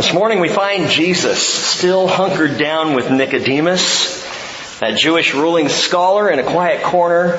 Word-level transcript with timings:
This 0.00 0.14
morning 0.14 0.40
we 0.40 0.48
find 0.48 0.88
Jesus 0.88 1.46
still 1.46 2.08
hunkered 2.08 2.56
down 2.56 2.94
with 2.94 3.10
Nicodemus, 3.10 4.78
that 4.80 4.96
Jewish 4.96 5.34
ruling 5.34 5.68
scholar 5.68 6.30
in 6.30 6.38
a 6.38 6.42
quiet 6.42 6.82
corner 6.82 7.34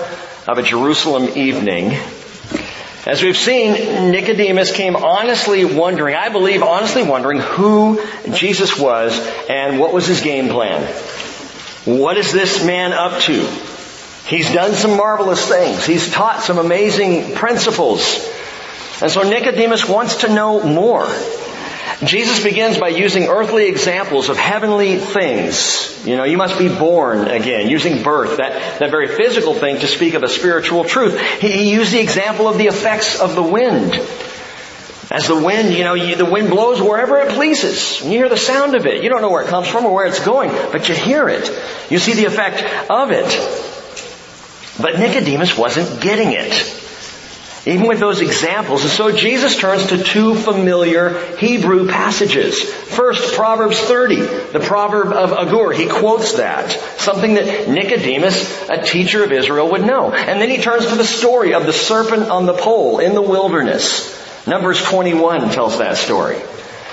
of 0.48 0.60
a 0.60 0.62
Jerusalem 0.62 1.36
evening. 1.36 1.98
As 3.08 3.24
we've 3.24 3.36
seen, 3.36 4.12
Nicodemus 4.12 4.72
came 4.72 4.96
honestly 4.96 5.66
wondering, 5.66 6.16
I 6.16 6.30
believe 6.30 6.62
honestly 6.62 7.02
wondering 7.02 7.40
who 7.40 8.00
Jesus 8.32 8.78
was 8.78 9.18
and 9.50 9.80
what 9.80 9.92
was 9.92 10.06
his 10.06 10.22
game 10.22 10.50
plan. 10.50 10.84
What 11.86 12.16
is 12.16 12.32
this 12.32 12.64
man 12.64 12.94
up 12.94 13.22
to? 13.22 13.44
He's 14.28 14.54
done 14.54 14.74
some 14.74 14.98
marvelous 14.98 15.48
things. 15.48 15.84
He's 15.84 16.12
taught 16.12 16.44
some 16.44 16.60
amazing 16.60 17.34
principles. 17.34 18.24
And 19.02 19.10
so 19.10 19.24
Nicodemus 19.28 19.90
wants 19.90 20.18
to 20.18 20.32
know 20.32 20.62
more. 20.62 21.08
Jesus 22.04 22.44
begins 22.44 22.80
by 22.80 22.88
using 22.88 23.28
earthly 23.28 23.68
examples 23.68 24.30
of 24.30 24.38
heavenly 24.38 24.98
things. 24.98 26.04
You 26.06 26.18
know, 26.18 26.24
you 26.24 26.36
must 26.36 26.58
be 26.58 26.68
born 26.68 27.28
again, 27.28 27.70
using 27.70 28.02
birth, 28.02 28.38
that, 28.38 28.80
that 28.80 28.90
very 28.90 29.08
physical 29.08 29.54
thing 29.54 29.80
to 29.82 29.88
speak 29.88 30.16
of 30.16 30.24
a 30.24 30.28
spiritual 30.28 30.84
truth. 30.84 31.20
He, 31.40 31.52
he 31.52 31.72
used 31.72 31.94
the 31.94 32.00
example 32.00 32.48
of 32.48 32.58
the 32.58 32.68
effects 32.68 33.20
of 33.20 33.36
the 33.36 33.44
wind. 33.44 33.94
As 35.12 35.28
the 35.28 35.36
wind, 35.36 35.74
you 35.74 35.84
know, 35.84 35.94
you, 35.94 36.16
the 36.16 36.26
wind 36.26 36.50
blows 36.50 36.82
wherever 36.82 37.20
it 37.20 37.34
pleases. 37.34 38.02
You 38.02 38.12
hear 38.12 38.30
the 38.30 38.38
sound 38.38 38.76
of 38.76 38.88
it. 38.88 39.04
You 39.04 39.10
don't 39.10 39.22
know 39.22 39.30
where 39.30 39.44
it 39.44 39.50
comes 39.50 39.68
from 39.68 39.86
or 39.86 39.94
where 39.94 40.08
it's 40.08 40.24
going, 40.26 40.50
but 40.72 40.90
you 40.90 40.96
hear 40.96 41.30
it. 41.30 41.52
You 41.92 42.00
see 42.00 42.14
the 42.14 42.26
effect 42.26 42.64
of 42.90 43.12
it. 43.12 43.28
But 44.82 44.98
Nicodemus 44.98 45.56
wasn't 45.56 46.02
getting 46.02 46.32
it. 46.32 46.81
Even 47.66 47.88
with 47.88 48.00
those 48.00 48.22
examples. 48.22 48.82
And 48.82 48.90
so 48.92 49.16
Jesus 49.16 49.56
turns 49.56 49.88
to 49.88 50.04
two 50.04 50.34
familiar 50.34 51.36
Hebrew 51.38 51.88
passages. 51.88 52.60
First, 52.64 53.36
Proverbs 53.36 53.80
30, 53.80 54.16
the 54.16 54.60
proverb 54.60 55.14
of 55.14 55.32
Agur. 55.32 55.72
He 55.72 55.88
quotes 55.88 56.34
that. 56.34 56.72
Something 57.00 57.36
that 57.36 57.70
Nicodemus, 57.70 58.68
a 58.68 58.82
teacher 58.82 59.24
of 59.24 59.32
Israel, 59.32 59.70
would 59.72 59.86
know. 59.86 60.12
And 60.12 60.42
then 60.42 60.50
he 60.50 60.58
turns 60.58 60.88
to 60.88 60.96
the 60.96 61.04
story 61.04 61.54
of 61.54 61.68
the 61.68 61.74
serpent 61.74 62.30
on 62.32 62.48
the 62.48 62.54
pole 62.54 62.98
in 63.00 63.14
the 63.14 63.22
wilderness. 63.22 64.18
Numbers 64.48 64.84
21 64.84 65.52
tells 65.52 65.78
that 65.78 65.98
story. 65.98 66.42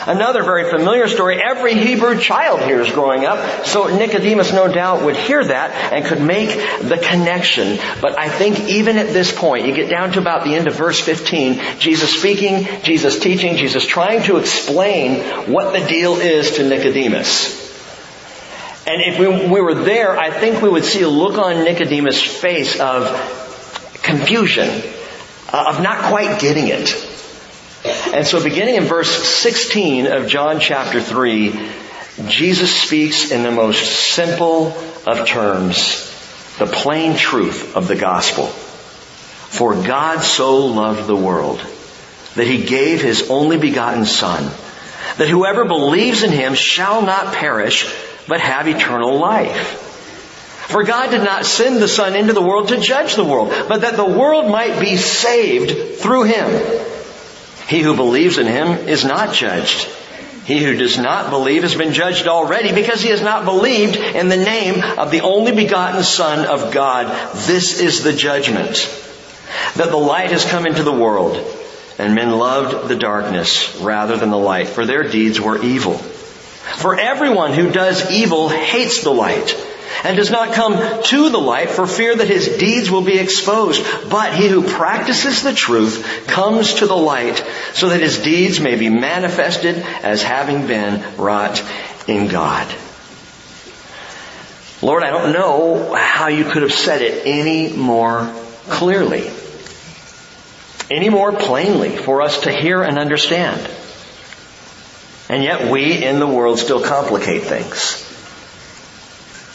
Another 0.09 0.43
very 0.43 0.71
familiar 0.71 1.07
story 1.07 1.39
every 1.39 1.75
Hebrew 1.75 2.19
child 2.19 2.63
hears 2.63 2.91
growing 2.91 3.27
up. 3.27 3.67
So 3.67 3.95
Nicodemus 3.95 4.55
no 4.55 4.67
doubt 4.67 5.05
would 5.05 5.19
hear 5.19 5.45
that 5.45 5.93
and 5.93 6.03
could 6.03 6.23
make 6.23 6.49
the 6.49 6.97
connection. 6.97 7.79
But 8.01 8.19
I 8.19 8.31
think 8.31 8.59
even 8.71 8.97
at 8.97 9.09
this 9.09 9.31
point, 9.31 9.67
you 9.67 9.75
get 9.75 9.91
down 9.91 10.13
to 10.13 10.19
about 10.19 10.45
the 10.45 10.55
end 10.55 10.67
of 10.67 10.75
verse 10.75 10.99
15, 10.99 11.61
Jesus 11.79 12.19
speaking, 12.19 12.67
Jesus 12.83 13.19
teaching, 13.19 13.57
Jesus 13.57 13.85
trying 13.85 14.23
to 14.23 14.39
explain 14.39 15.53
what 15.53 15.75
the 15.79 15.87
deal 15.87 16.15
is 16.15 16.53
to 16.53 16.67
Nicodemus. 16.67 17.69
And 18.87 19.03
if 19.03 19.19
we, 19.19 19.29
we 19.29 19.61
were 19.61 19.75
there, 19.75 20.19
I 20.19 20.31
think 20.31 20.63
we 20.63 20.71
would 20.71 20.87
see 20.87 21.03
a 21.03 21.09
look 21.11 21.37
on 21.37 21.65
Nicodemus' 21.65 22.23
face 22.23 22.81
of 22.81 23.13
confusion, 24.03 24.71
uh, 25.53 25.75
of 25.75 25.83
not 25.83 26.05
quite 26.05 26.41
getting 26.41 26.69
it. 26.69 27.08
And 27.89 28.27
so 28.27 28.43
beginning 28.43 28.77
in 28.77 28.85
verse 28.85 29.11
16 29.11 30.07
of 30.07 30.29
John 30.29 30.61
chapter 30.61 31.01
3, 31.01 31.53
Jesus 32.27 32.75
speaks 32.75 33.31
in 33.31 33.43
the 33.43 33.51
most 33.51 33.85
simple 34.15 34.69
of 35.07 35.27
terms, 35.27 36.05
the 36.59 36.67
plain 36.67 37.17
truth 37.17 37.77
of 37.77 37.89
the 37.89 37.97
gospel. 37.97 38.47
For 38.47 39.75
God 39.75 40.21
so 40.21 40.67
loved 40.67 41.07
the 41.07 41.17
world 41.17 41.61
that 42.35 42.47
he 42.47 42.65
gave 42.65 43.01
his 43.01 43.31
only 43.31 43.59
begotten 43.59 44.05
son, 44.05 44.45
that 45.17 45.29
whoever 45.29 45.65
believes 45.65 46.23
in 46.23 46.31
him 46.31 46.55
shall 46.55 47.03
not 47.03 47.35
perish, 47.35 47.93
but 48.27 48.41
have 48.41 48.69
eternal 48.69 49.19
life. 49.19 49.85
For 50.69 50.85
God 50.85 51.11
did 51.11 51.23
not 51.23 51.47
send 51.47 51.81
the 51.81 51.89
Son 51.89 52.15
into 52.15 52.35
the 52.35 52.43
world 52.43 52.69
to 52.69 52.77
judge 52.77 53.15
the 53.15 53.25
world, 53.25 53.49
but 53.69 53.81
that 53.81 53.97
the 53.97 54.05
world 54.05 54.51
might 54.51 54.79
be 54.79 54.99
saved 54.99 55.99
through 55.99 56.25
him. 56.25 56.47
He 57.69 57.81
who 57.81 57.95
believes 57.95 58.39
in 58.39 58.47
him 58.47 58.89
is 58.89 59.05
not 59.05 59.35
judged. 59.35 59.87
He 60.47 60.65
who 60.65 60.75
does 60.75 60.97
not 60.97 61.29
believe 61.29 61.63
has 61.63 61.75
been 61.75 61.93
judged 61.93 62.27
already 62.27 62.73
because 62.73 63.03
he 63.03 63.11
has 63.11 63.21
not 63.21 63.45
believed 63.45 63.97
in 63.97 64.31
the 64.31 64.39
name 64.39 64.83
of 64.99 65.11
the 65.11 65.21
only 65.21 65.53
begotten 65.53 66.03
Son 66.03 66.47
of 66.47 66.73
God. 66.73 67.07
This 67.47 67.79
is 67.79 68.03
the 68.03 68.15
judgment. 68.15 68.77
That 69.77 69.91
the 69.91 69.99
light 69.99 70.31
has 70.31 70.47
come 70.47 70.67
into 70.67 70.83
the 70.83 70.93
world 70.93 71.37
and 71.99 72.15
men 72.15 72.31
loved 72.31 72.89
the 72.89 72.97
darkness 72.97 73.77
rather 73.81 74.17
than 74.17 74.31
the 74.31 74.39
light 74.39 74.69
for 74.69 74.87
their 74.87 75.03
deeds 75.03 75.39
were 75.39 75.63
evil. 75.63 75.99
For 75.99 76.99
everyone 76.99 77.53
who 77.53 77.71
does 77.71 78.11
evil 78.11 78.49
hates 78.49 79.03
the 79.03 79.13
light 79.13 79.55
and 80.05 80.17
does 80.17 80.31
not 80.31 80.55
come 80.55 81.03
to 81.03 81.31
the 81.31 81.39
light 81.39 81.71
for 81.71 81.87
fear 81.87 82.15
that 82.15 82.29
his 82.29 82.59
deeds 82.59 82.91
will 82.91 83.03
be 83.03 83.19
exposed. 83.19 83.85
But 84.09 84.35
he 84.35 84.49
who 84.49 84.63
practices 84.63 85.43
the 85.43 85.55
truth 85.55 86.27
comes 86.27 86.75
to 86.75 86.87
the 86.87 86.97
light 86.97 87.45
so 87.75 87.89
that 87.91 88.01
his 88.01 88.19
deeds 88.19 88.61
may 88.61 88.77
be 88.77 88.89
manifested 88.89 89.77
as 90.03 90.23
having 90.23 90.67
been 90.67 91.03
wrought 91.17 91.63
in 92.07 92.29
God. 92.29 92.67
Lord, 94.81 95.03
I 95.03 95.11
don't 95.11 95.33
know 95.33 95.93
how 95.95 96.29
you 96.29 96.45
could 96.45 96.63
have 96.63 96.73
said 96.73 97.03
it 97.03 97.27
any 97.27 97.77
more 97.77 98.33
clearly, 98.69 99.29
any 100.91 101.09
more 101.09 101.33
plainly 101.33 101.97
for 101.97 102.23
us 102.23 102.43
to 102.43 102.53
hear 102.53 102.83
and 102.83 102.99
understand. 102.99 103.69
And 105.29 105.43
yet 105.43 105.71
we 105.71 106.05
in 106.05 106.21
the 106.21 106.27
world 106.27 106.59
still 106.59 106.83
complicate 106.83 107.43
things. 107.43 108.08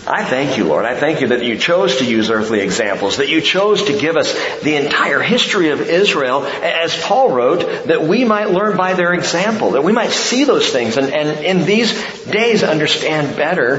I 0.06 0.26
thank 0.26 0.58
you, 0.58 0.66
Lord. 0.66 0.84
I 0.84 0.96
thank 0.96 1.22
you 1.22 1.28
that 1.28 1.46
you 1.46 1.58
chose 1.58 2.00
to 2.00 2.06
use 2.06 2.30
earthly 2.30 2.60
examples, 2.60 3.18
that 3.18 3.30
you 3.30 3.40
chose 3.40 3.84
to 3.84 3.98
give 3.98 4.18
us 4.18 4.34
the 4.60 4.76
entire 4.76 5.22
history 5.22 5.70
of 5.70 5.80
Israel, 5.80 6.44
as 6.46 6.96
Paul 7.04 7.32
wrote, 7.32 7.88
that 7.88 8.02
we 8.02 8.26
might 8.26 8.50
learn 8.50 8.76
by 8.76 8.96
their 8.96 9.14
example, 9.14 9.72
that 9.72 9.84
we 9.84 9.94
might 9.94 10.12
see 10.12 10.44
those 10.44 10.70
things 10.70 10.98
and, 10.98 11.14
and 11.14 11.46
in 11.46 11.66
these 11.66 11.94
days 12.26 12.64
understand 12.64 13.38
better. 13.38 13.76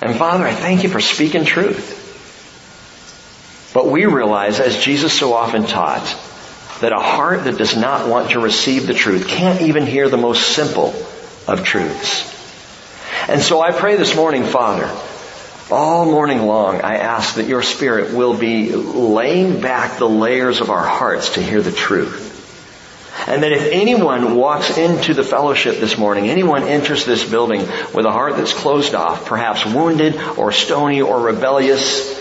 And 0.00 0.16
Father, 0.16 0.46
I 0.46 0.54
thank 0.54 0.84
you 0.84 0.88
for 0.88 1.00
speaking 1.00 1.44
truth. 1.44 2.04
But 3.74 3.88
we 3.88 4.06
realize, 4.06 4.58
as 4.58 4.78
Jesus 4.78 5.12
so 5.12 5.34
often 5.34 5.66
taught, 5.66 6.06
that 6.80 6.92
a 6.92 7.00
heart 7.00 7.44
that 7.44 7.58
does 7.58 7.76
not 7.76 8.08
want 8.08 8.30
to 8.30 8.40
receive 8.40 8.86
the 8.86 8.94
truth 8.94 9.28
can't 9.28 9.60
even 9.60 9.84
hear 9.84 10.08
the 10.08 10.16
most 10.16 10.54
simple 10.54 10.94
of 11.46 11.62
truths. 11.62 12.35
And 13.28 13.42
so 13.42 13.60
I 13.60 13.72
pray 13.72 13.96
this 13.96 14.14
morning, 14.14 14.44
Father, 14.44 14.88
all 15.68 16.04
morning 16.04 16.46
long, 16.46 16.80
I 16.82 16.98
ask 16.98 17.34
that 17.34 17.48
your 17.48 17.62
Spirit 17.62 18.14
will 18.14 18.36
be 18.38 18.70
laying 18.70 19.60
back 19.60 19.98
the 19.98 20.08
layers 20.08 20.60
of 20.60 20.70
our 20.70 20.86
hearts 20.86 21.34
to 21.34 21.42
hear 21.42 21.60
the 21.60 21.72
truth. 21.72 22.34
And 23.26 23.42
that 23.42 23.50
if 23.50 23.72
anyone 23.72 24.36
walks 24.36 24.78
into 24.78 25.12
the 25.12 25.24
fellowship 25.24 25.80
this 25.80 25.98
morning, 25.98 26.28
anyone 26.28 26.62
enters 26.62 27.04
this 27.04 27.28
building 27.28 27.62
with 27.92 28.06
a 28.06 28.12
heart 28.12 28.36
that's 28.36 28.52
closed 28.52 28.94
off, 28.94 29.26
perhaps 29.26 29.66
wounded 29.66 30.16
or 30.36 30.52
stony 30.52 31.02
or 31.02 31.20
rebellious, 31.20 32.14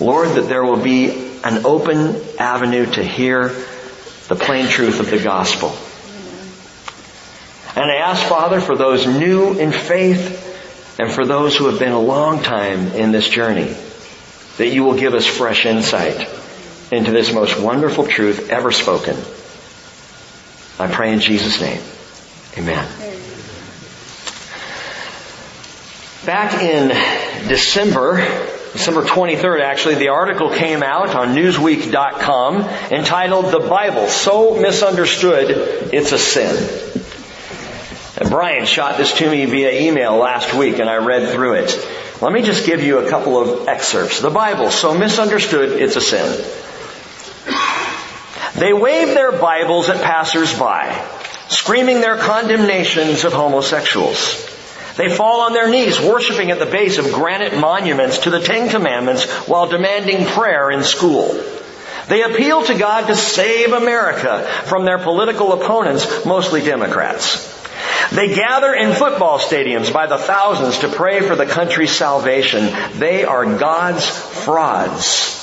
Lord, 0.00 0.30
that 0.30 0.48
there 0.48 0.64
will 0.64 0.82
be 0.82 1.30
an 1.44 1.64
open 1.64 2.20
avenue 2.40 2.86
to 2.86 3.04
hear 3.04 3.48
the 4.28 4.34
plain 4.34 4.66
truth 4.66 4.98
of 4.98 5.08
the 5.08 5.22
gospel. 5.22 5.72
And 7.82 7.90
I 7.90 7.96
ask, 7.96 8.24
Father, 8.28 8.60
for 8.60 8.76
those 8.76 9.08
new 9.08 9.58
in 9.58 9.72
faith 9.72 10.96
and 11.00 11.10
for 11.10 11.26
those 11.26 11.56
who 11.56 11.66
have 11.66 11.80
been 11.80 11.90
a 11.90 12.00
long 12.00 12.40
time 12.40 12.92
in 12.92 13.10
this 13.10 13.28
journey, 13.28 13.74
that 14.58 14.68
you 14.68 14.84
will 14.84 14.94
give 14.94 15.14
us 15.14 15.26
fresh 15.26 15.66
insight 15.66 16.28
into 16.92 17.10
this 17.10 17.32
most 17.34 17.60
wonderful 17.60 18.06
truth 18.06 18.50
ever 18.50 18.70
spoken. 18.70 19.16
I 20.78 20.94
pray 20.94 21.12
in 21.12 21.18
Jesus' 21.18 21.60
name. 21.60 21.82
Amen. 22.56 22.86
Back 26.24 26.62
in 26.62 26.90
December, 27.48 28.18
December 28.74 29.02
23rd 29.02 29.60
actually, 29.60 29.96
the 29.96 30.10
article 30.10 30.50
came 30.50 30.84
out 30.84 31.16
on 31.16 31.34
Newsweek.com 31.34 32.60
entitled 32.92 33.46
The 33.46 33.66
Bible 33.68 34.06
So 34.06 34.54
Misunderstood 34.54 35.50
It's 35.92 36.12
a 36.12 36.18
Sin. 36.18 37.01
Brian 38.28 38.66
shot 38.66 38.96
this 38.96 39.12
to 39.14 39.30
me 39.30 39.44
via 39.46 39.80
email 39.80 40.16
last 40.16 40.54
week 40.54 40.78
and 40.78 40.88
I 40.88 40.96
read 40.96 41.32
through 41.32 41.54
it. 41.54 41.88
Let 42.20 42.32
me 42.32 42.42
just 42.42 42.66
give 42.66 42.82
you 42.82 42.98
a 42.98 43.10
couple 43.10 43.38
of 43.38 43.68
excerpts. 43.68 44.20
The 44.20 44.30
Bible, 44.30 44.70
so 44.70 44.96
misunderstood, 44.96 45.80
it's 45.80 45.96
a 45.96 46.00
sin. 46.00 46.44
They 48.54 48.72
wave 48.72 49.08
their 49.08 49.32
Bibles 49.32 49.88
at 49.88 50.02
passersby, 50.02 50.92
screaming 51.48 52.00
their 52.00 52.16
condemnations 52.16 53.24
of 53.24 53.32
homosexuals. 53.32 54.48
They 54.96 55.08
fall 55.08 55.40
on 55.40 55.54
their 55.54 55.70
knees, 55.70 55.98
worshiping 56.00 56.50
at 56.50 56.58
the 56.58 56.66
base 56.66 56.98
of 56.98 57.12
granite 57.12 57.58
monuments 57.58 58.18
to 58.18 58.30
the 58.30 58.40
Ten 58.40 58.68
Commandments 58.68 59.24
while 59.48 59.66
demanding 59.66 60.26
prayer 60.26 60.70
in 60.70 60.84
school. 60.84 61.28
They 62.08 62.22
appeal 62.22 62.62
to 62.64 62.78
God 62.78 63.06
to 63.06 63.16
save 63.16 63.72
America 63.72 64.46
from 64.66 64.84
their 64.84 64.98
political 64.98 65.52
opponents, 65.54 66.26
mostly 66.26 66.60
Democrats. 66.60 67.61
They 68.10 68.34
gather 68.34 68.74
in 68.74 68.92
football 68.94 69.38
stadiums 69.38 69.92
by 69.92 70.06
the 70.06 70.18
thousands 70.18 70.78
to 70.80 70.88
pray 70.88 71.20
for 71.20 71.36
the 71.36 71.46
country's 71.46 71.92
salvation. 71.92 72.70
They 72.98 73.24
are 73.24 73.58
God's 73.58 74.06
frauds. 74.06 75.38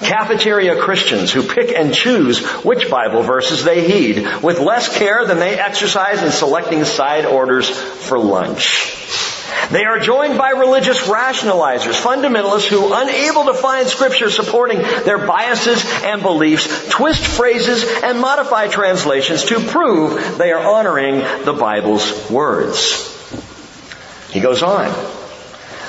Cafeteria 0.00 0.80
Christians 0.80 1.32
who 1.32 1.42
pick 1.42 1.72
and 1.72 1.94
choose 1.94 2.44
which 2.64 2.90
Bible 2.90 3.22
verses 3.22 3.62
they 3.62 3.88
heed 3.88 4.42
with 4.42 4.58
less 4.58 4.94
care 4.96 5.24
than 5.24 5.38
they 5.38 5.58
exercise 5.58 6.22
in 6.22 6.32
selecting 6.32 6.84
side 6.84 7.24
orders 7.24 7.70
for 7.70 8.18
lunch. 8.18 8.96
They 9.70 9.84
are 9.84 9.98
joined 9.98 10.36
by 10.36 10.50
religious 10.50 11.08
rationalizers, 11.08 12.00
fundamentalists 12.00 12.68
who, 12.68 12.92
unable 12.92 13.46
to 13.46 13.54
find 13.54 13.86
scripture 13.86 14.30
supporting 14.30 14.78
their 14.78 15.26
biases 15.26 15.84
and 16.02 16.22
beliefs, 16.22 16.88
twist 16.88 17.24
phrases 17.24 17.84
and 18.02 18.20
modify 18.20 18.68
translations 18.68 19.44
to 19.44 19.60
prove 19.60 20.38
they 20.38 20.52
are 20.52 20.60
honoring 20.60 21.18
the 21.44 21.56
Bible's 21.58 22.30
words. 22.30 23.08
He 24.30 24.40
goes 24.40 24.62
on. 24.62 24.92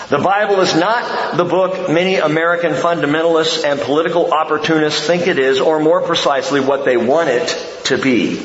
The 0.09 0.19
Bible 0.19 0.59
is 0.59 0.75
not 0.75 1.37
the 1.37 1.45
book 1.45 1.89
many 1.89 2.17
American 2.17 2.73
fundamentalists 2.73 3.63
and 3.63 3.79
political 3.79 4.31
opportunists 4.33 5.07
think 5.07 5.27
it 5.27 5.39
is, 5.39 5.59
or 5.59 5.79
more 5.79 6.01
precisely, 6.01 6.59
what 6.59 6.85
they 6.85 6.97
want 6.97 7.29
it 7.29 7.47
to 7.85 7.97
be. 7.97 8.35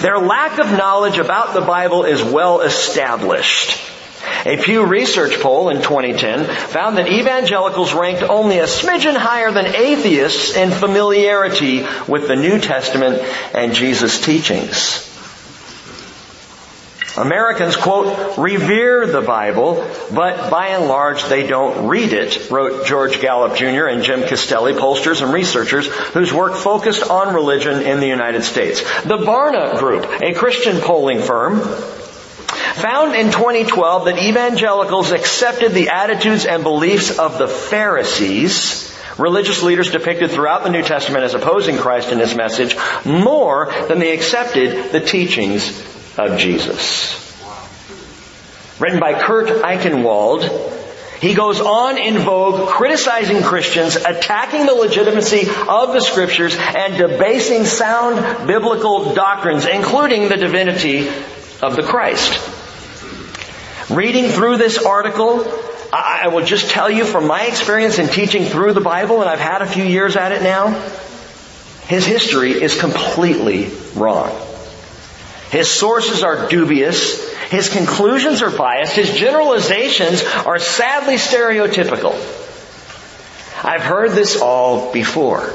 Their 0.00 0.18
lack 0.18 0.58
of 0.58 0.70
knowledge 0.70 1.18
about 1.18 1.54
the 1.54 1.62
Bible 1.62 2.04
is 2.04 2.22
well 2.22 2.60
established. 2.60 3.80
A 4.46 4.62
Pew 4.62 4.84
Research 4.84 5.40
poll 5.40 5.68
in 5.68 5.82
2010 5.82 6.44
found 6.44 6.98
that 6.98 7.08
evangelicals 7.08 7.94
ranked 7.94 8.22
only 8.22 8.58
a 8.58 8.66
smidgen 8.66 9.16
higher 9.16 9.50
than 9.50 9.74
atheists 9.74 10.56
in 10.56 10.70
familiarity 10.70 11.86
with 12.08 12.28
the 12.28 12.36
New 12.36 12.58
Testament 12.58 13.22
and 13.54 13.74
Jesus' 13.74 14.20
teachings. 14.20 15.10
Americans, 17.16 17.76
quote, 17.76 18.38
revere 18.38 19.06
the 19.06 19.20
Bible, 19.20 19.88
but 20.12 20.50
by 20.50 20.68
and 20.68 20.86
large 20.86 21.24
they 21.24 21.46
don't 21.46 21.86
read 21.86 22.12
it, 22.12 22.50
wrote 22.50 22.86
George 22.86 23.20
Gallup 23.20 23.56
Jr. 23.56 23.86
and 23.86 24.02
Jim 24.02 24.22
Castelli, 24.22 24.72
pollsters 24.72 25.22
and 25.22 25.32
researchers 25.32 25.86
whose 25.86 26.32
work 26.32 26.54
focused 26.54 27.08
on 27.08 27.32
religion 27.32 27.82
in 27.82 28.00
the 28.00 28.08
United 28.08 28.42
States. 28.42 28.80
The 29.04 29.18
Barna 29.18 29.78
Group, 29.78 30.06
a 30.22 30.34
Christian 30.34 30.80
polling 30.80 31.22
firm, 31.22 31.60
found 32.74 33.14
in 33.14 33.30
2012 33.30 34.06
that 34.06 34.18
evangelicals 34.18 35.12
accepted 35.12 35.72
the 35.72 35.90
attitudes 35.90 36.44
and 36.44 36.62
beliefs 36.62 37.18
of 37.18 37.38
the 37.38 37.46
Pharisees, 37.46 38.92
religious 39.16 39.62
leaders 39.62 39.90
depicted 39.90 40.30
throughout 40.30 40.64
the 40.64 40.70
New 40.70 40.82
Testament 40.82 41.24
as 41.24 41.34
opposing 41.34 41.76
Christ 41.76 42.10
and 42.10 42.20
His 42.20 42.34
message, 42.34 42.76
more 43.04 43.72
than 43.88 44.00
they 44.00 44.12
accepted 44.12 44.90
the 44.92 45.00
teachings 45.00 45.80
of 46.18 46.38
Jesus. 46.38 47.20
Written 48.80 48.98
by 48.98 49.20
Kurt 49.20 49.48
Eichenwald, 49.62 50.72
he 51.20 51.32
goes 51.34 51.60
on 51.60 51.96
in 51.96 52.18
vogue 52.18 52.68
criticizing 52.68 53.42
Christians, 53.42 53.96
attacking 53.96 54.66
the 54.66 54.74
legitimacy 54.74 55.48
of 55.48 55.92
the 55.92 56.00
scriptures, 56.00 56.56
and 56.58 56.98
debasing 56.98 57.64
sound 57.64 58.46
biblical 58.46 59.14
doctrines, 59.14 59.64
including 59.64 60.28
the 60.28 60.36
divinity 60.36 61.08
of 61.62 61.76
the 61.76 61.82
Christ. 61.82 62.53
Reading 63.90 64.30
through 64.30 64.56
this 64.56 64.78
article, 64.78 65.44
I 65.92 66.28
will 66.28 66.44
just 66.44 66.70
tell 66.70 66.90
you 66.90 67.04
from 67.04 67.26
my 67.26 67.44
experience 67.44 67.98
in 67.98 68.08
teaching 68.08 68.46
through 68.46 68.72
the 68.72 68.80
Bible, 68.80 69.20
and 69.20 69.28
I've 69.28 69.40
had 69.40 69.62
a 69.62 69.66
few 69.66 69.84
years 69.84 70.16
at 70.16 70.32
it 70.32 70.42
now, 70.42 70.70
his 71.86 72.06
history 72.06 72.52
is 72.52 72.78
completely 72.80 73.70
wrong. 73.94 74.30
His 75.50 75.70
sources 75.70 76.22
are 76.24 76.48
dubious. 76.48 77.32
His 77.50 77.68
conclusions 77.68 78.42
are 78.42 78.50
biased. 78.50 78.96
His 78.96 79.10
generalizations 79.14 80.24
are 80.24 80.58
sadly 80.58 81.16
stereotypical. 81.16 82.14
I've 83.62 83.82
heard 83.82 84.12
this 84.12 84.40
all 84.40 84.92
before. 84.92 85.52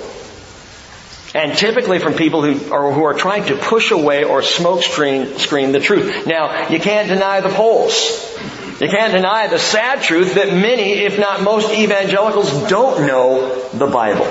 And 1.36 1.56
typically 1.56 2.00
from 2.00 2.14
people 2.16 2.44
who 2.44 2.74
are, 2.74 2.92
who 2.92 3.04
are 3.04 3.14
trying 3.14 3.46
to 3.46 3.56
push 3.56 3.92
away 3.92 4.24
or 4.24 4.42
smoke 4.42 4.82
screen, 4.82 5.38
screen 5.38 5.72
the 5.72 5.80
truth. 5.80 6.26
Now, 6.26 6.70
you 6.70 6.80
can't 6.80 7.08
deny 7.08 7.42
the 7.42 7.50
polls. 7.50 7.94
You 8.82 8.88
can't 8.88 9.14
deny 9.14 9.48
the 9.48 9.60
sad 9.60 10.02
truth 10.02 10.36
that 10.36 10.48
many, 10.48 10.94
if 10.94 11.20
not 11.20 11.44
most 11.44 11.72
evangelicals 11.72 12.70
don't 12.70 13.06
know 13.06 13.70
the 13.70 13.88
Bible. 13.88 14.26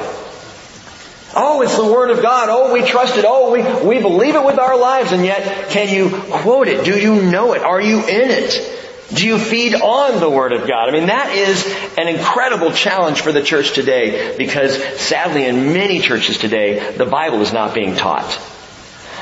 Oh, 1.37 1.61
it's 1.63 1.77
the 1.77 1.85
Word 1.85 2.11
of 2.11 2.23
God. 2.23 2.49
Oh, 2.51 2.73
we 2.73 2.83
trust 2.83 3.17
it. 3.17 3.25
Oh, 3.29 3.53
we, 3.53 3.63
we 3.87 4.03
believe 4.03 4.35
it 4.35 4.45
with 4.45 4.59
our 4.59 4.77
lives. 4.77 5.13
And 5.13 5.25
yet, 5.25 5.69
can 5.69 5.95
you 5.95 6.11
quote 6.31 6.67
it? 6.67 6.85
Do 6.85 6.99
you 6.99 7.23
know 7.23 7.53
it? 7.53 7.63
Are 7.63 7.81
you 7.81 8.01
in 8.01 8.31
it? 8.31 8.75
Do 9.13 9.27
you 9.27 9.39
feed 9.39 9.75
on 9.75 10.21
the 10.21 10.29
Word 10.29 10.53
of 10.53 10.69
God? 10.69 10.89
I 10.89 10.93
mean, 10.93 11.07
that 11.07 11.35
is 11.35 11.65
an 11.97 12.09
incredible 12.09 12.73
challenge 12.73 13.23
for 13.23 13.33
the 13.33 13.43
church 13.43 13.73
today 13.73 14.37
because 14.37 14.77
sadly 15.01 15.47
in 15.47 15.73
many 15.73 16.01
churches 16.01 16.37
today, 16.37 16.93
the 16.95 17.07
Bible 17.07 17.41
is 17.41 17.53
not 17.53 17.75
being 17.75 17.97
taught. 17.97 18.39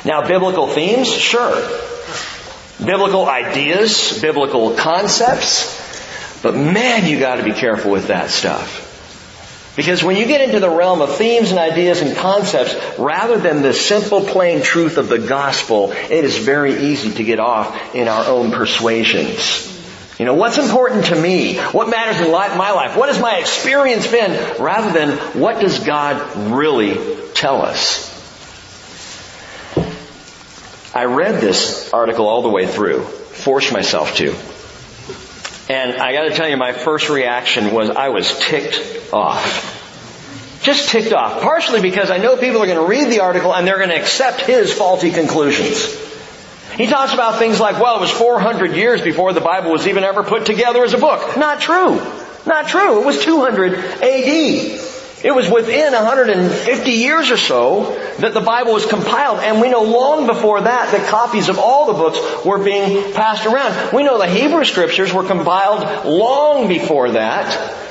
Now, 0.05 0.27
biblical 0.27 0.67
themes, 0.67 1.09
sure. 1.09 1.55
Biblical 2.85 3.27
ideas, 3.29 4.21
biblical 4.21 4.75
concepts, 4.75 6.43
but 6.43 6.57
man, 6.57 7.09
you 7.09 7.21
gotta 7.21 7.45
be 7.45 7.53
careful 7.53 7.93
with 7.93 8.09
that 8.09 8.31
stuff. 8.31 8.83
Because 9.77 10.03
when 10.03 10.17
you 10.17 10.27
get 10.27 10.41
into 10.41 10.59
the 10.59 10.71
realm 10.71 11.01
of 11.01 11.17
themes 11.17 11.51
and 11.51 11.61
ideas 11.61 12.01
and 12.01 12.17
concepts, 12.17 12.75
rather 12.99 13.39
than 13.39 13.63
the 13.63 13.73
simple 13.73 14.23
plain 14.23 14.63
truth 14.63 14.97
of 14.97 15.09
the 15.09 15.19
gospel, 15.19 15.93
it 15.93 16.25
is 16.25 16.39
very 16.39 16.75
easy 16.75 17.13
to 17.13 17.25
get 17.25 17.39
off 17.39 17.95
in 17.95 18.09
our 18.09 18.25
own 18.25 18.53
persuasions. 18.53 19.76
You 20.19 20.25
know, 20.25 20.35
what's 20.35 20.57
important 20.57 21.07
to 21.07 21.21
me? 21.21 21.59
What 21.59 21.91
matters 21.91 22.21
in 22.21 22.33
my 22.33 22.71
life? 22.71 22.97
What 22.97 23.11
has 23.11 23.21
my 23.21 23.37
experience 23.37 24.07
been? 24.07 24.63
Rather 24.63 24.93
than 24.93 25.19
what 25.39 25.61
does 25.61 25.85
God 25.85 26.51
really 26.51 26.97
tell 27.35 27.61
us? 27.61 28.15
I 30.95 31.05
read 31.05 31.43
this 31.43 31.93
article 31.93 32.27
all 32.27 32.41
the 32.41 32.49
way 32.49 32.67
through, 32.67 33.03
forced 33.03 33.71
myself 33.75 34.17
to. 34.17 34.35
And 35.69 35.97
I 36.01 36.15
gotta 36.15 36.31
tell 36.31 36.49
you, 36.49 36.57
my 36.57 36.73
first 36.73 37.11
reaction 37.11 37.75
was 37.75 37.91
I 37.91 38.09
was 38.09 38.39
ticked 38.39 39.13
off. 39.13 39.75
Just 40.63 40.89
ticked 40.89 41.13
off. 41.13 41.43
Partially 41.43 41.83
because 41.83 42.11
I 42.11 42.17
know 42.17 42.39
people 42.39 42.63
are 42.63 42.67
gonna 42.67 42.87
read 42.87 43.11
the 43.11 43.21
article 43.21 43.55
and 43.55 43.67
they're 43.67 43.79
gonna 43.79 43.97
accept 43.97 44.41
his 44.41 44.73
faulty 44.73 45.11
conclusions. 45.11 46.06
He 46.77 46.87
talks 46.87 47.15
about 47.15 47.39
things 47.39 47.59
like, 47.59 47.81
well, 47.81 47.97
it 47.97 48.01
was 48.01 48.11
400 48.11 48.77
years 48.77 49.01
before 49.01 49.33
the 49.33 49.41
Bible 49.41 49.73
was 49.73 49.87
even 49.87 50.05
ever 50.05 50.23
put 50.23 50.45
together 50.45 50.85
as 50.85 50.93
a 50.93 50.99
book. 50.99 51.37
Not 51.37 51.61
true. 51.61 52.01
Not 52.45 52.69
true. 52.69 53.01
It 53.01 53.07
was 53.07 53.25
200 53.25 53.75
AD. 53.75 54.83
It 55.25 55.35
was 55.35 55.51
within 55.51 55.93
150 55.95 56.91
years 56.91 57.31
or 57.31 57.39
so 57.39 57.99
that 58.19 58.35
the 58.35 58.41
Bible 58.41 58.75
was 58.75 58.85
compiled, 58.85 59.41
and 59.41 59.61
we 59.61 59.71
know 59.71 59.83
long 59.83 60.27
before 60.27 60.61
that 60.61 60.93
that 60.93 61.09
copies 61.09 61.49
of 61.49 61.59
all 61.59 61.87
the 61.87 61.95
books 61.95 62.45
were 62.45 62.63
being 62.63 63.13
passed 63.15 63.47
around. 63.47 63.95
We 63.95 64.05
know 64.05 64.19
the 64.19 64.29
Hebrew 64.29 64.65
scriptures 64.65 65.13
were 65.13 65.25
compiled 65.25 66.05
long 66.05 66.69
before 66.69 67.13
that. 67.13 67.86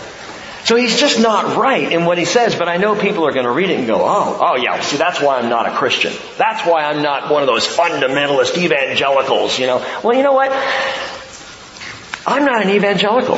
So 0.65 0.75
he's 0.75 1.00
just 1.00 1.19
not 1.19 1.55
right 1.57 1.91
in 1.91 2.05
what 2.05 2.17
he 2.17 2.25
says, 2.25 2.55
but 2.55 2.67
I 2.67 2.77
know 2.77 3.00
people 3.00 3.27
are 3.27 3.31
going 3.31 3.45
to 3.45 3.51
read 3.51 3.69
it 3.69 3.77
and 3.77 3.86
go, 3.86 4.01
oh, 4.01 4.38
oh 4.41 4.55
yeah, 4.57 4.81
see 4.81 4.98
that's 4.98 5.22
why 5.22 5.38
I'm 5.38 5.48
not 5.48 5.67
a 5.67 5.77
Christian. 5.77 6.12
That's 6.39 6.67
why 6.67 6.86
I'm 6.86 7.03
not 7.03 7.31
one 7.31 7.43
of 7.43 7.48
those 7.48 7.67
fundamentalist 7.67 8.57
evangelicals, 8.57 9.60
you 9.60 9.67
know. 9.67 9.77
Well, 10.03 10.17
you 10.17 10.24
know 10.24 10.34
what? 10.34 10.51
I'm 12.25 12.45
not 12.45 12.63
an 12.63 12.72
evangelical. 12.72 13.36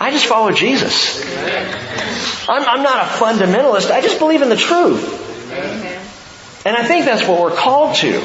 I 0.00 0.10
just 0.10 0.24
follow 0.24 0.52
Jesus. 0.52 1.22
I'm, 2.48 2.62
I'm 2.62 2.82
not 2.82 3.04
a 3.04 3.08
fundamentalist. 3.10 3.90
I 3.90 4.00
just 4.00 4.18
believe 4.18 4.40
in 4.40 4.48
the 4.48 4.56
truth. 4.56 5.20
And 6.64 6.74
I 6.74 6.86
think 6.86 7.04
that's 7.04 7.28
what 7.28 7.42
we're 7.42 7.54
called 7.54 7.96
to. 7.96 8.24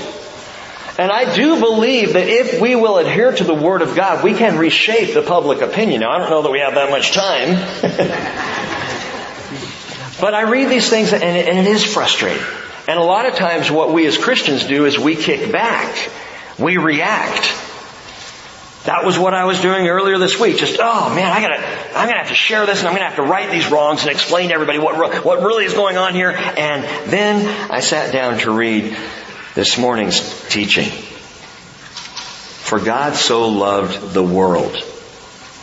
And 0.99 1.13
I 1.13 1.33
do 1.33 1.61
believe 1.61 2.11
that 2.11 2.27
if 2.27 2.59
we 2.59 2.75
will 2.75 2.97
adhere 2.97 3.31
to 3.31 3.45
the 3.45 3.53
Word 3.53 3.81
of 3.81 3.95
God, 3.95 4.21
we 4.21 4.33
can 4.33 4.57
reshape 4.57 5.13
the 5.13 5.21
public 5.21 5.61
opinion. 5.61 6.01
Now, 6.01 6.11
I 6.11 6.17
don't 6.17 6.29
know 6.29 6.41
that 6.41 6.51
we 6.51 6.59
have 6.59 6.75
that 6.75 6.89
much 6.89 7.13
time. 7.13 7.51
but 10.19 10.33
I 10.33 10.41
read 10.41 10.67
these 10.67 10.89
things 10.89 11.13
and 11.13 11.23
it, 11.23 11.47
and 11.47 11.57
it 11.57 11.67
is 11.67 11.85
frustrating. 11.85 12.43
And 12.85 12.99
a 12.99 13.01
lot 13.01 13.25
of 13.25 13.35
times 13.35 13.71
what 13.71 13.93
we 13.93 14.05
as 14.07 14.17
Christians 14.17 14.65
do 14.65 14.83
is 14.83 14.99
we 14.99 15.15
kick 15.15 15.53
back. 15.53 16.09
We 16.57 16.75
react. 16.75 17.43
That 18.83 19.05
was 19.05 19.17
what 19.17 19.33
I 19.33 19.45
was 19.45 19.61
doing 19.61 19.87
earlier 19.87 20.17
this 20.17 20.37
week. 20.37 20.57
Just, 20.57 20.81
oh 20.81 21.15
man, 21.15 21.31
I 21.31 21.39
gotta, 21.39 21.65
I'm 21.97 22.09
gonna 22.09 22.19
have 22.19 22.27
to 22.27 22.35
share 22.35 22.65
this 22.65 22.79
and 22.79 22.89
I'm 22.89 22.93
gonna 22.93 23.07
have 23.07 23.15
to 23.15 23.23
right 23.23 23.49
these 23.49 23.71
wrongs 23.71 24.01
and 24.01 24.11
explain 24.11 24.49
to 24.49 24.53
everybody 24.53 24.79
what, 24.79 25.23
what 25.23 25.39
really 25.39 25.63
is 25.63 25.73
going 25.73 25.95
on 25.95 26.13
here. 26.13 26.31
And 26.31 26.83
then 27.09 27.71
I 27.71 27.79
sat 27.79 28.11
down 28.11 28.39
to 28.39 28.51
read 28.51 28.97
this 29.55 29.77
morning's 29.77 30.47
teaching. 30.49 30.89
For 32.69 32.79
God 32.79 33.15
so 33.15 33.49
loved 33.49 34.13
the 34.13 34.23
world 34.23 34.75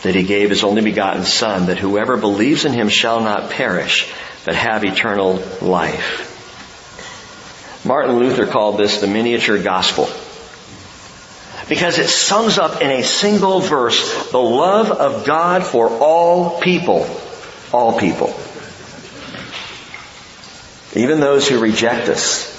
that 0.03 0.15
he 0.15 0.23
gave 0.23 0.49
his 0.49 0.63
only 0.63 0.81
begotten 0.81 1.23
son 1.23 1.67
that 1.67 1.77
whoever 1.77 2.17
believes 2.17 2.65
in 2.65 2.73
him 2.73 2.89
shall 2.89 3.21
not 3.21 3.49
perish, 3.49 4.11
but 4.45 4.55
have 4.55 4.83
eternal 4.83 5.41
life. 5.61 6.25
Martin 7.85 8.17
Luther 8.19 8.45
called 8.45 8.77
this 8.77 8.99
the 8.99 9.07
miniature 9.07 9.61
gospel. 9.61 10.09
Because 11.69 11.97
it 11.97 12.07
sums 12.07 12.57
up 12.57 12.81
in 12.81 12.89
a 12.89 13.03
single 13.03 13.59
verse 13.59 14.31
the 14.31 14.37
love 14.37 14.91
of 14.91 15.25
God 15.25 15.65
for 15.65 15.89
all 15.89 16.59
people. 16.59 17.07
All 17.73 17.99
people. 17.99 18.33
Even 20.93 21.19
those 21.19 21.47
who 21.47 21.59
reject 21.59 22.09
us. 22.09 22.56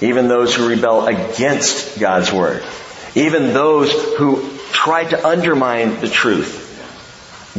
Even 0.00 0.28
those 0.28 0.54
who 0.54 0.68
rebel 0.68 1.06
against 1.06 1.98
God's 1.98 2.32
Word. 2.32 2.62
Even 3.14 3.54
those 3.54 3.92
who 4.16 4.50
try 4.72 5.04
to 5.04 5.26
undermine 5.26 6.00
the 6.00 6.08
truth. 6.08 6.64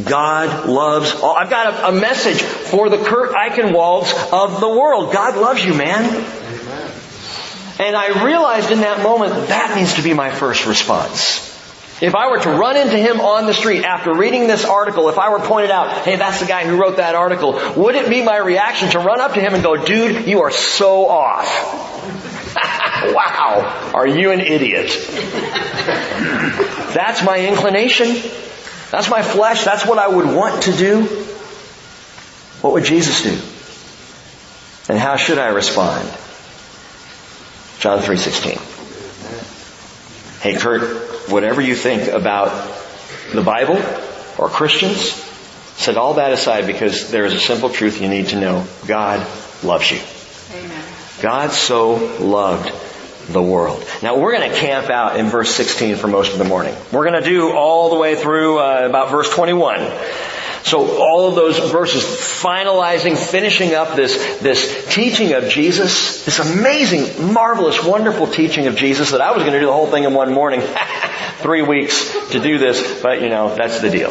God 0.04 0.68
loves 0.68 1.12
all. 1.14 1.34
I've 1.34 1.50
got 1.50 1.74
a, 1.74 1.88
a 1.88 1.92
message 2.00 2.40
for 2.40 2.88
the 2.88 2.98
Kurt 2.98 3.32
Eichenwalds 3.32 4.32
of 4.32 4.60
the 4.60 4.68
world. 4.68 5.12
God 5.12 5.36
loves 5.36 5.64
you, 5.64 5.74
man. 5.74 6.04
And 7.80 7.96
I 7.96 8.24
realized 8.24 8.70
in 8.70 8.80
that 8.80 9.02
moment 9.02 9.48
that 9.48 9.76
needs 9.76 9.94
to 9.94 10.02
be 10.02 10.14
my 10.14 10.30
first 10.30 10.66
response. 10.66 11.46
If 12.00 12.14
I 12.14 12.30
were 12.30 12.38
to 12.38 12.50
run 12.50 12.76
into 12.76 12.96
him 12.96 13.20
on 13.20 13.46
the 13.46 13.54
street 13.54 13.84
after 13.84 14.14
reading 14.14 14.46
this 14.46 14.64
article, 14.64 15.08
if 15.08 15.18
I 15.18 15.30
were 15.30 15.40
pointed 15.40 15.72
out, 15.72 16.04
hey, 16.04 16.14
that's 16.14 16.38
the 16.38 16.46
guy 16.46 16.64
who 16.64 16.80
wrote 16.80 16.98
that 16.98 17.16
article, 17.16 17.60
would 17.76 17.96
it 17.96 18.08
be 18.08 18.22
my 18.22 18.36
reaction 18.36 18.90
to 18.90 19.00
run 19.00 19.20
up 19.20 19.34
to 19.34 19.40
him 19.40 19.54
and 19.54 19.64
go, 19.64 19.76
dude, 19.84 20.26
you 20.26 20.42
are 20.42 20.52
so 20.52 21.08
off? 21.08 21.87
wow, 23.14 23.92
are 23.94 24.06
you 24.06 24.32
an 24.32 24.40
idiot? 24.40 24.88
that's 26.94 27.22
my 27.24 27.46
inclination. 27.46 28.08
That's 28.90 29.10
my 29.10 29.22
flesh. 29.22 29.64
That's 29.64 29.86
what 29.86 29.98
I 29.98 30.08
would 30.08 30.26
want 30.26 30.62
to 30.64 30.72
do. 30.72 31.04
What 32.62 32.72
would 32.72 32.84
Jesus 32.84 33.22
do? 33.22 33.38
And 34.92 34.98
how 34.98 35.16
should 35.16 35.38
I 35.38 35.48
respond? 35.48 36.08
John 37.78 38.00
3.16. 38.00 38.58
Hey 40.40 40.56
Kurt, 40.56 41.30
whatever 41.30 41.60
you 41.60 41.74
think 41.76 42.08
about 42.08 42.50
the 43.32 43.42
Bible 43.42 43.76
or 44.38 44.48
Christians, 44.48 45.12
set 45.76 45.96
all 45.96 46.14
that 46.14 46.32
aside 46.32 46.66
because 46.66 47.10
there 47.10 47.24
is 47.24 47.34
a 47.34 47.40
simple 47.40 47.70
truth 47.70 48.00
you 48.00 48.08
need 48.08 48.28
to 48.28 48.40
know. 48.40 48.66
God 48.86 49.26
loves 49.62 49.90
you. 49.90 50.00
Amen. 50.54 50.77
God 51.20 51.50
so 51.50 51.94
loved 52.20 52.72
the 53.28 53.42
world. 53.42 53.84
Now 54.02 54.18
we're 54.18 54.36
going 54.36 54.50
to 54.50 54.56
camp 54.56 54.88
out 54.90 55.18
in 55.18 55.26
verse 55.26 55.50
16 55.50 55.96
for 55.96 56.08
most 56.08 56.32
of 56.32 56.38
the 56.38 56.44
morning. 56.44 56.74
We're 56.92 57.08
going 57.08 57.22
to 57.22 57.28
do 57.28 57.52
all 57.52 57.90
the 57.90 57.96
way 57.96 58.16
through 58.16 58.58
uh, 58.58 58.86
about 58.88 59.10
verse 59.10 59.28
21. 59.30 59.80
So 60.64 60.98
all 60.98 61.28
of 61.28 61.34
those 61.34 61.58
verses 61.70 62.02
finalizing, 62.02 63.16
finishing 63.16 63.74
up 63.74 63.96
this, 63.96 64.38
this 64.40 64.94
teaching 64.94 65.32
of 65.34 65.48
Jesus, 65.48 66.24
this 66.24 66.38
amazing, 66.38 67.32
marvelous, 67.32 67.82
wonderful 67.84 68.26
teaching 68.26 68.66
of 68.66 68.76
Jesus 68.76 69.12
that 69.12 69.20
I 69.20 69.32
was 69.32 69.42
going 69.42 69.54
to 69.54 69.60
do 69.60 69.66
the 69.66 69.72
whole 69.72 69.86
thing 69.86 70.04
in 70.04 70.14
one 70.14 70.32
morning. 70.32 70.60
Three 71.38 71.62
weeks 71.62 72.30
to 72.30 72.40
do 72.40 72.58
this, 72.58 73.00
but 73.02 73.22
you 73.22 73.28
know, 73.28 73.54
that's 73.54 73.80
the 73.80 73.90
deal. 73.90 74.10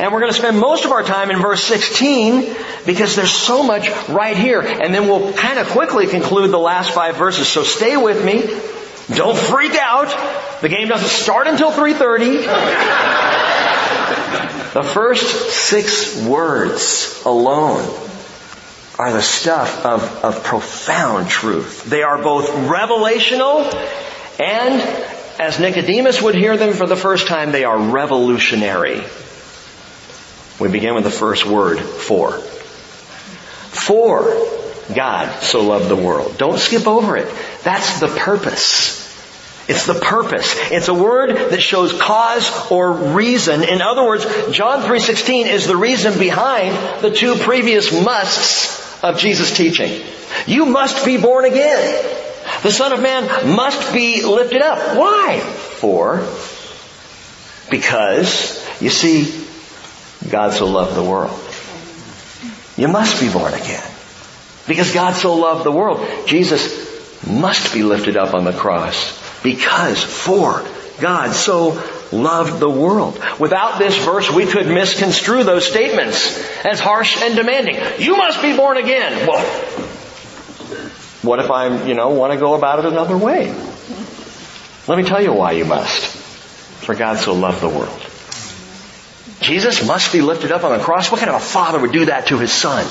And 0.00 0.12
we're 0.14 0.20
going 0.20 0.32
to 0.32 0.38
spend 0.38 0.58
most 0.58 0.86
of 0.86 0.92
our 0.92 1.02
time 1.02 1.30
in 1.30 1.42
verse 1.42 1.62
16 1.62 2.56
because 2.86 3.16
there's 3.16 3.30
so 3.30 3.62
much 3.62 3.90
right 4.08 4.34
here. 4.34 4.62
And 4.62 4.94
then 4.94 5.08
we'll 5.08 5.34
kind 5.34 5.58
of 5.58 5.68
quickly 5.68 6.06
conclude 6.06 6.50
the 6.50 6.58
last 6.58 6.94
five 6.94 7.16
verses. 7.16 7.48
So 7.48 7.64
stay 7.64 7.98
with 7.98 8.24
me. 8.24 8.44
Don't 9.14 9.36
freak 9.36 9.74
out. 9.74 10.08
The 10.62 10.70
game 10.70 10.88
doesn't 10.88 11.06
start 11.06 11.48
until 11.48 11.70
3.30. 11.70 12.44
the 14.72 14.82
first 14.82 15.50
six 15.50 16.24
words 16.24 17.22
alone 17.26 17.84
are 18.98 19.12
the 19.12 19.20
stuff 19.20 19.84
of, 19.84 20.24
of 20.24 20.44
profound 20.44 21.28
truth. 21.28 21.84
They 21.84 22.02
are 22.02 22.16
both 22.22 22.48
revelational 22.48 23.70
and, 24.40 24.80
as 25.38 25.60
Nicodemus 25.60 26.22
would 26.22 26.34
hear 26.34 26.56
them 26.56 26.72
for 26.72 26.86
the 26.86 26.96
first 26.96 27.26
time, 27.26 27.52
they 27.52 27.64
are 27.64 27.78
revolutionary. 27.78 29.04
We 30.60 30.68
begin 30.68 30.94
with 30.94 31.04
the 31.04 31.10
first 31.10 31.46
word, 31.46 31.80
for. 31.80 32.32
For 32.32 34.24
God 34.94 35.42
so 35.42 35.62
loved 35.62 35.88
the 35.88 35.96
world. 35.96 36.36
Don't 36.36 36.58
skip 36.58 36.86
over 36.86 37.16
it. 37.16 37.32
That's 37.64 38.00
the 38.00 38.08
purpose. 38.08 38.98
It's 39.68 39.86
the 39.86 39.94
purpose. 39.94 40.54
It's 40.72 40.88
a 40.88 40.94
word 40.94 41.36
that 41.36 41.62
shows 41.62 41.98
cause 41.98 42.70
or 42.70 42.92
reason. 42.92 43.62
In 43.62 43.80
other 43.80 44.04
words, 44.04 44.24
John 44.50 44.82
3.16 44.82 45.46
is 45.46 45.66
the 45.66 45.76
reason 45.76 46.18
behind 46.18 47.02
the 47.02 47.10
two 47.10 47.36
previous 47.36 47.92
musts 47.92 49.02
of 49.02 49.18
Jesus' 49.18 49.56
teaching. 49.56 50.02
You 50.46 50.66
must 50.66 51.06
be 51.06 51.16
born 51.16 51.44
again. 51.44 52.04
The 52.62 52.72
Son 52.72 52.92
of 52.92 53.00
Man 53.00 53.54
must 53.54 53.94
be 53.94 54.24
lifted 54.24 54.60
up. 54.60 54.98
Why? 54.98 55.38
For, 55.38 56.26
because, 57.70 58.82
you 58.82 58.90
see, 58.90 59.39
God 60.28 60.52
so 60.52 60.66
loved 60.66 60.96
the 60.96 61.02
world. 61.02 61.38
You 62.76 62.88
must 62.88 63.20
be 63.20 63.32
born 63.32 63.54
again. 63.54 63.86
Because 64.66 64.92
God 64.92 65.14
so 65.14 65.34
loved 65.34 65.64
the 65.64 65.72
world. 65.72 66.06
Jesus 66.26 67.26
must 67.26 67.72
be 67.72 67.82
lifted 67.82 68.16
up 68.16 68.34
on 68.34 68.44
the 68.44 68.52
cross. 68.52 69.18
Because, 69.42 70.02
for, 70.02 70.64
God 71.00 71.32
so 71.32 71.82
loved 72.12 72.60
the 72.60 72.68
world. 72.68 73.20
Without 73.38 73.78
this 73.78 73.96
verse, 74.04 74.30
we 74.30 74.46
could 74.46 74.66
misconstrue 74.66 75.44
those 75.44 75.66
statements 75.66 76.38
as 76.64 76.80
harsh 76.80 77.20
and 77.22 77.36
demanding. 77.36 77.76
You 77.98 78.16
must 78.16 78.42
be 78.42 78.56
born 78.56 78.76
again. 78.76 79.26
Well, 79.26 79.44
what 81.22 81.38
if 81.38 81.50
I, 81.50 81.86
you 81.86 81.94
know, 81.94 82.10
want 82.10 82.32
to 82.32 82.38
go 82.38 82.54
about 82.54 82.78
it 82.80 82.86
another 82.86 83.16
way? 83.16 83.52
Let 84.86 84.98
me 84.98 85.04
tell 85.04 85.22
you 85.22 85.32
why 85.32 85.52
you 85.52 85.64
must. 85.64 86.16
For 86.84 86.94
God 86.94 87.18
so 87.18 87.34
loved 87.34 87.60
the 87.60 87.68
world. 87.68 88.09
Jesus 89.40 89.86
must 89.86 90.12
be 90.12 90.20
lifted 90.20 90.52
up 90.52 90.64
on 90.64 90.76
the 90.76 90.84
cross. 90.84 91.10
What 91.10 91.20
kind 91.20 91.30
of 91.30 91.40
a 91.40 91.44
father 91.44 91.78
would 91.78 91.92
do 91.92 92.06
that 92.06 92.26
to 92.26 92.38
his 92.38 92.52
son? 92.52 92.84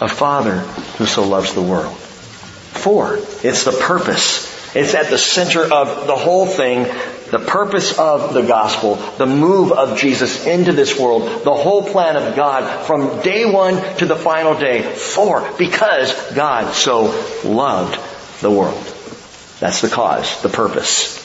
A 0.00 0.08
father 0.08 0.58
who 0.98 1.06
so 1.06 1.26
loves 1.26 1.54
the 1.54 1.62
world. 1.62 1.96
For, 1.96 3.18
it's 3.42 3.64
the 3.64 3.72
purpose. 3.72 4.52
It's 4.76 4.94
at 4.94 5.10
the 5.10 5.18
center 5.18 5.62
of 5.62 6.06
the 6.06 6.16
whole 6.16 6.46
thing, 6.46 6.84
the 7.30 7.38
purpose 7.38 7.96
of 7.98 8.34
the 8.34 8.42
gospel, 8.42 8.96
the 9.18 9.26
move 9.26 9.72
of 9.72 9.98
Jesus 9.98 10.46
into 10.46 10.72
this 10.72 10.98
world, 10.98 11.44
the 11.44 11.54
whole 11.54 11.82
plan 11.82 12.16
of 12.16 12.34
God 12.34 12.84
from 12.86 13.22
day 13.22 13.44
one 13.44 13.76
to 13.98 14.06
the 14.06 14.16
final 14.16 14.58
day. 14.58 14.82
For, 14.82 15.48
because 15.58 16.12
God 16.34 16.74
so 16.74 17.04
loved 17.44 18.00
the 18.40 18.50
world. 18.50 18.82
That's 19.60 19.80
the 19.80 19.88
cause, 19.88 20.42
the 20.42 20.48
purpose. 20.48 21.23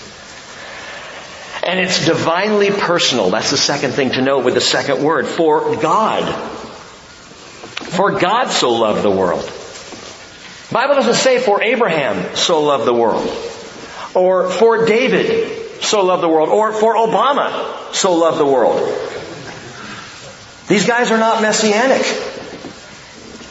And 1.70 1.80
it's 1.80 2.04
divinely 2.04 2.72
personal. 2.72 3.30
That's 3.30 3.52
the 3.52 3.58
second 3.58 3.92
thing 3.92 4.10
to 4.14 4.24
note 4.24 4.44
with 4.44 4.56
the 4.56 4.62
second 4.62 5.04
word. 5.04 5.28
For 5.28 5.76
God. 5.76 6.24
For 7.92 8.18
God 8.18 8.48
so 8.48 8.72
loved 8.72 9.04
the 9.04 9.12
world. 9.12 9.44
The 9.44 10.74
Bible 10.74 10.96
doesn't 10.96 11.14
say 11.14 11.40
for 11.40 11.62
Abraham 11.62 12.36
so 12.36 12.64
loved 12.64 12.86
the 12.86 12.94
world. 12.94 13.24
Or 14.16 14.50
for 14.50 14.88
David 14.88 15.84
so 15.84 16.04
loved 16.04 16.24
the 16.24 16.28
world. 16.28 16.50
Or 16.50 16.72
for 16.72 16.96
Obama 16.96 17.94
so 17.94 18.16
loved 18.16 18.40
the 18.40 18.48
world. 18.48 18.80
These 20.70 20.88
guys 20.88 21.12
are 21.12 21.20
not 21.20 21.44
messianic. 21.44 22.02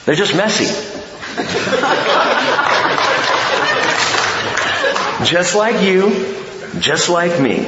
They're 0.07 0.17
just 0.17 0.35
messy. 0.35 0.67
just 5.25 5.55
like 5.55 5.85
you, 5.85 6.35
just 6.81 7.09
like 7.09 7.41
me. 7.41 7.65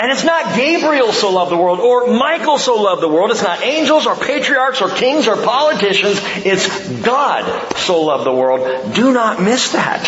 And 0.00 0.12
it's 0.12 0.24
not 0.24 0.54
Gabriel 0.54 1.12
so 1.12 1.30
loved 1.30 1.50
the 1.50 1.56
world 1.56 1.80
or 1.80 2.06
Michael 2.06 2.56
so 2.58 2.80
loved 2.80 3.02
the 3.02 3.08
world. 3.08 3.32
It's 3.32 3.42
not 3.42 3.62
angels 3.64 4.06
or 4.06 4.14
patriarchs 4.14 4.80
or 4.80 4.90
kings 4.90 5.26
or 5.26 5.36
politicians. 5.36 6.20
It's 6.46 6.88
God 7.02 7.76
so 7.76 8.02
loved 8.02 8.24
the 8.24 8.32
world. 8.32 8.94
Do 8.94 9.12
not 9.12 9.42
miss 9.42 9.72
that. 9.72 10.04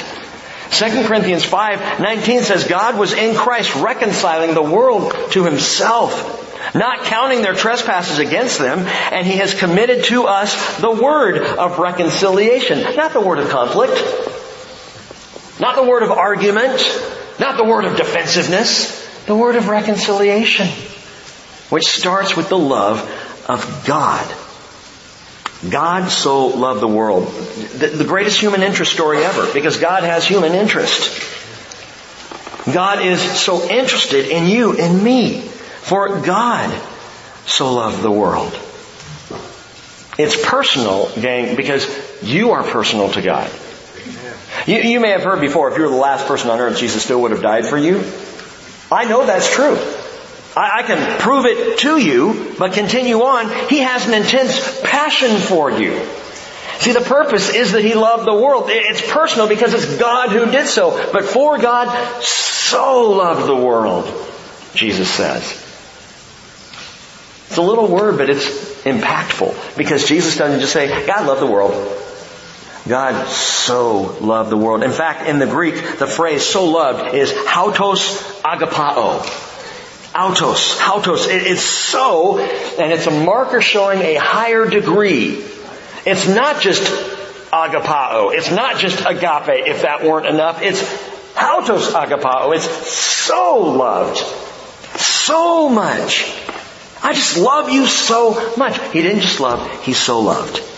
2 0.70 1.08
Corinthians 1.08 1.44
5, 1.44 1.98
19 2.00 2.42
says 2.42 2.68
God 2.68 2.96
was 2.96 3.12
in 3.12 3.34
Christ 3.34 3.74
reconciling 3.74 4.54
the 4.54 4.62
world 4.62 5.12
to 5.32 5.44
himself, 5.44 6.72
not 6.76 7.02
counting 7.06 7.42
their 7.42 7.54
trespasses 7.54 8.20
against 8.20 8.60
them, 8.60 8.78
and 9.10 9.26
he 9.26 9.38
has 9.38 9.52
committed 9.52 10.04
to 10.04 10.26
us 10.26 10.78
the 10.80 10.90
word 10.90 11.38
of 11.38 11.80
reconciliation, 11.80 12.94
not 12.94 13.12
the 13.12 13.20
word 13.20 13.40
of 13.40 13.48
conflict, 13.48 13.94
not 15.58 15.74
the 15.74 15.82
word 15.82 16.04
of 16.04 16.12
argument, 16.12 16.80
not 17.40 17.56
the 17.56 17.64
word 17.64 17.84
of 17.84 17.96
defensiveness, 17.96 18.99
the 19.26 19.34
word 19.34 19.56
of 19.56 19.68
reconciliation, 19.68 20.68
which 21.70 21.86
starts 21.86 22.36
with 22.36 22.48
the 22.48 22.58
love 22.58 23.00
of 23.48 23.84
God. 23.86 24.26
God 25.68 26.08
so 26.10 26.46
loved 26.46 26.80
the 26.80 26.88
world. 26.88 27.26
The, 27.28 28.04
greatest 28.06 28.40
human 28.40 28.62
interest 28.62 28.92
story 28.92 29.18
ever, 29.18 29.52
because 29.52 29.76
God 29.76 30.04
has 30.04 30.26
human 30.26 30.54
interest. 30.54 31.20
God 32.72 33.04
is 33.04 33.20
so 33.20 33.68
interested 33.68 34.26
in 34.26 34.48
you 34.48 34.78
and 34.78 35.02
me. 35.02 35.40
For 35.40 36.20
God 36.20 36.70
so 37.46 37.74
loved 37.74 38.02
the 38.02 38.10
world. 38.10 38.58
It's 40.18 40.42
personal, 40.42 41.10
gang, 41.20 41.56
because 41.56 41.88
you 42.22 42.52
are 42.52 42.62
personal 42.62 43.10
to 43.12 43.22
God. 43.22 43.50
You, 44.66 44.76
you 44.76 45.00
may 45.00 45.10
have 45.10 45.22
heard 45.22 45.40
before, 45.40 45.70
if 45.70 45.78
you 45.78 45.84
were 45.84 45.90
the 45.90 45.96
last 45.96 46.26
person 46.26 46.50
on 46.50 46.60
earth, 46.60 46.78
Jesus 46.78 47.02
still 47.02 47.22
would 47.22 47.30
have 47.30 47.42
died 47.42 47.66
for 47.66 47.78
you. 47.78 48.02
I 48.90 49.04
know 49.04 49.24
that's 49.24 49.52
true. 49.52 49.76
I, 50.56 50.80
I 50.80 50.82
can 50.82 51.20
prove 51.20 51.46
it 51.46 51.78
to 51.80 51.98
you, 51.98 52.54
but 52.58 52.72
continue 52.72 53.22
on. 53.22 53.68
He 53.68 53.78
has 53.78 54.06
an 54.06 54.14
intense 54.14 54.80
passion 54.82 55.38
for 55.38 55.70
you. 55.70 56.00
See, 56.80 56.92
the 56.92 57.00
purpose 57.00 57.54
is 57.54 57.72
that 57.72 57.84
He 57.84 57.94
loved 57.94 58.26
the 58.26 58.34
world. 58.34 58.64
It's 58.68 59.02
personal 59.10 59.48
because 59.48 59.74
it's 59.74 59.98
God 59.98 60.30
who 60.30 60.50
did 60.50 60.66
so. 60.66 60.90
But 61.12 61.24
for 61.24 61.58
God 61.58 62.22
so 62.22 63.10
loved 63.10 63.46
the 63.46 63.56
world, 63.56 64.06
Jesus 64.74 65.10
says. 65.10 65.44
It's 67.48 67.58
a 67.58 67.62
little 67.62 67.88
word, 67.88 68.16
but 68.16 68.30
it's 68.30 68.48
impactful 68.84 69.76
because 69.76 70.06
Jesus 70.08 70.36
doesn't 70.36 70.60
just 70.60 70.72
say, 70.72 71.06
God 71.06 71.26
loved 71.26 71.42
the 71.42 71.46
world. 71.46 71.72
God 72.88 73.28
so 73.28 74.16
loved 74.20 74.50
the 74.50 74.56
world. 74.56 74.82
In 74.82 74.92
fact, 74.92 75.28
in 75.28 75.38
the 75.38 75.46
Greek, 75.46 75.74
the 75.98 76.06
phrase 76.06 76.44
so 76.44 76.64
loved 76.64 77.14
is 77.14 77.30
hautos 77.32 78.29
agapao. 78.58 79.20
Autos, 80.14 80.76
hautos. 80.78 81.26
It's 81.28 81.62
so, 81.62 82.38
and 82.38 82.92
it's 82.92 83.06
a 83.06 83.10
marker 83.10 83.60
showing 83.60 84.00
a 84.00 84.16
higher 84.16 84.68
degree 84.68 85.44
it's 86.06 86.26
not 86.26 86.60
just 86.62 86.82
agapao. 87.52 88.34
It's 88.34 88.50
not 88.50 88.78
just 88.78 89.00
agape 89.00 89.66
if 89.66 89.82
that 89.82 90.02
weren't 90.02 90.26
enough. 90.26 90.62
It's 90.62 90.82
autos 91.36 91.92
agapao. 91.92 92.54
It's 92.54 92.66
so 92.66 93.58
loved. 93.58 94.18
So 94.98 95.68
much. 95.68 96.24
I 97.02 97.12
just 97.12 97.36
love 97.36 97.70
you 97.70 97.86
so 97.86 98.54
much. 98.56 98.78
He 98.92 99.02
didn't 99.02 99.20
just 99.20 99.40
love, 99.40 99.84
He 99.84 99.92
so 99.92 100.20
loved. 100.20 100.69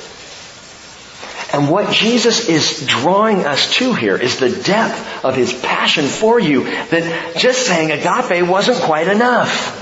And 1.53 1.69
what 1.69 1.93
Jesus 1.93 2.49
is 2.49 2.87
drawing 2.87 3.45
us 3.45 3.75
to 3.75 3.93
here 3.93 4.17
is 4.17 4.39
the 4.39 4.51
depth 4.51 5.25
of 5.25 5.37
His 5.37 5.53
passion 5.53 6.07
for 6.07 6.41
you 6.41 6.65
that 6.65 7.37
just 7.37 7.67
saying 7.67 7.91
agape 7.91 8.49
wasn't 8.49 8.79
quite 8.79 9.09
enough. 9.09 9.79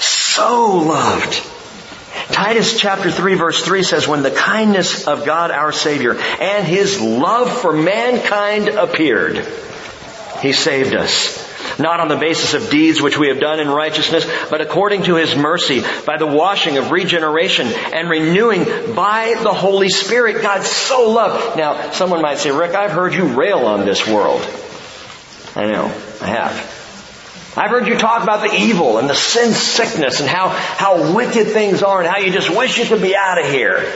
So 0.00 0.76
loved. 0.76 1.42
Titus 2.28 2.78
chapter 2.78 3.10
3 3.10 3.34
verse 3.34 3.64
3 3.64 3.82
says, 3.82 4.06
when 4.06 4.22
the 4.22 4.30
kindness 4.30 5.06
of 5.08 5.24
God 5.24 5.50
our 5.50 5.72
Savior 5.72 6.16
and 6.16 6.66
His 6.66 7.00
love 7.00 7.50
for 7.50 7.72
mankind 7.72 8.68
appeared, 8.68 9.44
He 10.42 10.52
saved 10.52 10.94
us. 10.94 11.45
Not 11.78 12.00
on 12.00 12.08
the 12.08 12.16
basis 12.16 12.54
of 12.54 12.70
deeds 12.70 13.02
which 13.02 13.18
we 13.18 13.28
have 13.28 13.38
done 13.38 13.60
in 13.60 13.68
righteousness, 13.68 14.26
but 14.48 14.62
according 14.62 15.04
to 15.04 15.16
His 15.16 15.36
mercy, 15.36 15.82
by 16.06 16.16
the 16.16 16.26
washing 16.26 16.78
of 16.78 16.90
regeneration 16.90 17.66
and 17.66 18.08
renewing 18.08 18.64
by 18.94 19.38
the 19.42 19.52
Holy 19.52 19.90
Spirit. 19.90 20.42
God 20.42 20.62
so 20.62 21.10
loved. 21.10 21.58
Now, 21.58 21.90
someone 21.90 22.22
might 22.22 22.38
say, 22.38 22.50
Rick, 22.50 22.74
I've 22.74 22.92
heard 22.92 23.12
you 23.14 23.26
rail 23.26 23.58
on 23.58 23.84
this 23.84 24.06
world. 24.06 24.40
I 25.54 25.66
know, 25.66 25.84
I 26.22 26.26
have. 26.26 26.76
I've 27.58 27.70
heard 27.70 27.88
you 27.88 27.96
talk 27.96 28.22
about 28.22 28.40
the 28.40 28.54
evil 28.54 28.98
and 28.98 29.08
the 29.08 29.14
sin 29.14 29.52
sickness 29.52 30.20
and 30.20 30.28
how, 30.28 30.50
how 30.50 31.14
wicked 31.14 31.48
things 31.48 31.82
are 31.82 32.00
and 32.00 32.08
how 32.08 32.18
you 32.18 32.30
just 32.30 32.54
wish 32.54 32.78
you 32.78 32.84
could 32.84 33.00
be 33.00 33.16
out 33.16 33.38
of 33.38 33.50
here. 33.50 33.90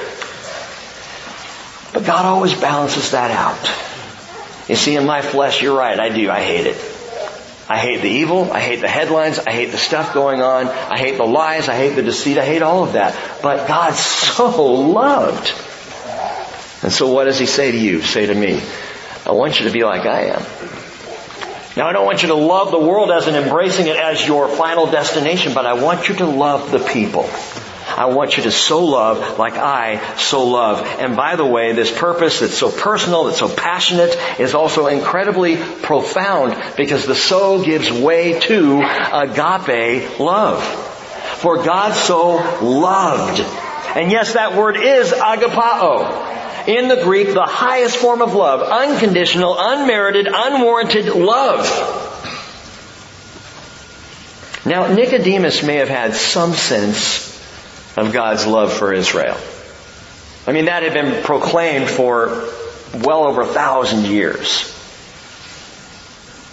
But 1.93 2.07
God 2.07 2.25
always 2.25 2.55
balances 2.55 3.11
that 3.11 3.31
out. 3.31 4.69
You 4.69 4.77
see, 4.77 4.97
in 4.97 5.05
my 5.05 5.21
flesh, 5.21 5.61
you're 5.61 5.77
right, 5.77 5.99
I 5.99 6.09
do, 6.09 6.31
I 6.31 6.41
hate 6.41 6.67
it. 6.67 6.90
I 7.71 7.79
hate 7.79 8.03
the 8.03 8.09
evil, 8.09 8.53
I 8.53 8.59
hate 8.59 8.81
the 8.81 8.89
headlines, 8.89 9.39
I 9.39 9.53
hate 9.53 9.71
the 9.71 9.79
stuff 9.79 10.13
going 10.13 10.43
on, 10.43 10.67
I 10.67 10.99
hate 10.99 11.19
the 11.19 11.25
lies, 11.25 11.69
I 11.69 11.77
hate 11.77 11.95
the 11.95 12.03
deceit, 12.03 12.37
I 12.37 12.45
hate 12.45 12.63
all 12.63 12.83
of 12.83 12.95
that. 12.95 13.17
But 13.43 13.69
God 13.69 13.95
so 13.95 14.73
loved. 14.75 15.55
And 16.83 16.91
so 16.93 17.13
what 17.13 17.27
does 17.27 17.39
He 17.39 17.47
say 17.47 17.71
to 17.71 17.79
you, 17.79 18.03
say 18.03 18.27
to 18.27 18.35
me? 18.35 18.61
I 19.25 19.31
want 19.31 19.61
you 19.61 19.67
to 19.67 19.73
be 19.73 19.85
like 19.85 20.05
I 20.05 20.31
am. 20.31 20.43
Now 21.77 21.87
I 21.87 21.93
don't 21.93 22.05
want 22.05 22.23
you 22.23 22.29
to 22.31 22.35
love 22.35 22.73
the 22.73 22.81
world 22.81 23.13
as 23.13 23.29
in 23.29 23.37
embracing 23.37 23.87
it 23.87 23.95
as 23.95 24.27
your 24.27 24.49
final 24.49 24.91
destination, 24.91 25.55
but 25.55 25.65
I 25.65 25.75
want 25.75 26.09
you 26.09 26.17
to 26.17 26.27
love 26.27 26.73
the 26.73 26.81
people. 26.81 27.31
I 27.97 28.07
want 28.07 28.37
you 28.37 28.45
to 28.45 28.51
so 28.51 28.85
love 28.85 29.39
like 29.39 29.55
I 29.55 30.17
so 30.17 30.47
love. 30.47 30.81
And 30.99 31.17
by 31.17 31.37
the 31.37 31.45
way, 31.45 31.73
this 31.73 31.91
purpose 31.91 32.41
that's 32.41 32.57
so 32.57 32.71
personal, 32.71 33.25
that's 33.25 33.39
so 33.39 33.49
passionate, 33.49 34.17
is 34.39 34.55
also 34.55 34.87
incredibly 34.87 35.57
profound 35.57 36.57
because 36.77 37.07
the 37.07 37.15
so 37.15 37.63
gives 37.63 37.91
way 37.91 38.39
to 38.41 38.81
agape 38.81 40.19
love. 40.19 40.63
For 41.41 41.63
God 41.63 41.95
so 41.95 42.37
loved. 42.63 43.41
And 43.97 44.11
yes, 44.11 44.35
that 44.35 44.57
word 44.57 44.77
is 44.77 45.13
agapao 45.13 46.69
in 46.69 46.89
the 46.89 47.03
Greek 47.03 47.29
the 47.29 47.43
highest 47.43 47.97
form 47.97 48.23
of 48.23 48.35
love, 48.35 48.61
unconditional, 48.61 49.57
unmerited, 49.59 50.29
unwarranted 50.33 51.07
love. 51.07 51.67
Now, 54.67 54.93
Nicodemus 54.93 55.63
may 55.63 55.77
have 55.77 55.89
had 55.89 56.15
some 56.15 56.53
sense 56.53 57.30
of 57.97 58.13
God's 58.13 58.47
love 58.47 58.73
for 58.73 58.93
Israel. 58.93 59.37
I 60.47 60.53
mean, 60.53 60.67
that 60.67 60.83
had 60.83 60.95
been 60.95 61.23
proclaimed 61.23 61.89
for 61.89 62.49
well 62.95 63.25
over 63.25 63.43
a 63.43 63.47
thousand 63.47 64.07
years. 64.07 64.77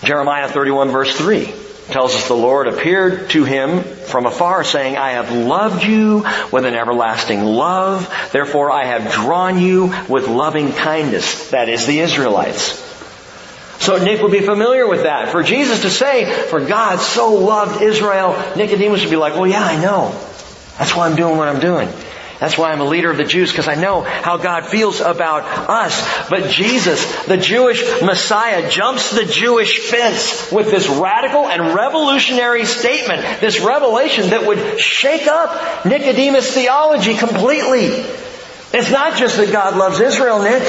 Jeremiah 0.04 0.48
31 0.48 0.90
verse 0.92 1.18
3 1.18 1.54
tells 1.88 2.14
us 2.14 2.28
the 2.28 2.36
Lord 2.36 2.68
appeared 2.68 3.30
to 3.32 3.44
him 3.46 3.82
from 3.82 4.26
afar 4.26 4.64
saying, 4.64 4.98
I 4.98 5.12
have 5.12 5.32
loved 5.32 5.84
you 5.84 6.26
with 6.52 6.66
an 6.66 6.76
everlasting 6.76 7.44
love. 7.44 8.14
Therefore 8.32 8.72
I 8.72 8.86
have 8.86 9.14
drawn 9.14 9.60
you 9.60 9.94
with 10.10 10.28
loving 10.28 10.74
kindness. 10.74 11.52
That 11.52 11.70
is 11.70 11.86
the 11.88 12.00
Israelites. 12.00 12.84
So 13.80 14.04
Nick 14.04 14.22
would 14.22 14.32
be 14.32 14.42
familiar 14.42 14.88
with 14.88 15.04
that. 15.04 15.30
For 15.30 15.44
Jesus 15.44 15.84
to 15.84 15.90
say, 15.90 16.26
for 16.50 16.60
God 16.60 17.00
so 17.00 17.36
loved 17.36 17.82
Israel, 17.82 18.34
Nicodemus 18.58 19.02
would 19.02 19.10
be 19.10 19.16
like, 19.16 19.34
well 19.36 19.48
yeah, 19.48 19.64
I 19.64 19.82
know. 19.82 20.27
That's 20.78 20.96
why 20.96 21.08
I'm 21.08 21.16
doing 21.16 21.38
what 21.38 21.48
I'm 21.48 21.60
doing. 21.60 21.90
That's 22.40 22.56
why 22.56 22.72
I'm 22.72 22.82
a 22.82 22.86
leader 22.86 23.10
of 23.10 23.18
the 23.18 23.24
Jews, 23.24 23.52
because 23.52 23.68
I 23.68 23.76
know 23.76 24.02
how 24.02 24.38
God 24.38 24.68
feels 24.68 25.00
about 25.00 25.44
us. 25.44 26.30
But 26.30 26.52
Jesus, 26.52 27.26
the 27.26 27.38
Jewish 27.38 27.82
Messiah, 28.04 28.70
jumps 28.70 29.10
the 29.12 29.26
Jewish 29.26 29.80
fence 29.90 30.52
with 30.52 30.70
this 30.70 30.88
radical 30.88 31.48
and 31.48 31.74
revolutionary 31.74 32.66
statement, 32.66 33.42
this 33.42 33.60
revelation 33.60 34.30
that 34.30 34.46
would 34.46 34.80
shake 34.80 35.26
up 35.26 35.86
Nicodemus' 35.86 36.54
theology 36.54 37.16
completely. 37.16 37.88
It's 38.74 38.92
not 38.92 39.18
just 39.18 39.38
that 39.38 39.52
God 39.52 39.76
loves 39.76 40.00
Israel, 40.00 40.44
Nick. 40.44 40.62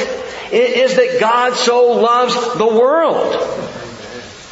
It 0.50 0.78
is 0.78 0.96
that 0.96 1.20
God 1.20 1.54
so 1.54 1.92
loves 2.00 2.34
the 2.56 2.66
world. 2.66 3.34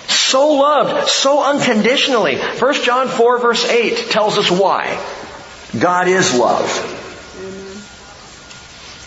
So 0.08 0.52
loved, 0.54 1.08
so 1.08 1.42
unconditionally. 1.42 2.36
1 2.36 2.74
John 2.84 3.08
4 3.08 3.38
verse 3.38 3.64
8 3.64 4.10
tells 4.10 4.36
us 4.36 4.50
why. 4.50 5.02
God 5.78 6.08
is 6.08 6.36
love. 6.38 6.92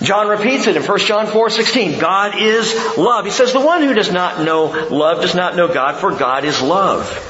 John 0.01 0.29
repeats 0.29 0.67
it 0.67 0.77
in 0.77 0.83
1 0.83 0.99
John 0.99 1.27
4, 1.27 1.49
16. 1.49 1.99
God 1.99 2.37
is 2.37 2.73
love. 2.97 3.25
He 3.25 3.31
says, 3.31 3.51
the 3.51 3.59
one 3.59 3.83
who 3.83 3.93
does 3.93 4.11
not 4.11 4.45
know 4.45 4.87
love 4.89 5.21
does 5.21 5.35
not 5.35 5.57
know 5.57 5.67
God, 5.67 5.97
for 5.97 6.11
God 6.11 6.45
is 6.45 6.61
love. 6.61 7.25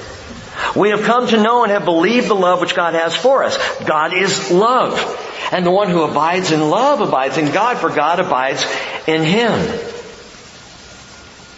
We 0.76 0.90
have 0.90 1.02
come 1.02 1.28
to 1.28 1.42
know 1.42 1.64
and 1.64 1.72
have 1.72 1.86
believed 1.86 2.28
the 2.28 2.36
love 2.36 2.62
which 2.62 2.76
God 2.76 2.94
has 2.94 3.16
for 3.16 3.44
us. 3.44 3.58
God 3.86 4.14
is 4.14 4.52
love. 4.52 5.00
And 5.52 5.66
the 5.66 5.72
one 5.72 5.90
who 5.90 6.04
abides 6.04 6.52
in 6.52 6.70
love 6.70 7.02
abides 7.02 7.38
in 7.38 7.52
God, 7.52 7.78
for 7.78 7.90
God 7.90 8.20
abides 8.20 8.64
in 9.08 9.24
him. 9.24 9.52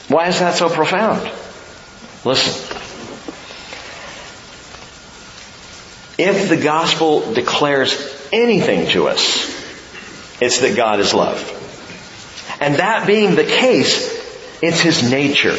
Why 0.08 0.28
is 0.28 0.40
that 0.40 0.56
so 0.56 0.70
profound? 0.70 1.30
Listen. 2.24 2.81
If 6.22 6.50
the 6.50 6.58
gospel 6.58 7.34
declares 7.34 8.30
anything 8.32 8.90
to 8.90 9.08
us, 9.08 9.50
it's 10.40 10.60
that 10.60 10.78
God 10.78 11.00
is 11.00 11.16
love. 11.16 11.40
And 12.60 12.76
that 12.76 13.08
being 13.08 13.34
the 13.34 13.44
case, 13.44 14.08
it's 14.62 14.82
His 14.82 15.10
nature. 15.10 15.56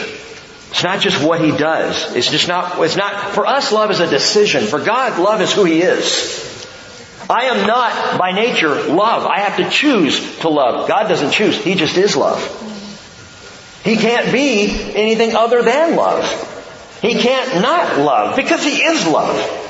It's 0.70 0.84
not 0.84 1.00
just 1.00 1.20
what 1.20 1.40
He 1.40 1.50
does. 1.50 2.14
It's 2.14 2.30
just 2.30 2.46
not, 2.46 2.78
it's 2.78 2.94
not, 2.94 3.32
for 3.32 3.44
us 3.44 3.72
love 3.72 3.90
is 3.90 3.98
a 3.98 4.08
decision. 4.08 4.64
For 4.66 4.78
God, 4.78 5.18
love 5.18 5.40
is 5.40 5.52
who 5.52 5.64
He 5.64 5.82
is. 5.82 6.38
I 7.28 7.46
am 7.46 7.66
not 7.66 8.16
by 8.16 8.30
nature 8.30 8.84
love. 8.84 9.26
I 9.26 9.40
have 9.40 9.56
to 9.56 9.68
choose 9.68 10.38
to 10.42 10.48
love. 10.48 10.86
God 10.86 11.08
doesn't 11.08 11.32
choose. 11.32 11.56
He 11.56 11.74
just 11.74 11.96
is 11.96 12.14
love. 12.14 12.40
He 13.82 13.96
can't 13.96 14.30
be 14.30 14.70
anything 14.94 15.34
other 15.34 15.60
than 15.62 15.96
love. 15.96 16.22
He 17.02 17.14
can't 17.14 17.60
not 17.60 17.98
love 17.98 18.36
because 18.36 18.62
He 18.62 18.80
is 18.80 19.08
love. 19.08 19.61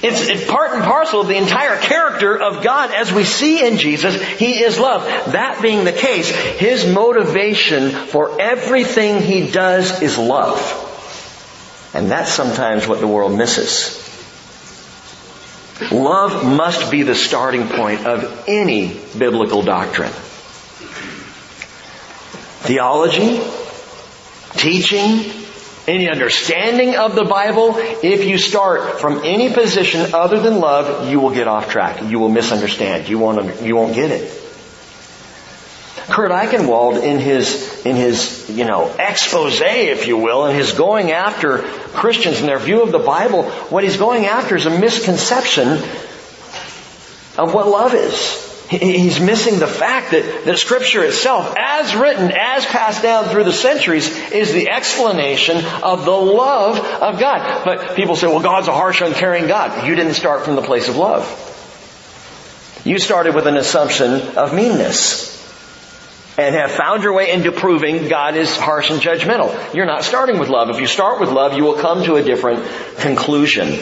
It's 0.00 0.48
part 0.48 0.72
and 0.72 0.84
parcel 0.84 1.22
of 1.22 1.26
the 1.26 1.36
entire 1.36 1.76
character 1.76 2.40
of 2.40 2.62
God 2.62 2.92
as 2.94 3.12
we 3.12 3.24
see 3.24 3.66
in 3.66 3.78
Jesus. 3.78 4.14
He 4.38 4.62
is 4.62 4.78
love. 4.78 5.04
That 5.32 5.60
being 5.60 5.84
the 5.84 5.92
case, 5.92 6.30
His 6.30 6.86
motivation 6.86 7.90
for 7.90 8.40
everything 8.40 9.20
He 9.20 9.50
does 9.50 10.00
is 10.00 10.16
love. 10.16 10.84
And 11.94 12.10
that's 12.10 12.30
sometimes 12.30 12.86
what 12.86 13.00
the 13.00 13.08
world 13.08 13.36
misses. 13.36 14.04
Love 15.90 16.44
must 16.44 16.90
be 16.92 17.02
the 17.02 17.14
starting 17.14 17.66
point 17.66 18.06
of 18.06 18.44
any 18.46 18.96
biblical 19.16 19.62
doctrine. 19.62 20.12
Theology, 22.60 23.40
teaching, 24.54 25.47
any 25.88 26.08
understanding 26.08 26.96
of 26.96 27.14
the 27.14 27.24
Bible, 27.24 27.74
if 27.76 28.24
you 28.24 28.38
start 28.38 29.00
from 29.00 29.24
any 29.24 29.52
position 29.52 30.14
other 30.14 30.38
than 30.38 30.60
love, 30.60 31.10
you 31.10 31.20
will 31.20 31.34
get 31.34 31.48
off 31.48 31.70
track. 31.70 32.02
You 32.02 32.18
will 32.18 32.28
misunderstand. 32.28 33.08
You 33.08 33.18
won't, 33.18 33.62
you 33.62 33.74
won't 33.74 33.94
get 33.94 34.10
it. 34.10 34.34
Kurt 36.08 36.30
Eichenwald 36.30 37.02
in 37.02 37.18
his, 37.18 37.84
in 37.84 37.96
his, 37.96 38.48
you 38.48 38.64
know, 38.64 38.94
expose, 38.98 39.60
if 39.60 40.06
you 40.06 40.16
will, 40.16 40.46
in 40.46 40.56
his 40.56 40.72
going 40.72 41.10
after 41.10 41.58
Christians 41.58 42.40
and 42.40 42.48
their 42.48 42.58
view 42.58 42.82
of 42.82 42.92
the 42.92 42.98
Bible, 42.98 43.42
what 43.68 43.84
he's 43.84 43.98
going 43.98 44.24
after 44.24 44.56
is 44.56 44.64
a 44.64 44.78
misconception 44.78 45.68
of 47.36 47.52
what 47.54 47.68
love 47.68 47.94
is. 47.94 48.47
He's 48.68 49.18
missing 49.18 49.58
the 49.58 49.66
fact 49.66 50.10
that, 50.10 50.44
that 50.44 50.58
scripture 50.58 51.02
itself, 51.02 51.54
as 51.56 51.94
written, 51.94 52.30
as 52.30 52.66
passed 52.66 53.02
down 53.02 53.24
through 53.24 53.44
the 53.44 53.52
centuries, 53.52 54.08
is 54.30 54.52
the 54.52 54.68
explanation 54.68 55.64
of 55.82 56.04
the 56.04 56.10
love 56.10 56.78
of 56.78 57.18
God. 57.18 57.64
But 57.64 57.96
people 57.96 58.14
say, 58.14 58.26
well, 58.26 58.40
God's 58.40 58.68
a 58.68 58.72
harsh, 58.72 59.00
uncaring 59.00 59.46
God. 59.46 59.86
You 59.86 59.94
didn't 59.94 60.14
start 60.14 60.44
from 60.44 60.54
the 60.54 60.62
place 60.62 60.88
of 60.88 60.96
love. 60.96 61.24
You 62.84 62.98
started 62.98 63.34
with 63.34 63.46
an 63.46 63.56
assumption 63.56 64.36
of 64.36 64.52
meanness 64.54 65.34
and 66.38 66.54
have 66.54 66.70
found 66.70 67.02
your 67.02 67.14
way 67.14 67.32
into 67.32 67.50
proving 67.50 68.08
God 68.08 68.36
is 68.36 68.54
harsh 68.56 68.90
and 68.90 69.00
judgmental. 69.00 69.74
You're 69.74 69.86
not 69.86 70.04
starting 70.04 70.38
with 70.38 70.48
love. 70.48 70.70
If 70.70 70.78
you 70.78 70.86
start 70.86 71.20
with 71.20 71.30
love, 71.30 71.54
you 71.54 71.64
will 71.64 71.78
come 71.78 72.04
to 72.04 72.14
a 72.14 72.22
different 72.22 72.64
conclusion. 72.98 73.78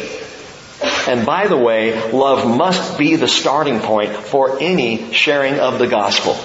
And 1.07 1.25
by 1.25 1.47
the 1.47 1.57
way, 1.57 2.11
love 2.11 2.47
must 2.47 2.99
be 2.99 3.17
the 3.17 3.29
starting 3.29 3.81
point 3.81 4.13
for 4.13 4.61
any 4.61 5.13
sharing 5.13 5.61
of 5.61 5.79
the 5.79 5.87
gospel. 5.87 6.37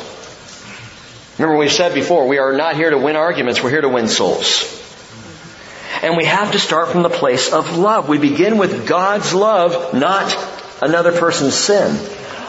Remember 1.38 1.58
we 1.58 1.70
said 1.70 1.94
before, 1.96 2.28
we 2.28 2.38
are 2.38 2.54
not 2.54 2.76
here 2.76 2.92
to 2.92 2.98
win 2.98 3.16
arguments, 3.16 3.64
we're 3.64 3.72
here 3.72 3.82
to 3.82 3.90
win 3.90 4.08
souls. 4.08 4.78
And 6.04 6.16
we 6.16 6.26
have 6.26 6.52
to 6.52 6.60
start 6.60 6.90
from 6.90 7.02
the 7.04 7.10
place 7.10 7.52
of 7.52 7.78
love. 7.78 8.08
We 8.10 8.18
begin 8.18 8.58
with 8.58 8.88
God's 8.88 9.34
love, 9.34 9.94
not 9.94 10.36
another 10.82 11.12
person's 11.12 11.56
sin. 11.56 11.96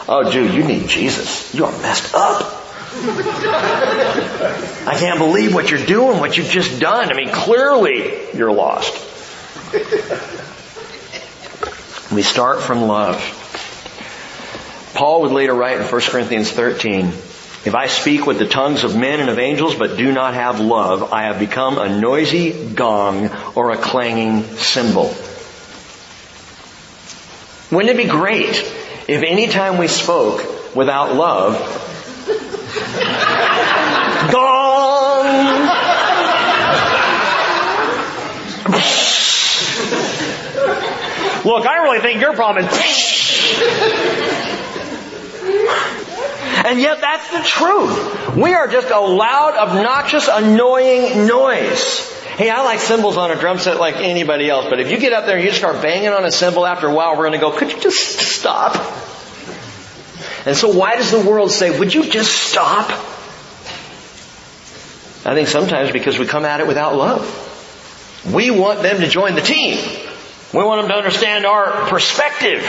Oh 0.07 0.29
dude, 0.31 0.53
you 0.53 0.63
need 0.63 0.87
Jesus. 0.87 1.53
You 1.53 1.65
are 1.65 1.71
messed 1.81 2.13
up. 2.13 2.61
I 4.85 4.95
can't 4.99 5.17
believe 5.17 5.55
what 5.55 5.71
you're 5.71 5.85
doing, 5.85 6.19
what 6.19 6.37
you've 6.37 6.49
just 6.49 6.79
done. 6.79 7.09
I 7.09 7.15
mean, 7.15 7.29
clearly 7.29 8.27
you're 8.35 8.51
lost. 8.51 8.93
We 12.13 12.21
start 12.21 12.61
from 12.61 12.83
love. 12.83 13.17
Paul 14.93 15.23
would 15.23 15.31
later 15.31 15.55
write 15.55 15.81
in 15.81 15.87
1 15.87 16.01
Corinthians 16.01 16.51
13, 16.51 17.07
if 17.65 17.73
I 17.73 17.87
speak 17.87 18.27
with 18.27 18.37
the 18.37 18.45
tongues 18.45 18.83
of 18.83 18.95
men 18.95 19.19
and 19.19 19.31
of 19.31 19.39
angels 19.39 19.73
but 19.73 19.97
do 19.97 20.11
not 20.11 20.35
have 20.35 20.59
love, 20.59 21.11
I 21.11 21.23
have 21.23 21.39
become 21.39 21.79
a 21.79 21.89
noisy 21.99 22.51
gong 22.75 23.31
or 23.55 23.71
a 23.71 23.77
clanging 23.77 24.43
cymbal. 24.57 25.15
Wouldn't 27.71 27.89
it 27.89 27.97
be 27.97 28.07
great 28.07 28.57
if 29.07 29.23
any 29.23 29.47
time 29.47 29.79
we 29.79 29.87
spoke 29.87 30.75
without 30.75 31.15
love, 31.15 31.57
gong! 34.31 34.63
Look, 41.45 41.65
I 41.65 41.83
really 41.83 41.99
think 41.99 42.21
your 42.21 42.33
problem 42.33 42.65
is. 42.65 42.71
and 46.65 46.79
yet 46.79 47.01
that's 47.01 47.29
the 47.31 47.41
truth. 47.43 48.35
We 48.37 48.53
are 48.53 48.67
just 48.67 48.89
a 48.89 48.99
loud, 48.99 49.55
obnoxious, 49.55 50.29
annoying 50.31 51.27
noise. 51.27 52.11
Hey, 52.37 52.49
I 52.49 52.63
like 52.63 52.79
cymbals 52.79 53.17
on 53.17 53.29
a 53.29 53.35
drum 53.35 53.59
set 53.59 53.77
like 53.77 53.97
anybody 53.97 54.49
else, 54.49 54.67
but 54.69 54.79
if 54.79 54.89
you 54.89 54.97
get 54.97 55.11
up 55.11 55.25
there 55.25 55.35
and 55.35 55.45
you 55.45 55.51
start 55.51 55.81
banging 55.81 56.09
on 56.09 56.23
a 56.25 56.31
cymbal 56.31 56.65
after 56.65 56.87
a 56.87 56.93
while, 56.93 57.11
we're 57.11 57.27
going 57.27 57.33
to 57.33 57.37
go, 57.39 57.51
could 57.51 57.71
you 57.71 57.79
just 57.79 58.19
stop? 58.19 58.75
And 60.45 60.55
so 60.55 60.69
why 60.69 60.95
does 60.95 61.11
the 61.11 61.19
world 61.19 61.51
say, 61.51 61.77
would 61.77 61.93
you 61.93 62.09
just 62.09 62.31
stop? 62.31 62.89
I 65.25 65.35
think 65.35 65.47
sometimes 65.47 65.91
because 65.91 66.17
we 66.17 66.25
come 66.25 66.45
at 66.45 66.59
it 66.59 66.67
without 66.67 66.95
love. 66.95 67.39
We 68.33 68.49
want 68.51 68.81
them 68.81 69.01
to 69.01 69.07
join 69.07 69.35
the 69.35 69.41
team. 69.41 69.77
We 70.53 70.63
want 70.63 70.81
them 70.81 70.91
to 70.91 70.95
understand 70.95 71.47
our 71.47 71.87
perspective. 71.87 72.61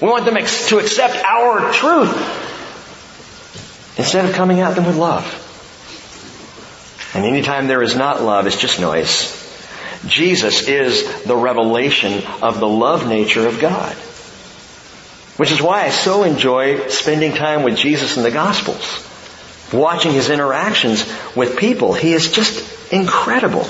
We 0.00 0.08
want 0.08 0.24
them 0.24 0.36
to 0.36 0.78
accept 0.78 1.16
our 1.22 1.70
truth 1.72 2.16
instead 3.98 4.24
of 4.24 4.34
coming 4.34 4.60
at 4.60 4.74
them 4.74 4.86
with 4.86 4.96
love. 4.96 5.42
And 7.14 7.26
anytime 7.26 7.66
there 7.66 7.82
is 7.82 7.94
not 7.94 8.22
love, 8.22 8.46
it's 8.46 8.56
just 8.58 8.80
noise. 8.80 9.34
Jesus 10.06 10.66
is 10.66 11.24
the 11.24 11.36
revelation 11.36 12.22
of 12.42 12.58
the 12.58 12.68
love 12.68 13.06
nature 13.06 13.46
of 13.46 13.60
God. 13.60 13.94
Which 15.36 15.52
is 15.52 15.60
why 15.60 15.82
I 15.82 15.90
so 15.90 16.22
enjoy 16.22 16.88
spending 16.88 17.34
time 17.34 17.62
with 17.62 17.76
Jesus 17.76 18.16
in 18.16 18.22
the 18.22 18.30
Gospels. 18.30 19.02
Watching 19.72 20.12
his 20.12 20.30
interactions 20.30 21.04
with 21.34 21.58
people. 21.58 21.92
He 21.92 22.14
is 22.14 22.32
just 22.32 22.92
incredible 22.92 23.66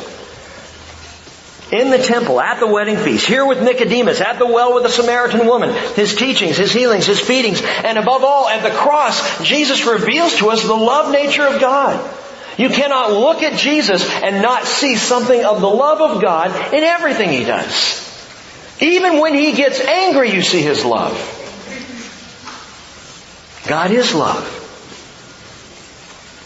in 1.72 1.90
the 1.90 1.98
temple, 1.98 2.40
at 2.40 2.60
the 2.60 2.66
wedding 2.66 2.96
feast, 2.96 3.26
here 3.26 3.44
with 3.44 3.60
Nicodemus, 3.60 4.20
at 4.20 4.38
the 4.38 4.46
well 4.46 4.74
with 4.74 4.84
the 4.84 4.88
Samaritan 4.88 5.46
woman, 5.46 5.74
his 5.94 6.14
teachings, 6.14 6.56
his 6.56 6.72
healings, 6.72 7.06
his 7.06 7.20
feedings, 7.20 7.60
and 7.60 7.98
above 7.98 8.22
all, 8.22 8.48
at 8.48 8.62
the 8.62 8.70
cross, 8.70 9.42
Jesus 9.42 9.84
reveals 9.84 10.36
to 10.36 10.50
us 10.50 10.62
the 10.62 10.74
love 10.74 11.10
nature 11.10 11.46
of 11.46 11.60
God. 11.60 12.14
You 12.56 12.68
cannot 12.68 13.12
look 13.12 13.42
at 13.42 13.58
Jesus 13.58 14.08
and 14.22 14.42
not 14.42 14.64
see 14.64 14.96
something 14.96 15.44
of 15.44 15.60
the 15.60 15.68
love 15.68 16.00
of 16.00 16.22
God 16.22 16.72
in 16.72 16.84
everything 16.84 17.30
he 17.30 17.44
does. 17.44 18.02
Even 18.80 19.20
when 19.20 19.34
he 19.34 19.52
gets 19.52 19.80
angry, 19.80 20.32
you 20.32 20.42
see 20.42 20.62
his 20.62 20.84
love. 20.84 21.14
God 23.66 23.90
is 23.90 24.14
love. 24.14 24.52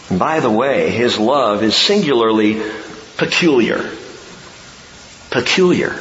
And 0.09 0.17
by 0.17 0.39
the 0.39 0.49
way, 0.49 0.89
his 0.89 1.19
love 1.19 1.63
is 1.63 1.75
singularly 1.75 2.61
peculiar 3.17 3.89
peculiar. 5.31 5.95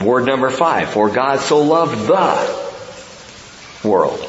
Word 0.00 0.26
number 0.26 0.50
five, 0.50 0.90
for 0.90 1.08
God 1.10 1.40
so 1.40 1.62
loved 1.62 2.06
the 2.06 3.88
world. 3.88 4.26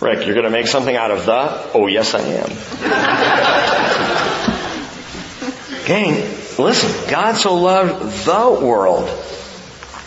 Rick, 0.00 0.26
you're 0.26 0.34
going 0.34 0.44
to 0.44 0.50
make 0.50 0.66
something 0.66 0.96
out 0.96 1.10
of 1.10 1.26
the? 1.26 1.70
Oh, 1.74 1.86
yes, 1.86 2.14
I 2.14 2.20
am. 2.20 2.48
Gang, 5.86 6.14
listen, 6.58 7.10
God 7.10 7.36
so 7.36 7.54
loved 7.56 8.24
the 8.24 8.66
world. 8.66 9.06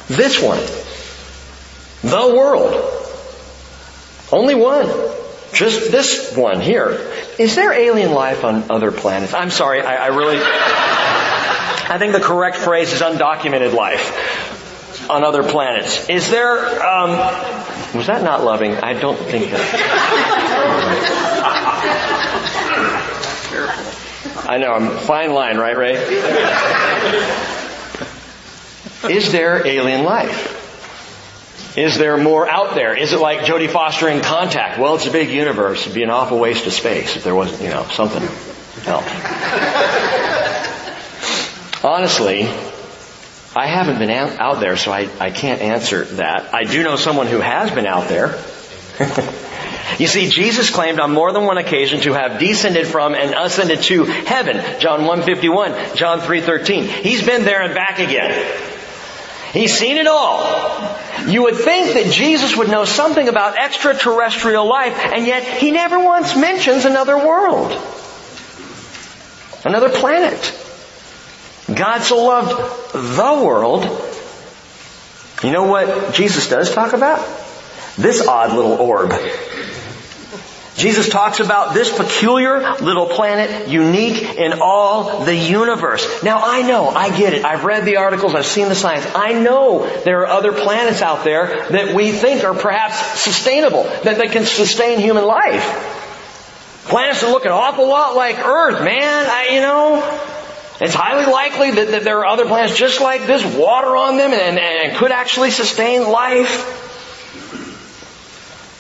This 0.08 0.42
one. 0.42 0.60
The 2.02 2.36
world. 2.36 2.74
Only 4.32 4.56
one. 4.56 4.88
Just 5.54 5.92
this 5.92 6.36
one 6.36 6.60
here. 6.62 7.00
Is 7.38 7.56
there 7.56 7.72
alien 7.72 8.12
life 8.12 8.44
on 8.44 8.72
other 8.72 8.92
planets? 8.92 9.34
I'm 9.34 9.52
sorry, 9.52 9.82
I, 9.82 10.06
I 10.06 10.08
really. 10.08 10.40
I 10.42 11.98
think 12.00 12.14
the 12.14 12.20
correct 12.20 12.58
phrase 12.58 12.92
is 12.92 13.02
undocumented 13.02 13.74
life 13.74 15.10
on 15.10 15.24
other 15.24 15.44
planets. 15.44 16.10
Is 16.10 16.30
there, 16.30 16.58
um, 16.84 17.12
was 17.96 18.08
that 18.08 18.24
not 18.24 18.44
loving? 18.44 18.76
I 18.76 18.94
don't 18.94 19.18
think 19.18 19.52
that. 19.52 19.70
I 24.46 24.58
know, 24.58 24.74
I'm 24.74 24.98
fine 25.00 25.34
line, 25.34 25.58
right, 25.58 25.78
Ray? 25.78 25.94
Is 29.14 29.32
there 29.32 29.66
alien 29.68 30.04
life? 30.04 30.63
Is 31.76 31.98
there 31.98 32.18
more 32.18 32.48
out 32.48 32.76
there? 32.76 32.96
Is 32.96 33.14
it 33.14 33.20
like 33.20 33.40
Jodie 33.40 33.70
Foster 33.70 34.08
in 34.08 34.22
Contact? 34.22 34.78
Well, 34.80 34.94
it's 34.96 35.08
a 35.08 35.12
big 35.12 35.30
universe. 35.30 35.82
It'd 35.82 35.96
be 35.96 36.04
an 36.04 36.12
awful 36.12 36.38
waste 36.38 36.68
of 36.68 36.74
space 36.74 37.16
if 37.16 37.24
there 37.24 37.34
wasn't, 37.34 37.64
you 37.64 37.70
know, 37.70 37.86
something 37.86 38.22
else. 38.86 39.06
Honestly, 41.84 42.44
I 43.56 43.68
haven't 43.68 43.98
been 43.98 44.12
out 44.12 44.60
there, 44.60 44.78
so 44.78 44.92
I, 44.92 45.10
I 45.20 45.32
can't 45.32 45.62
answer 45.62 46.06
that. 46.06 46.54
I 46.54 46.64
do 46.64 46.84
know 46.84 46.96
someone 46.96 47.26
who 47.26 47.40
has 47.40 47.72
been 47.72 47.88
out 47.88 48.08
there. 48.08 48.36
you 50.00 50.06
see, 50.06 50.30
Jesus 50.30 50.70
claimed 50.70 51.00
on 51.00 51.12
more 51.12 51.32
than 51.34 51.44
one 51.44 51.58
occasion 51.58 52.02
to 52.02 52.14
have 52.14 52.40
descended 52.40 52.86
from 52.86 53.16
and 53.16 53.34
ascended 53.34 53.82
to 53.84 54.06
heaven. 54.06 54.80
John 54.80 55.06
151, 55.06 55.96
John 55.96 56.20
313. 56.20 56.84
He's 56.84 57.26
been 57.26 57.46
there 57.46 57.64
and 57.64 57.74
back 57.74 57.98
again. 57.98 58.73
He's 59.54 59.78
seen 59.78 59.98
it 59.98 60.08
all. 60.08 60.42
You 61.28 61.44
would 61.44 61.56
think 61.56 61.94
that 61.94 62.12
Jesus 62.12 62.58
would 62.58 62.70
know 62.70 62.86
something 62.86 63.30
about 63.30 63.58
extraterrestrial 63.58 64.68
life, 64.68 64.98
and 65.14 65.26
yet 65.28 65.44
he 65.44 65.72
never 65.72 66.00
once 66.00 66.36
mentions 66.36 66.86
another 66.86 67.18
world. 67.18 67.72
Another 69.64 69.90
planet. 69.90 70.60
God 71.74 72.02
so 72.02 72.26
loved 72.26 72.94
the 72.94 73.46
world 73.46 73.84
You 75.44 75.52
know 75.52 75.64
what 75.64 76.14
Jesus 76.14 76.48
does 76.48 76.74
talk 76.74 76.94
about? 76.94 77.20
This 77.98 78.26
odd 78.26 78.54
little 78.54 78.74
orb. 78.74 79.12
Jesus 80.76 81.08
talks 81.08 81.40
about 81.40 81.76
this 81.76 81.96
peculiar 81.96 82.74
little 82.82 83.06
planet, 83.06 83.68
unique 83.68 84.24
in 84.24 84.60
all 84.60 85.24
the 85.24 85.36
universe. 85.36 86.24
Now 86.24 86.40
I 86.44 86.64
know, 86.64 86.90
I 86.90 87.16
get 87.16 87.34
it. 87.34 87.46
I've 87.46 87.64
read 87.64 87.86
the 87.86 87.98
articles, 87.98 88.34
I've 88.34 88.46
seen 88.46 88.70
the 88.70 88.76
science. 88.76 89.06
I 89.14 89.34
know 89.34 89.88
there 90.04 90.22
are 90.22 90.28
other 90.28 90.52
planets 90.52 91.02
out 91.02 91.24
there 91.24 91.68
that 91.70 91.94
we 91.94 92.12
think 92.12 92.44
are 92.44 92.56
perhaps 92.56 93.22
sustainable, 93.22 93.84
that, 93.84 94.18
that 94.18 94.32
can 94.32 94.46
sustain 94.46 95.00
human 95.00 95.26
life. 95.26 96.02
Planets 96.86 97.22
that 97.22 97.30
look 97.30 97.46
an 97.46 97.52
awful 97.52 97.88
lot 97.88 98.16
like 98.16 98.40
Earth, 98.40 98.84
man. 98.84 99.26
I, 99.28 99.50
you 99.54 99.62
know, 99.62 100.20
it's 100.82 100.96
highly 100.96 101.32
likely 101.32 101.72
that, 101.72 101.92
that, 101.92 102.04
there 102.04 102.20
are 102.20 102.26
other 102.26 102.46
planets 102.46 102.76
just 102.76 103.00
like 103.00 103.26
this, 103.28 103.44
water 103.56 103.96
on 103.96 104.18
them, 104.18 104.34
and, 104.34 104.58
and 104.58 104.98
could 104.98 105.12
actually 105.12 105.52
sustain 105.52 106.10
life. 106.10 106.92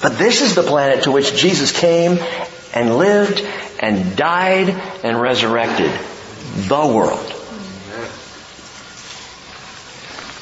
But 0.03 0.17
this 0.17 0.41
is 0.41 0.53
the 0.53 0.63
planet 0.63 1.05
to 1.05 1.11
which 1.11 1.33
Jesus 1.33 1.71
came 1.71 2.19
and 2.73 2.97
lived 2.97 3.41
and 3.79 4.17
died 4.17 4.69
and 5.01 5.19
resurrected. 5.19 5.91
The 6.67 6.85
world. 6.85 7.31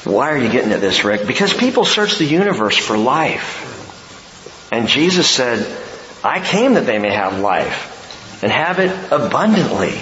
Why 0.04 0.32
are 0.32 0.36
you 0.36 0.50
getting 0.50 0.72
at 0.72 0.80
this, 0.80 1.04
Rick? 1.04 1.28
Because 1.28 1.54
people 1.54 1.84
search 1.84 2.18
the 2.18 2.24
universe 2.24 2.76
for 2.76 2.98
life. 2.98 4.68
And 4.72 4.88
Jesus 4.88 5.30
said, 5.30 5.64
I 6.24 6.40
came 6.40 6.74
that 6.74 6.84
they 6.84 6.98
may 6.98 7.14
have 7.14 7.38
life 7.38 8.42
and 8.42 8.50
have 8.50 8.80
it 8.80 8.90
abundantly. 9.12 9.94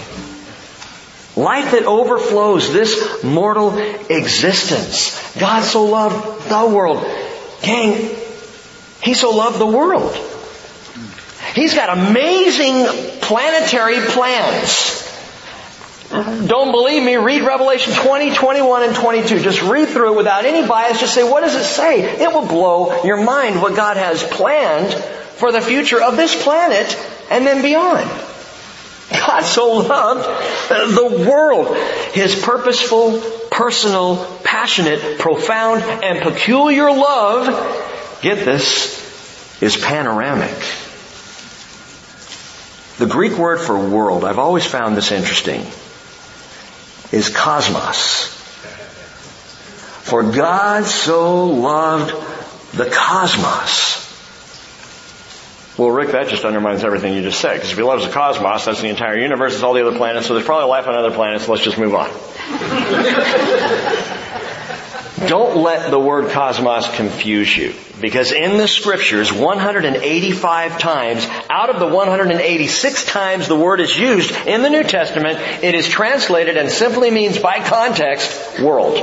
Life 1.36 1.72
that 1.72 1.84
overflows 1.84 2.72
this 2.72 3.22
mortal 3.22 3.76
existence. 3.76 5.38
God 5.38 5.62
so 5.64 5.84
loved 5.84 6.48
the 6.48 6.74
world. 6.74 7.04
Gang, 7.62 8.16
he 9.02 9.14
so 9.14 9.30
loved 9.30 9.58
the 9.58 9.66
world. 9.66 10.14
He's 11.54 11.74
got 11.74 11.96
amazing 11.96 12.86
planetary 13.20 14.00
plans. 14.00 15.06
Don't 16.10 16.72
believe 16.72 17.02
me? 17.02 17.16
Read 17.16 17.42
Revelation 17.42 17.92
20, 17.94 18.34
21, 18.34 18.82
and 18.82 18.96
22. 18.96 19.40
Just 19.40 19.62
read 19.62 19.88
through 19.88 20.14
it 20.14 20.16
without 20.16 20.44
any 20.44 20.66
bias. 20.66 21.00
Just 21.00 21.14
say, 21.14 21.22
what 21.22 21.42
does 21.42 21.54
it 21.54 21.64
say? 21.64 22.02
It 22.20 22.32
will 22.32 22.46
blow 22.46 23.04
your 23.04 23.22
mind 23.22 23.62
what 23.62 23.76
God 23.76 23.96
has 23.96 24.22
planned 24.22 24.92
for 24.92 25.52
the 25.52 25.60
future 25.60 26.02
of 26.02 26.16
this 26.16 26.40
planet 26.42 26.96
and 27.30 27.46
then 27.46 27.62
beyond. 27.62 28.08
God 29.10 29.42
so 29.42 29.72
loved 29.72 30.24
the 30.68 31.26
world. 31.28 31.76
His 32.12 32.40
purposeful, 32.40 33.20
personal, 33.50 34.24
passionate, 34.44 35.18
profound, 35.18 35.82
and 35.82 36.22
peculiar 36.22 36.90
love 36.90 37.89
get 38.22 38.44
this, 38.44 39.00
is 39.62 39.76
panoramic. 39.76 40.56
The 42.98 43.06
Greek 43.06 43.38
word 43.38 43.60
for 43.60 43.78
world, 43.78 44.24
I've 44.24 44.38
always 44.38 44.66
found 44.66 44.96
this 44.96 45.12
interesting, 45.12 45.60
is 47.12 47.28
cosmos. 47.28 48.36
For 50.02 50.22
God 50.22 50.86
so 50.86 51.46
loved 51.46 52.10
the 52.76 52.90
cosmos. 52.90 53.98
Well, 55.78 55.90
Rick, 55.90 56.10
that 56.10 56.28
just 56.28 56.44
undermines 56.44 56.84
everything 56.84 57.14
you 57.14 57.22
just 57.22 57.40
said. 57.40 57.54
Because 57.54 57.70
if 57.70 57.76
he 57.76 57.82
loves 57.82 58.04
the 58.04 58.12
cosmos, 58.12 58.66
that's 58.66 58.82
the 58.82 58.88
entire 58.88 59.18
universe, 59.18 59.54
it's 59.54 59.62
all 59.62 59.72
the 59.72 59.86
other 59.86 59.96
planets, 59.96 60.26
so 60.26 60.34
there's 60.34 60.44
probably 60.44 60.68
life 60.68 60.86
on 60.86 60.94
other 60.94 61.10
planets, 61.10 61.48
let's 61.48 61.62
just 61.62 61.78
move 61.78 61.94
on. 61.94 62.10
Don't 65.26 65.56
let 65.56 65.90
the 65.90 65.98
word 65.98 66.30
cosmos 66.30 66.88
confuse 66.96 67.54
you. 67.54 67.74
Because 68.00 68.32
in 68.32 68.56
the 68.56 68.66
scriptures, 68.66 69.30
185 69.30 70.78
times, 70.78 71.26
out 71.50 71.68
of 71.68 71.78
the 71.78 71.86
186 71.86 73.04
times 73.04 73.46
the 73.46 73.56
word 73.56 73.80
is 73.80 73.96
used 73.96 74.30
in 74.46 74.62
the 74.62 74.70
New 74.70 74.82
Testament, 74.82 75.38
it 75.62 75.74
is 75.74 75.86
translated 75.86 76.56
and 76.56 76.70
simply 76.70 77.10
means 77.10 77.38
by 77.38 77.62
context, 77.62 78.60
world. 78.60 78.96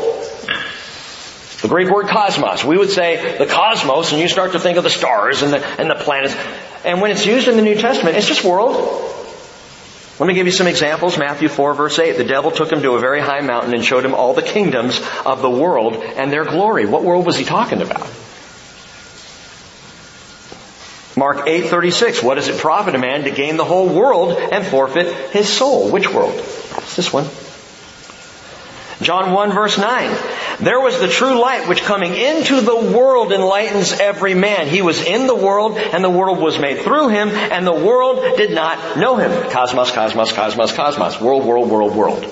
The 1.62 1.67
Greek 1.67 1.89
word 1.89 2.08
cosmos. 2.08 2.63
We 2.63 2.77
would 2.77 2.89
say 2.89 3.38
the 3.38 3.45
cosmos 3.45 4.12
and 4.12 4.21
you 4.21 4.27
start 4.27 4.53
to 4.53 4.60
think 4.60 4.77
of 4.77 4.84
the 4.84 4.89
stars 4.89 5.43
and 5.43 5.53
the, 5.53 5.63
and 5.80 5.89
the 5.89 5.95
planets. 5.95 6.36
And 6.84 7.01
when 7.01 7.12
it's 7.12 7.25
used 7.25 7.47
in 7.47 7.56
the 7.56 7.63
New 7.63 7.75
Testament, 7.75 8.15
it's 8.15 8.27
just 8.27 8.43
world. 8.43 8.75
Let 10.19 10.25
me 10.25 10.34
give 10.34 10.47
you 10.47 10.51
some 10.51 10.67
examples. 10.67 11.17
Matthew 11.17 11.47
4 11.47 11.75
verse 11.75 11.99
8. 11.99 12.17
The 12.17 12.23
devil 12.23 12.49
took 12.49 12.71
him 12.71 12.82
to 12.82 12.93
a 12.93 12.99
very 12.99 13.21
high 13.21 13.41
mountain 13.41 13.73
and 13.73 13.86
showed 13.86 14.03
him 14.03 14.15
all 14.15 14.34
the 14.34 14.41
kingdoms 14.41 14.99
of 15.25 15.41
the 15.41 15.49
world 15.49 15.95
and 15.95 16.32
their 16.32 16.45
glory. 16.45 16.86
What 16.86 17.03
world 17.03 17.25
was 17.25 17.38
he 17.38 17.45
talking 17.45 17.82
about? 17.82 18.10
Mark 21.15 21.47
8:36. 21.47 22.21
What 22.21 22.36
does 22.36 22.47
it 22.47 22.60
profit 22.60 22.93
a 22.93 22.99
man 22.99 23.23
to 23.23 23.32
gain 23.32 23.58
the 23.58 23.65
whole 23.65 23.89
world 23.89 24.34
and 24.34 24.65
forfeit 24.65 25.08
his 25.32 25.49
soul? 25.49 25.89
Which 25.89 26.12
world? 26.12 26.36
This 26.95 27.12
one. 27.12 27.27
John 29.01 29.31
1 29.31 29.51
verse 29.51 29.77
9. 29.77 30.17
There 30.60 30.79
was 30.79 30.99
the 30.99 31.07
true 31.07 31.39
light 31.39 31.67
which 31.67 31.81
coming 31.81 32.15
into 32.15 32.62
the 32.62 32.75
world 32.75 33.31
enlightens 33.31 33.93
every 33.93 34.33
man. 34.33 34.67
He 34.67 34.81
was 34.81 35.01
in 35.03 35.27
the 35.27 35.36
world 35.36 35.77
and 35.77 36.03
the 36.03 36.10
world 36.10 36.39
was 36.39 36.57
made 36.57 36.81
through 36.81 37.10
him 37.10 37.29
and 37.29 37.65
the 37.65 37.73
world 37.73 38.38
did 38.38 38.51
not 38.51 38.97
know 38.97 39.17
him. 39.17 39.51
Cosmos, 39.51 39.91
cosmos, 39.91 40.31
cosmos, 40.31 40.71
cosmos. 40.71 41.21
World, 41.21 41.45
world, 41.45 41.69
world, 41.69 41.95
world. 41.95 42.23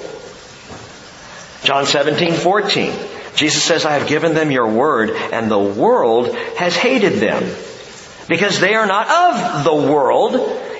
John 1.63 1.85
17, 1.85 2.33
14. 2.33 2.93
Jesus 3.35 3.61
says, 3.61 3.85
I 3.85 3.93
have 3.93 4.07
given 4.07 4.33
them 4.33 4.49
your 4.49 4.67
word 4.67 5.11
and 5.11 5.51
the 5.51 5.59
world 5.59 6.33
has 6.57 6.75
hated 6.75 7.19
them 7.19 7.43
because 8.27 8.59
they 8.59 8.73
are 8.73 8.87
not 8.87 9.07
of 9.07 9.63
the 9.63 9.75
world, 9.75 10.33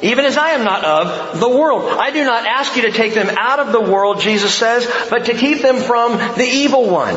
even 0.06 0.26
as 0.26 0.38
I 0.38 0.52
am 0.52 0.64
not 0.64 0.84
of 0.84 1.40
the 1.40 1.50
world. 1.50 1.92
I 2.00 2.12
do 2.12 2.24
not 2.24 2.46
ask 2.46 2.76
you 2.76 2.84
to 2.84 2.92
take 2.92 3.14
them 3.14 3.30
out 3.30 3.60
of 3.60 3.72
the 3.72 3.82
world, 3.82 4.20
Jesus 4.22 4.54
says, 4.54 4.90
but 5.10 5.26
to 5.26 5.34
keep 5.34 5.62
them 5.62 5.78
from 5.78 6.18
the 6.18 6.46
evil 6.46 6.90
one. 6.90 7.16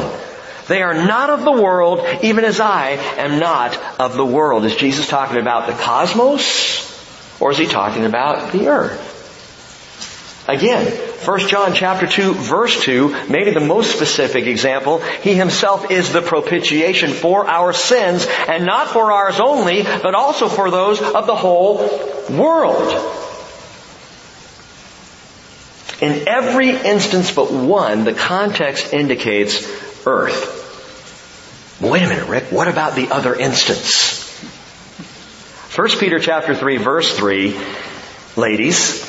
They 0.68 0.82
are 0.82 0.94
not 0.94 1.30
of 1.30 1.44
the 1.44 1.52
world, 1.52 2.06
even 2.22 2.44
as 2.44 2.60
I 2.60 2.90
am 3.16 3.38
not 3.38 3.76
of 3.98 4.14
the 4.16 4.24
world. 4.24 4.64
Is 4.64 4.76
Jesus 4.76 5.08
talking 5.08 5.38
about 5.38 5.66
the 5.66 5.72
cosmos? 5.72 6.86
Or 7.40 7.52
is 7.52 7.58
he 7.58 7.66
talking 7.66 8.04
about 8.04 8.52
the 8.52 8.68
earth? 8.68 9.07
Again, 10.48 10.90
1 11.26 11.38
John 11.40 11.74
chapter 11.74 12.06
2 12.06 12.32
verse 12.32 12.82
2, 12.82 13.26
maybe 13.28 13.50
the 13.50 13.60
most 13.60 13.94
specific 13.94 14.46
example, 14.46 15.02
He 15.20 15.34
Himself 15.34 15.90
is 15.90 16.10
the 16.10 16.22
propitiation 16.22 17.12
for 17.12 17.46
our 17.46 17.74
sins, 17.74 18.26
and 18.48 18.64
not 18.64 18.88
for 18.88 19.12
ours 19.12 19.40
only, 19.40 19.82
but 19.82 20.14
also 20.14 20.48
for 20.48 20.70
those 20.70 21.02
of 21.02 21.26
the 21.26 21.36
whole 21.36 21.76
world. 22.30 22.92
In 26.00 26.26
every 26.26 26.70
instance 26.70 27.30
but 27.30 27.52
one, 27.52 28.04
the 28.04 28.14
context 28.14 28.94
indicates 28.94 29.66
earth. 30.06 30.54
Wait 31.78 32.04
a 32.04 32.08
minute, 32.08 32.28
Rick, 32.28 32.44
what 32.44 32.68
about 32.68 32.94
the 32.94 33.08
other 33.08 33.34
instance? 33.34 34.24
1 35.76 35.88
Peter 36.00 36.18
chapter 36.18 36.54
3 36.54 36.78
verse 36.78 37.14
3, 37.16 37.54
ladies, 38.36 39.04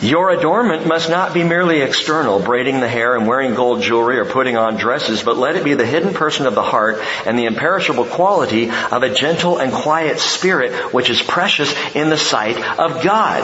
your 0.00 0.30
adornment 0.30 0.86
must 0.86 1.10
not 1.10 1.34
be 1.34 1.42
merely 1.42 1.80
external, 1.80 2.38
braiding 2.38 2.78
the 2.78 2.88
hair 2.88 3.16
and 3.16 3.26
wearing 3.26 3.54
gold 3.54 3.82
jewelry 3.82 4.18
or 4.18 4.24
putting 4.24 4.56
on 4.56 4.76
dresses, 4.76 5.24
but 5.24 5.36
let 5.36 5.56
it 5.56 5.64
be 5.64 5.74
the 5.74 5.86
hidden 5.86 6.14
person 6.14 6.46
of 6.46 6.54
the 6.54 6.62
heart 6.62 7.02
and 7.26 7.36
the 7.36 7.46
imperishable 7.46 8.04
quality 8.04 8.70
of 8.70 9.02
a 9.02 9.12
gentle 9.12 9.58
and 9.58 9.72
quiet 9.72 10.20
spirit, 10.20 10.94
which 10.94 11.10
is 11.10 11.20
precious 11.20 11.74
in 11.96 12.10
the 12.10 12.16
sight 12.16 12.56
of 12.78 13.02
God. 13.02 13.42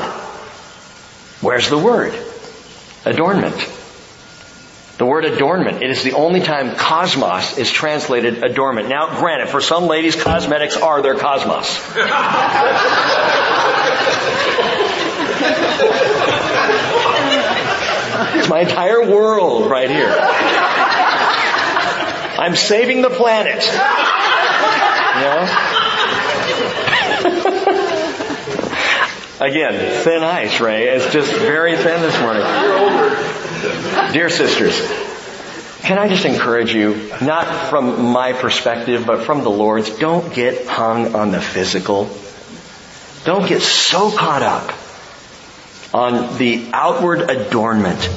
Where's 1.40 1.68
the 1.68 1.78
word? 1.78 2.14
Adornment. 3.04 3.56
The 4.96 5.06
word 5.06 5.24
adornment. 5.24 5.82
It 5.82 5.90
is 5.90 6.04
the 6.04 6.12
only 6.12 6.38
time 6.38 6.76
cosmos 6.76 7.58
is 7.58 7.68
translated 7.68 8.44
adornment. 8.44 8.88
Now, 8.88 9.18
granted, 9.18 9.48
for 9.48 9.60
some 9.60 9.88
ladies, 9.88 10.14
cosmetics 10.14 10.76
are 10.76 11.02
their 11.02 11.16
cosmos. 11.16 11.80
It's 18.38 18.48
my 18.48 18.60
entire 18.60 19.02
world 19.08 19.70
right 19.70 19.90
here. 19.90 20.14
I'm 22.36 22.56
saving 22.56 23.02
the 23.02 23.10
planet. 23.10 23.62
You 25.14 25.20
know? 25.20 25.70
Again, 29.40 30.02
thin 30.02 30.22
ice, 30.22 30.60
Ray. 30.60 30.88
It's 30.88 31.12
just 31.12 31.30
very 31.32 31.76
thin 31.76 32.02
this 32.02 32.18
morning. 32.20 32.42
Dear 34.12 34.30
sisters, 34.30 34.80
can 35.82 35.98
I 35.98 36.08
just 36.08 36.24
encourage 36.24 36.74
you, 36.74 37.10
not 37.20 37.68
from 37.68 38.06
my 38.06 38.32
perspective, 38.32 39.04
but 39.06 39.24
from 39.24 39.42
the 39.42 39.50
Lord's, 39.50 39.90
don't 39.98 40.32
get 40.34 40.66
hung 40.66 41.14
on 41.14 41.30
the 41.30 41.40
physical. 41.40 42.08
Don't 43.24 43.46
get 43.48 43.62
so 43.62 44.10
caught 44.10 44.42
up 44.42 44.72
on 45.92 46.38
the 46.38 46.70
outward 46.72 47.30
adornment 47.30 48.08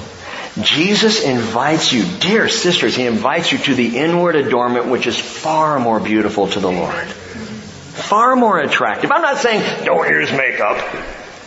Jesus 0.61 1.23
invites 1.23 1.93
you, 1.93 2.03
dear 2.19 2.49
sisters, 2.49 2.95
He 2.95 3.05
invites 3.05 3.51
you 3.51 3.59
to 3.59 3.75
the 3.75 3.97
inward 3.97 4.35
adornment 4.35 4.87
which 4.87 5.05
is 5.05 5.19
far 5.19 5.79
more 5.79 5.99
beautiful 5.99 6.47
to 6.47 6.59
the 6.59 6.71
Lord. 6.71 7.07
Far 7.07 8.35
more 8.35 8.59
attractive. 8.59 9.11
I'm 9.11 9.21
not 9.21 9.37
saying 9.37 9.85
don't 9.85 10.09
use 10.09 10.31
makeup. 10.31 10.83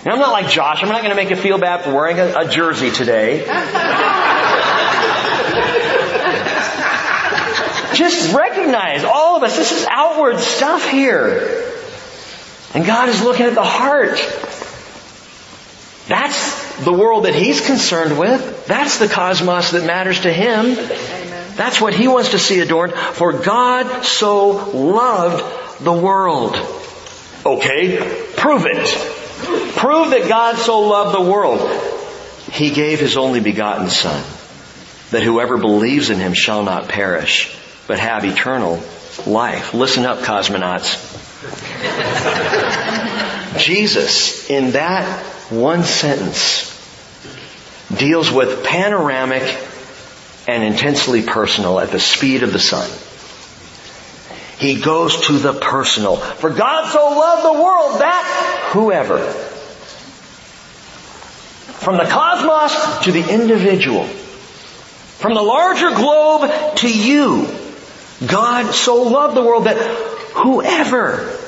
And 0.04 0.12
I'm 0.12 0.18
not 0.18 0.32
like 0.32 0.48
Josh. 0.48 0.82
I'm 0.82 0.88
not 0.88 1.02
going 1.02 1.10
to 1.10 1.16
make 1.16 1.30
you 1.30 1.36
feel 1.36 1.58
bad 1.58 1.84
for 1.84 1.92
wearing 1.92 2.18
a, 2.18 2.40
a 2.40 2.48
jersey 2.48 2.90
today. 2.90 3.44
Just 7.94 8.34
recognize 8.34 9.04
all 9.04 9.36
of 9.36 9.42
us. 9.42 9.56
This 9.56 9.72
is 9.72 9.86
outward 9.90 10.38
stuff 10.38 10.88
here. 10.88 11.66
And 12.72 12.86
God 12.86 13.08
is 13.08 13.22
looking 13.22 13.46
at 13.46 13.54
the 13.54 13.64
heart. 13.64 14.18
That's 16.08 16.59
the 16.84 16.92
world 16.92 17.24
that 17.24 17.34
He's 17.34 17.64
concerned 17.64 18.18
with. 18.18 18.66
That's 18.66 18.98
the 18.98 19.08
cosmos 19.08 19.72
that 19.72 19.84
matters 19.86 20.20
to 20.20 20.32
Him. 20.32 20.66
Amen. 20.66 21.56
That's 21.56 21.80
what 21.80 21.94
He 21.94 22.08
wants 22.08 22.30
to 22.30 22.38
see 22.38 22.60
adorned. 22.60 22.94
For 22.94 23.32
God 23.32 24.04
so 24.04 24.70
loved 24.70 25.84
the 25.84 25.92
world. 25.92 26.56
Okay, 27.44 27.96
prove 28.36 28.66
it. 28.66 28.86
Prove 29.76 30.10
that 30.10 30.26
God 30.28 30.56
so 30.56 30.80
loved 30.80 31.16
the 31.16 31.30
world. 31.30 31.60
He 32.52 32.70
gave 32.70 33.00
His 33.00 33.16
only 33.16 33.40
begotten 33.40 33.88
Son, 33.88 34.22
that 35.10 35.22
whoever 35.22 35.56
believes 35.56 36.10
in 36.10 36.18
Him 36.18 36.34
shall 36.34 36.62
not 36.62 36.88
perish, 36.88 37.56
but 37.86 37.98
have 37.98 38.24
eternal 38.24 38.82
life. 39.26 39.74
Listen 39.74 40.04
up, 40.04 40.20
cosmonauts. 40.20 41.18
Jesus, 43.58 44.48
in 44.50 44.72
that 44.72 45.04
one 45.50 45.82
sentence, 45.82 46.69
deals 47.96 48.30
with 48.30 48.64
panoramic 48.64 49.42
and 50.46 50.62
intensely 50.62 51.22
personal 51.22 51.78
at 51.80 51.90
the 51.90 52.00
speed 52.00 52.42
of 52.42 52.52
the 52.52 52.58
sun. 52.58 52.88
He 54.58 54.80
goes 54.80 55.26
to 55.26 55.32
the 55.34 55.54
personal. 55.54 56.16
For 56.16 56.50
God 56.50 56.92
so 56.92 57.18
loved 57.18 57.44
the 57.44 57.62
world 57.62 58.00
that 58.00 58.68
whoever, 58.72 59.18
from 61.78 61.96
the 61.96 62.04
cosmos 62.04 63.04
to 63.04 63.12
the 63.12 63.32
individual, 63.32 64.04
from 64.04 65.34
the 65.34 65.42
larger 65.42 65.90
globe 65.90 66.76
to 66.76 66.92
you, 66.92 67.48
God 68.26 68.74
so 68.74 69.02
loved 69.02 69.36
the 69.36 69.42
world 69.42 69.64
that 69.64 69.78
whoever 70.34 71.39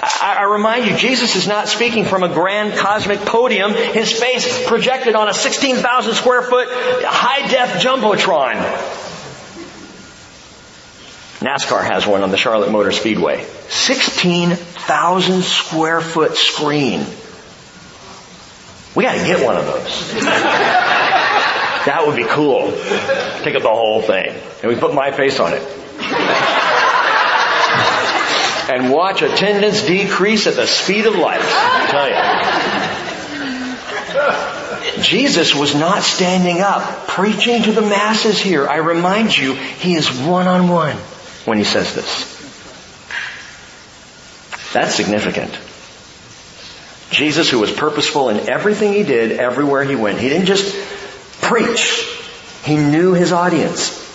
I, 0.00 0.36
I 0.40 0.42
remind 0.44 0.86
you, 0.86 0.96
Jesus 0.96 1.34
is 1.34 1.48
not 1.48 1.68
speaking 1.68 2.04
from 2.04 2.22
a 2.22 2.28
grand 2.28 2.78
cosmic 2.78 3.20
podium, 3.20 3.72
his 3.72 4.12
face 4.12 4.66
projected 4.66 5.14
on 5.14 5.28
a 5.28 5.34
16,000 5.34 6.14
square 6.14 6.42
foot 6.42 6.68
high 6.70 7.48
def 7.48 7.82
jumbotron. 7.82 8.54
NASCAR 11.40 11.84
has 11.84 12.06
one 12.06 12.22
on 12.22 12.30
the 12.30 12.36
Charlotte 12.36 12.70
Motor 12.70 12.92
Speedway. 12.92 13.44
16,000 13.68 15.42
square 15.42 16.00
foot 16.00 16.36
screen. 16.36 17.04
We 18.94 19.04
gotta 19.04 19.18
get 19.18 19.44
one 19.44 19.56
of 19.56 19.66
those. 19.66 20.22
that 21.84 22.04
would 22.06 22.16
be 22.16 22.24
cool. 22.24 22.72
Take 23.42 23.54
up 23.54 23.62
the 23.62 23.68
whole 23.68 24.02
thing. 24.02 24.34
And 24.62 24.72
we 24.72 24.76
put 24.76 24.94
my 24.94 25.12
face 25.12 25.38
on 25.38 25.52
it 25.52 26.57
and 28.68 28.92
watch 28.92 29.22
attendance 29.22 29.86
decrease 29.86 30.46
at 30.46 30.56
the 30.56 30.66
speed 30.66 31.06
of 31.06 31.16
light. 31.16 31.40
I 31.42 31.86
tell 31.90 32.08
you. 32.08 32.14
Jesus 35.02 35.54
was 35.54 35.74
not 35.74 36.02
standing 36.02 36.60
up 36.60 37.08
preaching 37.08 37.62
to 37.62 37.72
the 37.72 37.82
masses 37.82 38.38
here. 38.38 38.68
I 38.68 38.76
remind 38.76 39.36
you, 39.36 39.54
he 39.54 39.94
is 39.94 40.08
one 40.20 40.46
on 40.46 40.68
one 40.68 40.96
when 41.44 41.58
he 41.58 41.64
says 41.64 41.94
this. 41.94 42.36
That's 44.72 44.94
significant. 44.94 45.58
Jesus, 47.10 47.50
who 47.50 47.58
was 47.58 47.72
purposeful 47.72 48.28
in 48.28 48.48
everything 48.48 48.92
he 48.92 49.02
did, 49.02 49.32
everywhere 49.32 49.82
he 49.84 49.96
went, 49.96 50.18
he 50.18 50.28
didn't 50.28 50.46
just 50.46 50.76
preach. 51.40 52.06
He 52.64 52.76
knew 52.76 53.14
his 53.14 53.32
audience. 53.32 54.07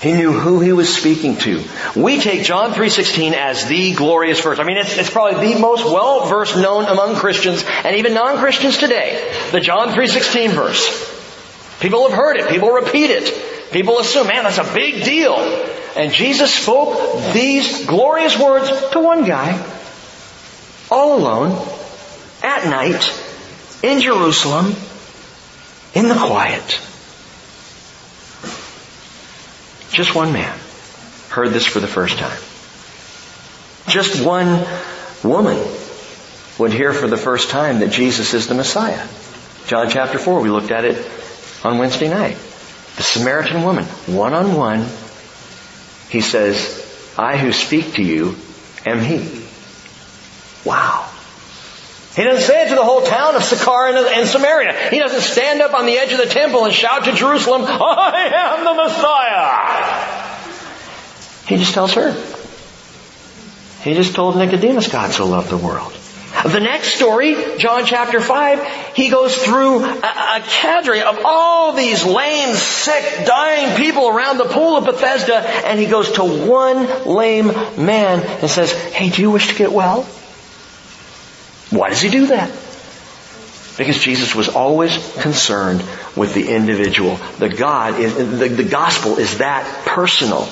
He 0.00 0.12
knew 0.12 0.32
who 0.32 0.60
he 0.60 0.72
was 0.72 0.94
speaking 0.94 1.36
to. 1.38 1.62
We 1.94 2.20
take 2.20 2.42
John 2.42 2.72
3.16 2.72 3.32
as 3.32 3.66
the 3.66 3.92
glorious 3.94 4.40
verse. 4.40 4.58
I 4.58 4.64
mean, 4.64 4.78
it's, 4.78 4.96
it's 4.96 5.10
probably 5.10 5.52
the 5.52 5.60
most 5.60 5.84
well-versed 5.84 6.56
known 6.56 6.86
among 6.86 7.16
Christians 7.16 7.62
and 7.84 7.96
even 7.96 8.14
non-Christians 8.14 8.78
today. 8.78 9.30
The 9.52 9.60
John 9.60 9.88
3.16 9.88 10.50
verse. 10.52 11.78
People 11.80 12.08
have 12.08 12.16
heard 12.16 12.38
it. 12.38 12.48
People 12.48 12.70
repeat 12.70 13.10
it. 13.10 13.72
People 13.72 13.98
assume, 13.98 14.26
man, 14.26 14.44
that's 14.44 14.56
a 14.56 14.74
big 14.74 15.04
deal. 15.04 15.36
And 15.96 16.12
Jesus 16.12 16.54
spoke 16.54 17.34
these 17.34 17.84
glorious 17.84 18.38
words 18.38 18.70
to 18.92 19.00
one 19.00 19.24
guy, 19.24 19.62
all 20.90 21.18
alone, 21.18 21.50
at 22.42 22.64
night, 22.70 23.12
in 23.82 24.00
Jerusalem, 24.00 24.74
in 25.94 26.08
the 26.08 26.14
quiet. 26.14 26.80
Just 29.90 30.14
one 30.14 30.32
man 30.32 30.58
heard 31.30 31.50
this 31.50 31.66
for 31.66 31.80
the 31.80 31.86
first 31.86 32.18
time. 32.18 32.38
Just 33.88 34.24
one 34.24 34.66
woman 35.24 35.58
would 36.58 36.72
hear 36.72 36.92
for 36.92 37.08
the 37.08 37.16
first 37.16 37.50
time 37.50 37.80
that 37.80 37.90
Jesus 37.90 38.34
is 38.34 38.46
the 38.46 38.54
Messiah. 38.54 39.06
John 39.66 39.88
chapter 39.88 40.18
4, 40.18 40.40
we 40.40 40.50
looked 40.50 40.70
at 40.70 40.84
it 40.84 41.10
on 41.64 41.78
Wednesday 41.78 42.08
night. 42.08 42.36
The 42.96 43.02
Samaritan 43.02 43.62
woman, 43.62 43.84
one 44.06 44.34
on 44.34 44.54
one, 44.56 44.86
he 46.10 46.20
says, 46.20 47.14
I 47.16 47.36
who 47.36 47.52
speak 47.52 47.94
to 47.94 48.02
you 48.02 48.36
am 48.84 49.00
he. 49.00 49.46
Wow. 50.64 50.99
He 52.20 52.26
doesn't 52.26 52.44
say 52.46 52.66
it 52.66 52.68
to 52.68 52.74
the 52.74 52.84
whole 52.84 53.00
town 53.00 53.34
of 53.34 53.42
Sychar 53.42 53.96
and 53.96 54.28
Samaria. 54.28 54.90
He 54.90 54.98
doesn't 54.98 55.22
stand 55.22 55.62
up 55.62 55.72
on 55.72 55.86
the 55.86 55.94
edge 55.94 56.12
of 56.12 56.18
the 56.18 56.26
temple 56.26 56.66
and 56.66 56.74
shout 56.74 57.06
to 57.06 57.14
Jerusalem, 57.14 57.62
I 57.64 58.28
am 58.34 58.62
the 58.62 58.74
Messiah. 58.74 59.86
He 61.46 61.56
just 61.56 61.72
tells 61.72 61.94
her. 61.94 62.12
He 63.84 63.94
just 63.94 64.14
told 64.14 64.36
Nicodemus 64.36 64.92
God 64.92 65.12
so 65.12 65.24
loved 65.24 65.48
the 65.48 65.56
world. 65.56 65.94
The 66.44 66.60
next 66.60 66.92
story, 66.92 67.56
John 67.56 67.86
chapter 67.86 68.20
5, 68.20 68.94
he 68.94 69.08
goes 69.08 69.34
through 69.34 69.82
a, 69.82 69.88
a 69.88 70.42
cadre 70.46 71.00
of 71.00 71.20
all 71.24 71.72
these 71.72 72.04
lame, 72.04 72.54
sick, 72.54 73.24
dying 73.24 73.78
people 73.78 74.08
around 74.08 74.36
the 74.36 74.44
pool 74.44 74.76
of 74.76 74.84
Bethesda, 74.84 75.38
and 75.38 75.80
he 75.80 75.86
goes 75.86 76.12
to 76.12 76.24
one 76.24 77.06
lame 77.06 77.46
man 77.46 78.20
and 78.20 78.50
says, 78.50 78.72
Hey, 78.72 79.08
do 79.08 79.22
you 79.22 79.30
wish 79.30 79.48
to 79.48 79.54
get 79.54 79.72
well? 79.72 80.06
Why 81.70 81.88
does 81.90 82.00
he 82.00 82.10
do 82.10 82.26
that? 82.26 82.50
Because 83.78 83.98
Jesus 83.98 84.34
was 84.34 84.48
always 84.48 84.94
concerned 85.22 85.82
with 86.16 86.34
the 86.34 86.48
individual. 86.54 87.16
The 87.38 87.48
God 87.48 87.94
the, 87.94 88.48
the 88.48 88.64
gospel 88.64 89.18
is 89.18 89.38
that 89.38 89.86
personal. 89.86 90.48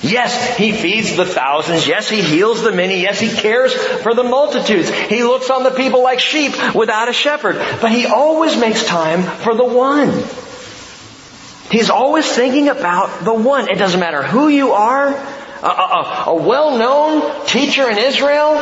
Yes, 0.00 0.56
he 0.58 0.72
feeds 0.72 1.16
the 1.16 1.24
thousands. 1.24 1.86
Yes, 1.86 2.10
he 2.10 2.20
heals 2.20 2.62
the 2.62 2.72
many. 2.72 3.00
Yes, 3.00 3.18
he 3.18 3.30
cares 3.30 3.72
for 3.74 4.14
the 4.14 4.22
multitudes. 4.22 4.90
He 4.90 5.24
looks 5.24 5.48
on 5.48 5.62
the 5.62 5.70
people 5.70 6.02
like 6.02 6.20
sheep 6.20 6.52
without 6.74 7.08
a 7.08 7.12
shepherd. 7.12 7.56
But 7.80 7.90
he 7.90 8.06
always 8.06 8.56
makes 8.56 8.84
time 8.84 9.22
for 9.22 9.54
the 9.54 9.64
one. 9.64 10.10
He's 11.70 11.88
always 11.88 12.30
thinking 12.30 12.68
about 12.68 13.24
the 13.24 13.32
one. 13.32 13.70
It 13.70 13.78
doesn't 13.78 13.98
matter 13.98 14.22
who 14.22 14.48
you 14.48 14.72
are, 14.72 15.08
a, 15.08 15.66
a, 15.66 16.24
a 16.26 16.34
well-known 16.34 17.46
teacher 17.46 17.88
in 17.88 17.96
Israel, 17.96 18.58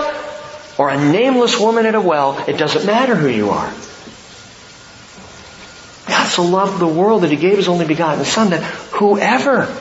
or 0.79 0.91
a 0.91 0.97
nameless 0.97 1.59
woman 1.59 1.87
at 1.87 1.95
a 1.95 2.01
well, 2.01 2.43
it 2.49 2.57
doesn't 2.57 2.87
matter 2.87 3.15
who 3.15 3.29
you 3.29 3.51
are. 3.51 3.73
God 6.09 6.27
so 6.27 6.43
loved 6.43 6.81
the 6.81 6.87
world 6.87 7.23
that 7.23 7.31
He 7.31 7.37
gave 7.37 7.57
His 7.57 7.69
only 7.69 7.87
begotten 7.87 8.25
Son 8.25 8.51
that 8.51 8.63
whoever 8.63 9.75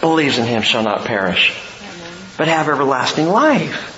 believes 0.00 0.38
in 0.38 0.46
Him 0.46 0.62
shall 0.62 0.82
not 0.82 1.04
perish, 1.04 1.56
but 2.36 2.48
have 2.48 2.68
everlasting 2.68 3.28
life. 3.28 3.90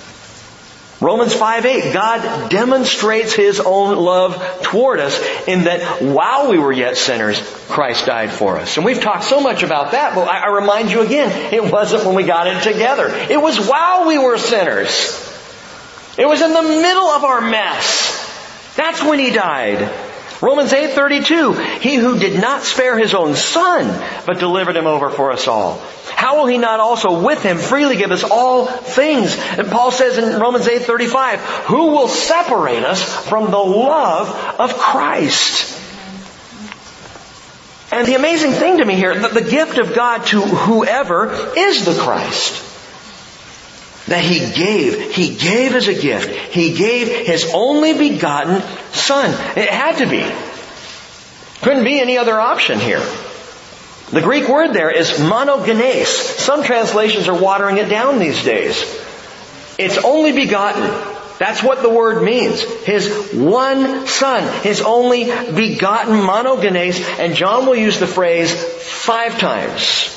Romans 1.01 1.33
5 1.35 1.65
8, 1.65 1.93
God 1.93 2.49
demonstrates 2.49 3.33
His 3.33 3.59
own 3.59 3.97
love 3.97 4.61
toward 4.61 4.99
us 4.99 5.19
in 5.45 5.65
that 5.65 6.01
while 6.01 6.49
we 6.49 6.57
were 6.57 6.71
yet 6.71 6.97
sinners, 6.97 7.41
Christ 7.67 8.05
died 8.05 8.31
for 8.31 8.57
us. 8.57 8.77
And 8.77 8.85
we've 8.85 9.01
talked 9.01 9.25
so 9.25 9.41
much 9.41 9.63
about 9.63 9.91
that, 9.91 10.15
but 10.15 10.27
I 10.29 10.47
remind 10.55 10.91
you 10.91 11.01
again, 11.01 11.53
it 11.53 11.71
wasn't 11.71 12.05
when 12.05 12.15
we 12.15 12.23
got 12.23 12.47
it 12.47 12.63
together. 12.63 13.07
It 13.09 13.41
was 13.41 13.67
while 13.67 14.07
we 14.07 14.17
were 14.17 14.37
sinners. 14.37 15.24
It 16.17 16.27
was 16.27 16.41
in 16.41 16.53
the 16.53 16.61
middle 16.61 17.07
of 17.07 17.23
our 17.23 17.41
mess. 17.41 18.73
That's 18.75 19.03
when 19.03 19.19
he 19.19 19.31
died. 19.31 19.89
Romans 20.41 20.71
8:32 20.71 21.79
He 21.79 21.95
who 21.95 22.19
did 22.19 22.39
not 22.39 22.63
spare 22.63 22.97
his 22.97 23.13
own 23.13 23.35
son 23.35 23.87
but 24.25 24.39
delivered 24.39 24.75
him 24.75 24.85
over 24.85 25.09
for 25.09 25.31
us 25.31 25.47
all 25.47 25.81
how 26.15 26.37
will 26.37 26.45
he 26.45 26.57
not 26.57 26.79
also 26.79 27.21
with 27.21 27.43
him 27.43 27.57
freely 27.57 27.97
give 27.97 28.11
us 28.11 28.23
all 28.23 28.65
things 28.67 29.35
and 29.57 29.69
Paul 29.69 29.91
says 29.91 30.17
in 30.17 30.39
Romans 30.39 30.67
8:35 30.67 31.37
Who 31.67 31.87
will 31.87 32.07
separate 32.07 32.83
us 32.83 33.01
from 33.27 33.51
the 33.51 33.57
love 33.57 34.29
of 34.59 34.77
Christ 34.77 35.81
And 37.91 38.05
the 38.05 38.15
amazing 38.15 38.51
thing 38.51 38.79
to 38.79 38.85
me 38.85 38.95
here, 38.95 39.17
the, 39.17 39.29
the 39.29 39.49
gift 39.49 39.77
of 39.77 39.93
God 39.93 40.25
to 40.27 40.41
whoever 40.41 41.31
is 41.55 41.85
the 41.85 41.93
Christ. 41.93 42.74
That 44.07 44.23
He 44.23 44.39
gave, 44.53 45.11
He 45.11 45.35
gave 45.35 45.75
as 45.75 45.87
a 45.87 45.99
gift. 45.99 46.53
He 46.53 46.73
gave 46.73 47.07
His 47.27 47.51
only 47.53 47.93
begotten 47.93 48.61
Son. 48.91 49.31
It 49.57 49.69
had 49.69 49.97
to 49.97 50.07
be. 50.07 50.25
Couldn't 51.61 51.83
be 51.83 51.99
any 51.99 52.17
other 52.17 52.39
option 52.39 52.79
here. 52.79 53.03
The 54.11 54.21
Greek 54.21 54.47
word 54.47 54.73
there 54.73 54.91
is 54.91 55.09
monogenes. 55.13 56.05
Some 56.05 56.63
translations 56.63 57.27
are 57.27 57.39
watering 57.39 57.77
it 57.77 57.89
down 57.89 58.19
these 58.19 58.43
days. 58.43 58.83
It's 59.77 59.97
only 59.97 60.31
begotten. 60.31 60.83
That's 61.39 61.63
what 61.63 61.81
the 61.81 61.89
word 61.89 62.23
means. 62.23 62.61
His 62.61 63.33
one 63.33 64.07
son, 64.07 64.61
his 64.61 64.81
only 64.81 65.25
begotten 65.25 66.15
monogenes, 66.15 67.01
and 67.19 67.35
John 67.35 67.65
will 67.65 67.75
use 67.75 67.99
the 67.99 68.07
phrase 68.07 68.53
five 68.53 69.37
times. 69.39 70.14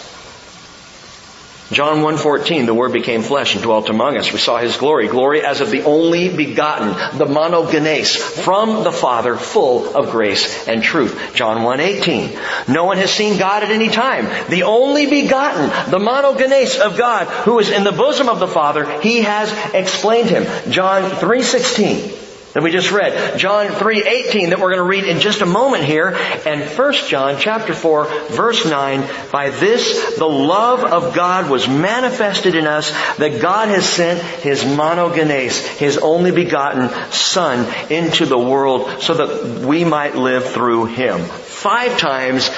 John 1.71 1.99
1.14, 1.99 2.65
the 2.65 2.73
Word 2.73 2.95
became 2.95 3.21
flesh 3.21 3.55
and 3.55 3.63
dwelt 3.63 3.91
among 3.91 4.17
us. 4.17 4.33
We 4.33 4.39
saw 4.39 4.57
His 4.57 4.79
glory. 4.79 5.07
Glory 5.07 5.45
as 5.45 5.61
of 5.61 5.71
the 5.71 5.83
only 5.83 6.35
begotten, 6.35 6.89
the 7.19 7.27
monogenes, 7.27 8.17
from 8.17 8.85
the 8.85 8.93
Father, 8.93 9.37
full 9.37 9.95
of 9.95 10.11
grace 10.11 10.67
and 10.67 10.83
truth. 10.83 11.35
John 11.35 11.59
1.18, 11.59 12.69
no 12.69 12.85
one 12.85 12.97
has 12.97 13.13
seen 13.13 13.39
God 13.39 13.65
at 13.65 13.71
any 13.71 13.89
time. 13.89 14.25
The 14.49 14.63
only 14.63 15.11
begotten, 15.11 15.69
the 15.91 15.99
monogenes 15.99 16.79
of 16.79 16.97
God, 16.97 17.27
who 17.45 17.59
is 17.59 17.71
in 17.71 17.85
the 17.85 17.93
bosom 17.93 18.31
of 18.31 18.41
the 18.41 18.49
Father, 18.49 19.01
He 19.01 19.21
has 19.21 19.53
explained 19.75 20.31
Him. 20.31 20.45
John 20.73 21.11
3.16, 21.11 22.28
that 22.55 22.63
we 22.63 22.71
just 22.71 22.91
read. 22.91 23.39
John 23.39 23.67
3:18 23.69 24.51
that 24.51 24.59
we're 24.59 24.75
going 24.75 24.79
to 24.79 24.83
read 24.83 25.05
in 25.05 25.21
just 25.21 25.43
a 25.43 25.47
moment 25.47 25.85
here 25.85 26.17
and 26.47 26.63
1 26.63 26.93
John 27.07 27.37
chapter 27.39 27.75
4 27.75 28.05
verse 28.31 28.65
9 28.65 29.09
by 29.31 29.51
this 29.51 30.17
the 30.17 30.29
love 30.29 30.85
of 30.85 31.15
God 31.15 31.51
was 31.51 31.69
manifested 31.69 32.55
in 32.55 32.67
us 32.67 32.91
that 33.17 33.41
God 33.41 33.69
has 33.69 33.87
sent 33.87 34.21
his 34.21 34.65
monogenes 34.65 35.59
his 35.79 35.99
only 35.99 36.31
begotten 36.31 36.89
son 37.13 37.67
into 37.91 38.27
the 38.27 38.39
world 38.39 39.03
so 39.03 39.15
that 39.15 39.67
we 39.67 39.85
might 39.85 40.17
live 40.17 40.47
through 40.47 40.87
him. 40.87 41.21
5 41.21 41.99
times 41.99 42.51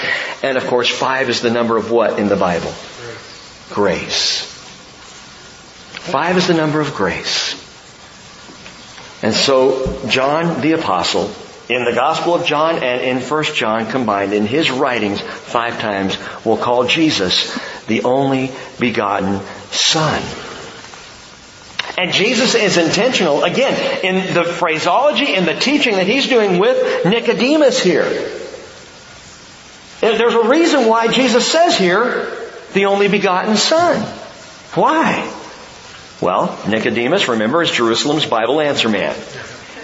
and 0.42 0.56
of 0.56 0.66
course 0.66 0.88
5 0.88 1.28
is 1.30 1.40
the 1.40 1.50
number 1.50 1.76
of 1.76 1.90
what 1.90 2.18
in 2.18 2.28
the 2.28 2.36
Bible? 2.36 2.72
Grace. 3.70 4.46
5 6.10 6.36
is 6.36 6.46
the 6.46 6.54
number 6.54 6.80
of 6.80 6.94
grace. 6.94 7.69
And 9.22 9.34
so 9.34 10.06
John 10.08 10.60
the 10.60 10.72
apostle 10.72 11.30
in 11.68 11.84
the 11.84 11.92
Gospel 11.92 12.34
of 12.34 12.44
John 12.44 12.82
and 12.82 13.00
in 13.00 13.20
1 13.20 13.44
John 13.54 13.86
combined 13.90 14.32
in 14.32 14.46
his 14.46 14.70
writings 14.70 15.20
five 15.20 15.78
times 15.78 16.18
will 16.44 16.56
call 16.56 16.86
Jesus 16.86 17.56
the 17.86 18.02
only 18.02 18.50
begotten 18.78 19.40
Son. 19.70 20.22
And 21.96 22.12
Jesus 22.12 22.54
is 22.54 22.78
intentional, 22.78 23.44
again, 23.44 23.74
in 24.02 24.32
the 24.32 24.44
phraseology, 24.44 25.34
in 25.34 25.44
the 25.44 25.54
teaching 25.54 25.96
that 25.96 26.06
he's 26.06 26.28
doing 26.28 26.58
with 26.58 27.04
Nicodemus 27.04 27.82
here. 27.82 28.08
There's 30.00 30.34
a 30.34 30.48
reason 30.48 30.86
why 30.86 31.08
Jesus 31.08 31.46
says 31.46 31.76
here, 31.76 32.36
the 32.72 32.86
only 32.86 33.08
begotten 33.08 33.56
Son. 33.56 34.00
Why? 34.74 35.30
Well, 36.20 36.58
Nicodemus, 36.68 37.28
remember, 37.28 37.62
is 37.62 37.70
Jerusalem's 37.70 38.26
Bible 38.26 38.60
answer 38.60 38.88
man. 38.88 39.16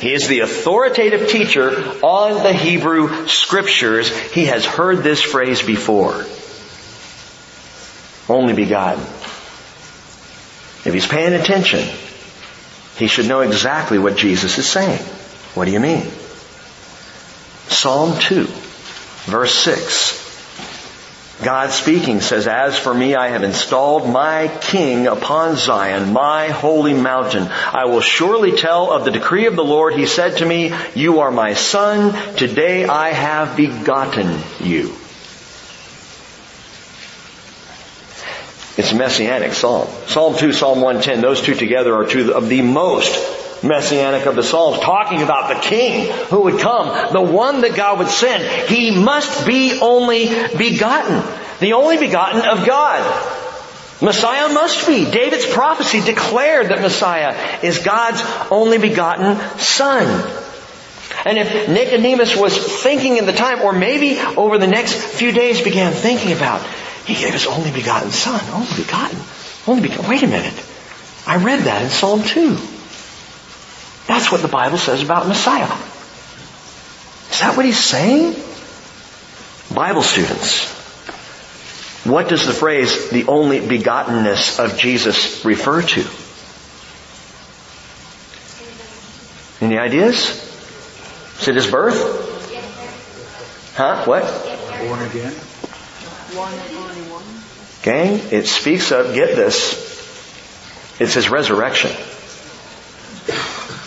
He 0.00 0.12
is 0.12 0.28
the 0.28 0.40
authoritative 0.40 1.30
teacher 1.30 1.70
on 2.02 2.42
the 2.42 2.52
Hebrew 2.52 3.26
scriptures. 3.26 4.10
He 4.32 4.44
has 4.46 4.66
heard 4.66 4.98
this 4.98 5.22
phrase 5.22 5.62
before. 5.62 6.26
Only 8.28 8.52
begotten. 8.52 9.02
If 10.84 10.90
he's 10.92 11.06
paying 11.06 11.32
attention, 11.32 11.88
he 12.98 13.06
should 13.06 13.26
know 13.26 13.40
exactly 13.40 13.98
what 13.98 14.16
Jesus 14.16 14.58
is 14.58 14.68
saying. 14.68 15.00
What 15.54 15.64
do 15.64 15.70
you 15.70 15.80
mean? 15.80 16.06
Psalm 17.68 18.18
2, 18.18 18.44
verse 19.24 19.54
6. 19.54 20.25
God 21.42 21.70
speaking 21.70 22.22
says, 22.22 22.46
As 22.46 22.78
for 22.78 22.94
me, 22.94 23.14
I 23.14 23.28
have 23.28 23.42
installed 23.42 24.08
my 24.08 24.48
king 24.62 25.06
upon 25.06 25.56
Zion, 25.56 26.12
my 26.12 26.48
holy 26.48 26.94
mountain. 26.94 27.48
I 27.48 27.84
will 27.84 28.00
surely 28.00 28.52
tell 28.52 28.90
of 28.90 29.04
the 29.04 29.10
decree 29.10 29.46
of 29.46 29.54
the 29.54 29.64
Lord. 29.64 29.94
He 29.94 30.06
said 30.06 30.38
to 30.38 30.46
me, 30.46 30.72
You 30.94 31.20
are 31.20 31.30
my 31.30 31.52
son. 31.52 32.14
Today 32.36 32.86
I 32.86 33.10
have 33.10 33.54
begotten 33.54 34.38
you. 34.60 34.94
It's 38.78 38.92
a 38.92 38.96
messianic 38.96 39.52
psalm. 39.52 39.88
Psalm 40.06 40.36
2, 40.36 40.52
Psalm 40.52 40.80
110, 40.80 41.20
those 41.20 41.42
two 41.42 41.54
together 41.54 41.94
are 41.94 42.06
two 42.06 42.34
of 42.34 42.48
the 42.48 42.62
most 42.62 43.14
messianic 43.66 44.26
of 44.26 44.36
the 44.36 44.42
Psalms, 44.42 44.80
talking 44.80 45.22
about 45.22 45.48
the 45.48 45.60
King 45.60 46.10
who 46.28 46.42
would 46.42 46.60
come, 46.60 47.12
the 47.12 47.20
one 47.20 47.62
that 47.62 47.74
God 47.74 47.98
would 47.98 48.08
send. 48.08 48.68
He 48.68 48.90
must 48.90 49.46
be 49.46 49.78
only 49.80 50.26
begotten, 50.56 51.22
the 51.60 51.74
only 51.74 51.98
begotten 51.98 52.42
of 52.42 52.66
God. 52.66 53.34
Messiah 54.02 54.52
must 54.52 54.86
be. 54.86 55.10
David's 55.10 55.46
prophecy 55.46 56.00
declared 56.00 56.68
that 56.68 56.82
Messiah 56.82 57.62
is 57.62 57.78
God's 57.78 58.22
only 58.50 58.78
begotten 58.78 59.38
Son. 59.58 60.06
And 61.24 61.38
if 61.38 61.68
Nicodemus 61.68 62.36
was 62.36 62.56
thinking 62.82 63.16
in 63.16 63.26
the 63.26 63.32
time, 63.32 63.62
or 63.62 63.72
maybe 63.72 64.18
over 64.36 64.58
the 64.58 64.66
next 64.66 64.94
few 64.94 65.32
days 65.32 65.62
began 65.62 65.92
thinking 65.92 66.32
about, 66.32 66.60
he 67.06 67.14
gave 67.14 67.32
his 67.32 67.46
only 67.46 67.70
begotten 67.70 68.10
Son, 68.10 68.40
only 68.52 68.82
begotten, 68.84 69.18
only 69.66 69.88
begotten. 69.88 70.10
Wait 70.10 70.22
a 70.22 70.26
minute. 70.26 70.62
I 71.26 71.42
read 71.42 71.60
that 71.60 71.82
in 71.82 71.88
Psalm 71.88 72.22
2. 72.22 72.75
That's 74.06 74.30
what 74.30 74.42
the 74.42 74.48
Bible 74.48 74.78
says 74.78 75.02
about 75.02 75.26
Messiah. 75.26 75.64
Is 77.30 77.40
that 77.40 77.56
what 77.56 77.66
he's 77.66 77.78
saying? 77.78 78.34
Bible 79.74 80.02
students, 80.02 80.72
what 82.04 82.28
does 82.28 82.46
the 82.46 82.52
phrase 82.52 83.10
the 83.10 83.26
only 83.26 83.58
begottenness 83.58 84.64
of 84.64 84.78
Jesus 84.78 85.44
refer 85.44 85.82
to? 85.82 86.06
Any 89.64 89.76
ideas? 89.76 90.42
Is 91.40 91.48
it 91.48 91.56
his 91.56 91.66
birth? 91.66 92.24
Huh? 93.74 94.04
What? 94.04 94.22
Born 94.22 95.02
again. 95.02 95.34
Gang, 97.82 98.20
it 98.30 98.46
speaks 98.46 98.92
of, 98.92 99.14
get 99.14 99.36
this, 99.36 99.84
it's 101.00 101.14
his 101.14 101.28
resurrection. 101.28 101.90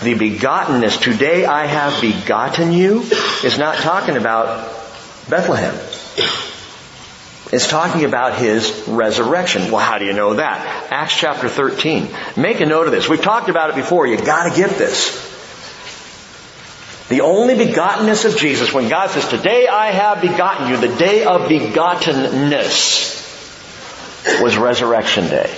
The 0.01 0.15
begottenness, 0.15 1.01
today 1.01 1.45
I 1.45 1.65
have 1.65 1.99
begotten 1.99 2.71
you, 2.71 3.01
is 3.43 3.57
not 3.57 3.75
talking 3.79 4.15
about 4.15 4.65
Bethlehem. 5.29 5.75
It's 7.51 7.67
talking 7.67 8.05
about 8.05 8.37
his 8.37 8.85
resurrection. 8.87 9.71
Well, 9.71 9.81
how 9.81 9.97
do 9.97 10.05
you 10.05 10.13
know 10.13 10.35
that? 10.35 10.87
Acts 10.91 11.17
chapter 11.17 11.49
13. 11.49 12.07
Make 12.37 12.61
a 12.61 12.65
note 12.65 12.85
of 12.85 12.91
this. 12.91 13.09
We've 13.09 13.21
talked 13.21 13.49
about 13.49 13.71
it 13.71 13.75
before. 13.75 14.07
You 14.07 14.15
gotta 14.17 14.55
get 14.55 14.77
this. 14.77 15.27
The 17.09 17.21
only 17.21 17.55
begottenness 17.55 18.23
of 18.23 18.37
Jesus, 18.37 18.71
when 18.71 18.87
God 18.87 19.09
says, 19.09 19.27
today 19.27 19.67
I 19.67 19.91
have 19.91 20.21
begotten 20.21 20.69
you, 20.69 20.77
the 20.77 20.95
day 20.95 21.25
of 21.25 21.49
begottenness 21.49 23.17
was 24.41 24.57
resurrection 24.57 25.27
day. 25.27 25.49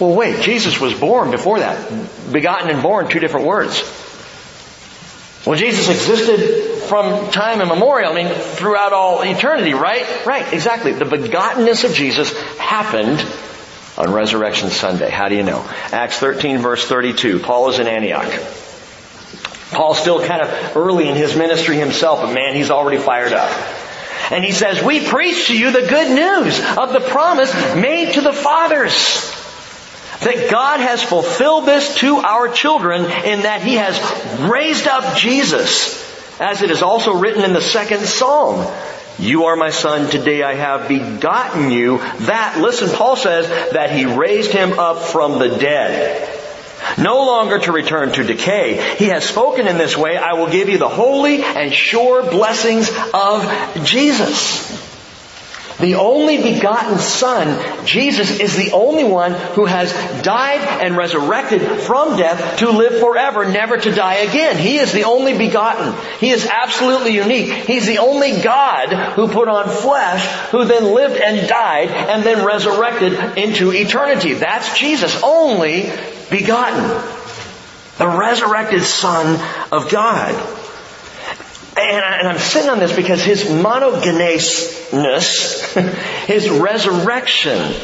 Well 0.00 0.14
wait, 0.14 0.42
Jesus 0.42 0.80
was 0.80 0.92
born 0.94 1.30
before 1.30 1.60
that. 1.60 2.32
Begotten 2.32 2.70
and 2.70 2.82
born, 2.82 3.08
two 3.08 3.20
different 3.20 3.46
words. 3.46 3.82
Well 5.46 5.56
Jesus 5.56 5.88
existed 5.88 6.82
from 6.88 7.30
time 7.30 7.60
immemorial, 7.60 8.12
I 8.12 8.24
mean 8.24 8.34
throughout 8.34 8.92
all 8.92 9.22
eternity, 9.22 9.72
right? 9.72 10.26
Right, 10.26 10.52
exactly. 10.52 10.92
The 10.92 11.04
begottenness 11.04 11.84
of 11.84 11.94
Jesus 11.94 12.32
happened 12.58 13.24
on 13.96 14.12
Resurrection 14.12 14.70
Sunday. 14.70 15.10
How 15.10 15.28
do 15.28 15.36
you 15.36 15.44
know? 15.44 15.64
Acts 15.92 16.18
13 16.18 16.58
verse 16.58 16.84
32. 16.86 17.38
Paul 17.38 17.70
is 17.70 17.78
in 17.78 17.86
Antioch. 17.86 18.32
Paul's 19.70 19.98
still 20.00 20.24
kind 20.24 20.42
of 20.42 20.76
early 20.76 21.08
in 21.08 21.16
his 21.16 21.36
ministry 21.36 21.76
himself, 21.76 22.20
but 22.20 22.32
man, 22.32 22.54
he's 22.54 22.70
already 22.70 22.98
fired 22.98 23.32
up. 23.32 23.50
And 24.30 24.44
he 24.44 24.52
says, 24.52 24.82
we 24.82 25.06
preach 25.06 25.48
to 25.48 25.58
you 25.58 25.70
the 25.70 25.86
good 25.86 26.14
news 26.14 26.58
of 26.78 26.92
the 26.92 27.00
promise 27.00 27.52
made 27.74 28.14
to 28.14 28.20
the 28.20 28.32
fathers. 28.32 29.43
That 30.24 30.50
God 30.50 30.80
has 30.80 31.02
fulfilled 31.02 31.66
this 31.66 31.96
to 31.96 32.16
our 32.16 32.48
children 32.48 33.04
in 33.04 33.42
that 33.42 33.62
He 33.62 33.74
has 33.74 33.98
raised 34.50 34.86
up 34.86 35.16
Jesus, 35.16 36.40
as 36.40 36.62
it 36.62 36.70
is 36.70 36.82
also 36.82 37.14
written 37.14 37.44
in 37.44 37.52
the 37.52 37.60
second 37.60 38.00
Psalm. 38.00 38.66
You 39.18 39.44
are 39.44 39.56
my 39.56 39.70
son, 39.70 40.10
today 40.10 40.42
I 40.42 40.54
have 40.54 40.88
begotten 40.88 41.70
you. 41.70 41.98
That, 41.98 42.58
listen, 42.60 42.88
Paul 42.88 43.16
says 43.16 43.48
that 43.72 43.92
He 43.92 44.06
raised 44.06 44.50
Him 44.50 44.78
up 44.78 45.02
from 45.02 45.38
the 45.38 45.56
dead. 45.56 46.30
No 46.98 47.24
longer 47.24 47.58
to 47.60 47.72
return 47.72 48.12
to 48.12 48.24
decay. 48.24 48.96
He 48.96 49.06
has 49.06 49.24
spoken 49.24 49.66
in 49.68 49.78
this 49.78 49.96
way, 49.96 50.16
I 50.16 50.34
will 50.34 50.50
give 50.50 50.68
you 50.68 50.78
the 50.78 50.88
holy 50.88 51.42
and 51.42 51.72
sure 51.72 52.28
blessings 52.28 52.90
of 53.12 53.84
Jesus. 53.84 54.83
The 55.80 55.96
only 55.96 56.40
begotten 56.40 56.98
Son, 56.98 57.84
Jesus, 57.84 58.38
is 58.38 58.56
the 58.56 58.70
only 58.72 59.02
one 59.02 59.32
who 59.32 59.66
has 59.66 59.92
died 60.22 60.60
and 60.60 60.96
resurrected 60.96 61.62
from 61.80 62.16
death 62.16 62.58
to 62.60 62.70
live 62.70 63.00
forever, 63.00 63.44
never 63.44 63.76
to 63.76 63.90
die 63.90 64.14
again. 64.14 64.56
He 64.56 64.78
is 64.78 64.92
the 64.92 65.04
only 65.04 65.36
begotten. 65.36 65.92
He 66.20 66.30
is 66.30 66.46
absolutely 66.46 67.14
unique. 67.14 67.50
He's 67.66 67.86
the 67.86 67.98
only 67.98 68.40
God 68.40 69.14
who 69.14 69.26
put 69.26 69.48
on 69.48 69.68
flesh, 69.68 70.24
who 70.50 70.64
then 70.64 70.94
lived 70.94 71.16
and 71.16 71.48
died 71.48 71.88
and 71.88 72.22
then 72.22 72.46
resurrected 72.46 73.36
into 73.36 73.72
eternity. 73.72 74.34
That's 74.34 74.78
Jesus, 74.78 75.20
only 75.24 75.90
begotten. 76.30 76.84
The 77.98 78.08
resurrected 78.08 78.82
Son 78.82 79.40
of 79.72 79.90
God. 79.90 80.63
And, 81.76 82.28
I'm 82.28 82.38
sitting 82.38 82.70
on 82.70 82.78
this 82.78 82.94
because 82.94 83.22
his 83.22 83.44
monogenesness, 83.44 85.74
his 86.26 86.48
resurrection, 86.48 87.74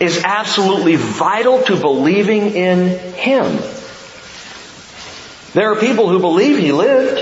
is 0.00 0.22
absolutely 0.24 0.96
vital 0.96 1.62
to 1.64 1.76
believing 1.76 2.54
in 2.54 2.98
him. 3.14 3.58
There 5.52 5.72
are 5.72 5.76
people 5.76 6.08
who 6.08 6.20
believe 6.20 6.58
he 6.58 6.72
lived. 6.72 7.20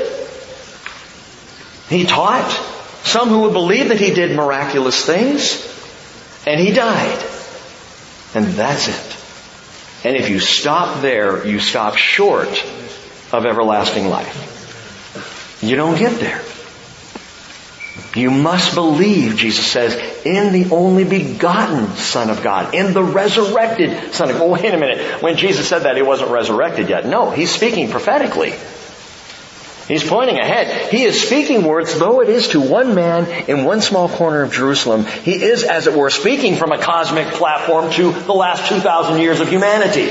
He 1.88 2.04
taught. 2.04 2.52
Some 3.02 3.28
who 3.28 3.42
would 3.42 3.52
believe 3.52 3.88
that 3.88 4.00
he 4.00 4.12
did 4.12 4.36
miraculous 4.36 5.04
things. 5.04 5.64
And 6.46 6.60
he 6.60 6.72
died. 6.72 7.24
And 8.34 8.46
that's 8.46 8.88
it. 8.88 9.16
And 10.04 10.16
if 10.16 10.28
you 10.28 10.38
stop 10.38 11.00
there, 11.00 11.46
you 11.46 11.58
stop 11.58 11.96
short 11.96 12.64
of 13.32 13.46
everlasting 13.46 14.08
life. 14.08 14.55
You 15.60 15.76
don't 15.76 15.98
get 15.98 16.20
there. 16.20 16.42
You 18.14 18.30
must 18.30 18.74
believe, 18.74 19.36
Jesus 19.36 19.66
says, 19.66 19.94
in 20.24 20.52
the 20.52 20.74
only 20.74 21.04
begotten 21.04 21.88
Son 21.96 22.30
of 22.30 22.42
God, 22.42 22.74
in 22.74 22.94
the 22.94 23.02
resurrected 23.02 24.14
Son 24.14 24.30
of 24.30 24.38
God. 24.38 24.50
Wait 24.50 24.72
a 24.72 24.78
minute. 24.78 25.22
When 25.22 25.36
Jesus 25.36 25.68
said 25.68 25.80
that, 25.80 25.96
he 25.96 26.02
wasn't 26.02 26.30
resurrected 26.30 26.88
yet. 26.88 27.06
No, 27.06 27.30
he's 27.30 27.50
speaking 27.50 27.90
prophetically. 27.90 28.54
He's 29.86 30.02
pointing 30.02 30.38
ahead. 30.38 30.90
He 30.90 31.04
is 31.04 31.22
speaking 31.22 31.62
words, 31.62 31.96
though 31.98 32.20
it 32.20 32.28
is 32.28 32.48
to 32.48 32.60
one 32.60 32.94
man 32.94 33.26
in 33.48 33.64
one 33.64 33.80
small 33.80 34.08
corner 34.08 34.42
of 34.42 34.52
Jerusalem. 34.52 35.04
He 35.04 35.34
is, 35.34 35.62
as 35.62 35.86
it 35.86 35.94
were, 35.94 36.10
speaking 36.10 36.56
from 36.56 36.72
a 36.72 36.78
cosmic 36.78 37.28
platform 37.28 37.92
to 37.92 38.12
the 38.12 38.34
last 38.34 38.68
2,000 38.68 39.20
years 39.20 39.40
of 39.40 39.48
humanity. 39.48 40.10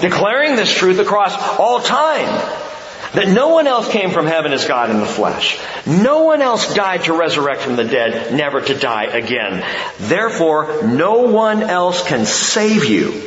Declaring 0.00 0.56
this 0.56 0.72
truth 0.72 0.98
across 0.98 1.34
all 1.58 1.80
time. 1.80 2.67
That 3.14 3.28
no 3.28 3.48
one 3.48 3.66
else 3.66 3.88
came 3.88 4.10
from 4.10 4.26
heaven 4.26 4.52
as 4.52 4.66
God 4.66 4.90
in 4.90 4.98
the 4.98 5.06
flesh. 5.06 5.58
No 5.86 6.24
one 6.24 6.42
else 6.42 6.74
died 6.74 7.04
to 7.04 7.14
resurrect 7.14 7.62
from 7.62 7.76
the 7.76 7.84
dead, 7.84 8.34
never 8.34 8.60
to 8.60 8.74
die 8.74 9.04
again. 9.04 9.64
Therefore, 9.98 10.82
no 10.84 11.22
one 11.22 11.62
else 11.62 12.06
can 12.06 12.26
save 12.26 12.84
you 12.84 13.22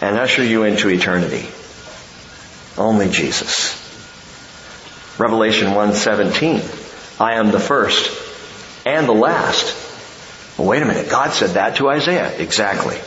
and 0.00 0.18
usher 0.18 0.42
you 0.42 0.64
into 0.64 0.88
eternity. 0.88 1.46
Only 2.78 3.10
Jesus. 3.10 3.78
Revelation 5.18 5.74
1:17. 5.74 6.62
I 7.20 7.34
am 7.34 7.50
the 7.50 7.60
first 7.60 8.10
and 8.86 9.06
the 9.06 9.12
last. 9.12 9.76
Well, 10.56 10.68
wait 10.68 10.82
a 10.82 10.86
minute. 10.86 11.10
God 11.10 11.32
said 11.32 11.50
that 11.50 11.76
to 11.76 11.88
Isaiah. 11.88 12.32
Exactly. 12.38 12.98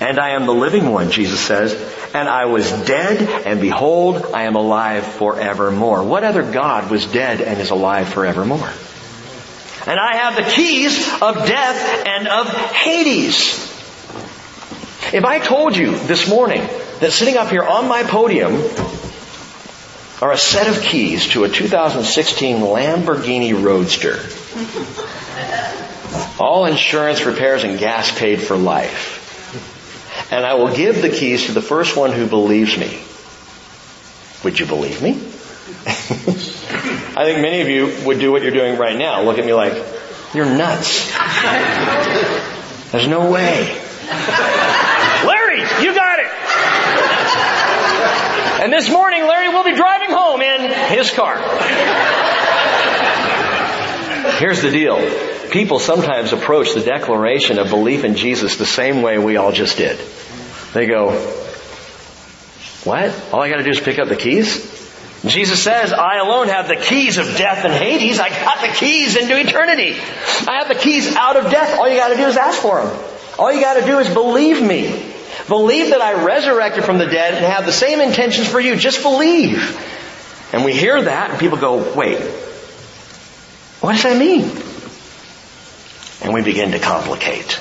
And 0.00 0.18
I 0.18 0.30
am 0.30 0.46
the 0.46 0.54
living 0.54 0.90
one, 0.90 1.10
Jesus 1.10 1.40
says. 1.40 1.74
And 2.12 2.28
I 2.28 2.46
was 2.46 2.68
dead, 2.86 3.46
and 3.46 3.60
behold, 3.60 4.26
I 4.34 4.42
am 4.42 4.56
alive 4.56 5.06
forevermore. 5.06 6.02
What 6.02 6.24
other 6.24 6.42
God 6.42 6.90
was 6.90 7.06
dead 7.06 7.40
and 7.40 7.60
is 7.60 7.70
alive 7.70 8.08
forevermore? 8.08 8.70
And 9.86 9.98
I 9.98 10.16
have 10.16 10.36
the 10.36 10.42
keys 10.42 11.08
of 11.22 11.36
death 11.46 12.06
and 12.06 12.28
of 12.28 12.48
Hades. 12.48 13.70
If 15.12 15.24
I 15.24 15.38
told 15.38 15.76
you 15.76 15.96
this 15.98 16.28
morning 16.28 16.60
that 17.00 17.12
sitting 17.12 17.36
up 17.36 17.48
here 17.48 17.62
on 17.62 17.88
my 17.88 18.02
podium 18.02 18.54
are 20.20 20.32
a 20.32 20.38
set 20.38 20.68
of 20.68 20.82
keys 20.82 21.28
to 21.28 21.44
a 21.44 21.48
2016 21.48 22.58
Lamborghini 22.58 23.54
Roadster, 23.54 24.18
all 26.38 26.66
insurance, 26.66 27.24
repairs, 27.24 27.64
and 27.64 27.78
gas 27.78 28.16
paid 28.16 28.40
for 28.40 28.56
life, 28.56 29.19
and 30.30 30.46
I 30.46 30.54
will 30.54 30.74
give 30.74 31.02
the 31.02 31.10
keys 31.10 31.46
to 31.46 31.52
the 31.52 31.62
first 31.62 31.96
one 31.96 32.12
who 32.12 32.26
believes 32.26 32.78
me. 32.78 33.00
Would 34.44 34.58
you 34.58 34.66
believe 34.66 35.02
me? 35.02 35.10
I 37.16 37.24
think 37.24 37.40
many 37.40 37.60
of 37.60 37.68
you 37.68 38.06
would 38.06 38.18
do 38.18 38.30
what 38.30 38.42
you're 38.42 38.52
doing 38.52 38.78
right 38.78 38.96
now. 38.96 39.22
Look 39.22 39.38
at 39.38 39.44
me 39.44 39.52
like, 39.52 39.72
you're 40.32 40.46
nuts. 40.46 41.10
There's 42.92 43.08
no 43.08 43.30
way. 43.30 43.80
Larry, 45.26 45.60
you 45.82 45.94
got 45.94 46.18
it. 46.20 46.26
And 48.62 48.72
this 48.72 48.90
morning, 48.90 49.22
Larry 49.22 49.48
will 49.48 49.64
be 49.64 49.74
driving 49.74 50.10
home 50.10 50.42
in 50.42 50.70
his 50.96 51.10
car. 51.10 51.36
Here's 54.38 54.62
the 54.62 54.70
deal. 54.70 54.96
People 55.50 55.80
sometimes 55.80 56.32
approach 56.32 56.74
the 56.74 56.80
declaration 56.80 57.58
of 57.58 57.70
belief 57.70 58.04
in 58.04 58.14
Jesus 58.14 58.56
the 58.56 58.66
same 58.66 59.02
way 59.02 59.18
we 59.18 59.36
all 59.36 59.52
just 59.52 59.76
did. 59.76 59.98
They 60.72 60.86
go, 60.86 61.10
what? 62.84 63.32
All 63.32 63.42
I 63.42 63.50
gotta 63.50 63.64
do 63.64 63.70
is 63.70 63.80
pick 63.80 63.98
up 63.98 64.08
the 64.08 64.16
keys? 64.16 64.78
Jesus 65.26 65.62
says, 65.62 65.92
I 65.92 66.18
alone 66.18 66.48
have 66.48 66.68
the 66.68 66.76
keys 66.76 67.18
of 67.18 67.26
death 67.36 67.64
and 67.64 67.74
Hades. 67.74 68.18
I 68.18 68.30
got 68.30 68.62
the 68.62 68.72
keys 68.74 69.16
into 69.16 69.38
eternity. 69.38 69.92
I 70.48 70.58
have 70.60 70.68
the 70.68 70.76
keys 70.76 71.14
out 71.14 71.36
of 71.36 71.50
death. 71.50 71.78
All 71.78 71.88
you 71.88 71.96
gotta 71.96 72.16
do 72.16 72.26
is 72.26 72.36
ask 72.36 72.60
for 72.60 72.82
them. 72.82 73.04
All 73.38 73.52
you 73.52 73.60
gotta 73.60 73.84
do 73.84 73.98
is 73.98 74.08
believe 74.08 74.62
me. 74.62 75.12
Believe 75.48 75.90
that 75.90 76.00
I 76.00 76.24
resurrected 76.24 76.84
from 76.84 76.98
the 76.98 77.06
dead 77.06 77.34
and 77.34 77.44
have 77.44 77.66
the 77.66 77.72
same 77.72 78.00
intentions 78.00 78.48
for 78.48 78.60
you. 78.60 78.76
Just 78.76 79.02
believe. 79.02 79.78
And 80.52 80.64
we 80.64 80.72
hear 80.72 81.02
that 81.02 81.30
and 81.30 81.40
people 81.40 81.58
go, 81.58 81.92
wait, 81.94 82.20
what 83.80 83.92
does 83.92 84.02
that 84.04 84.16
mean? 84.16 84.69
And 86.22 86.34
we 86.34 86.42
begin 86.42 86.72
to 86.72 86.78
complicate. 86.78 87.54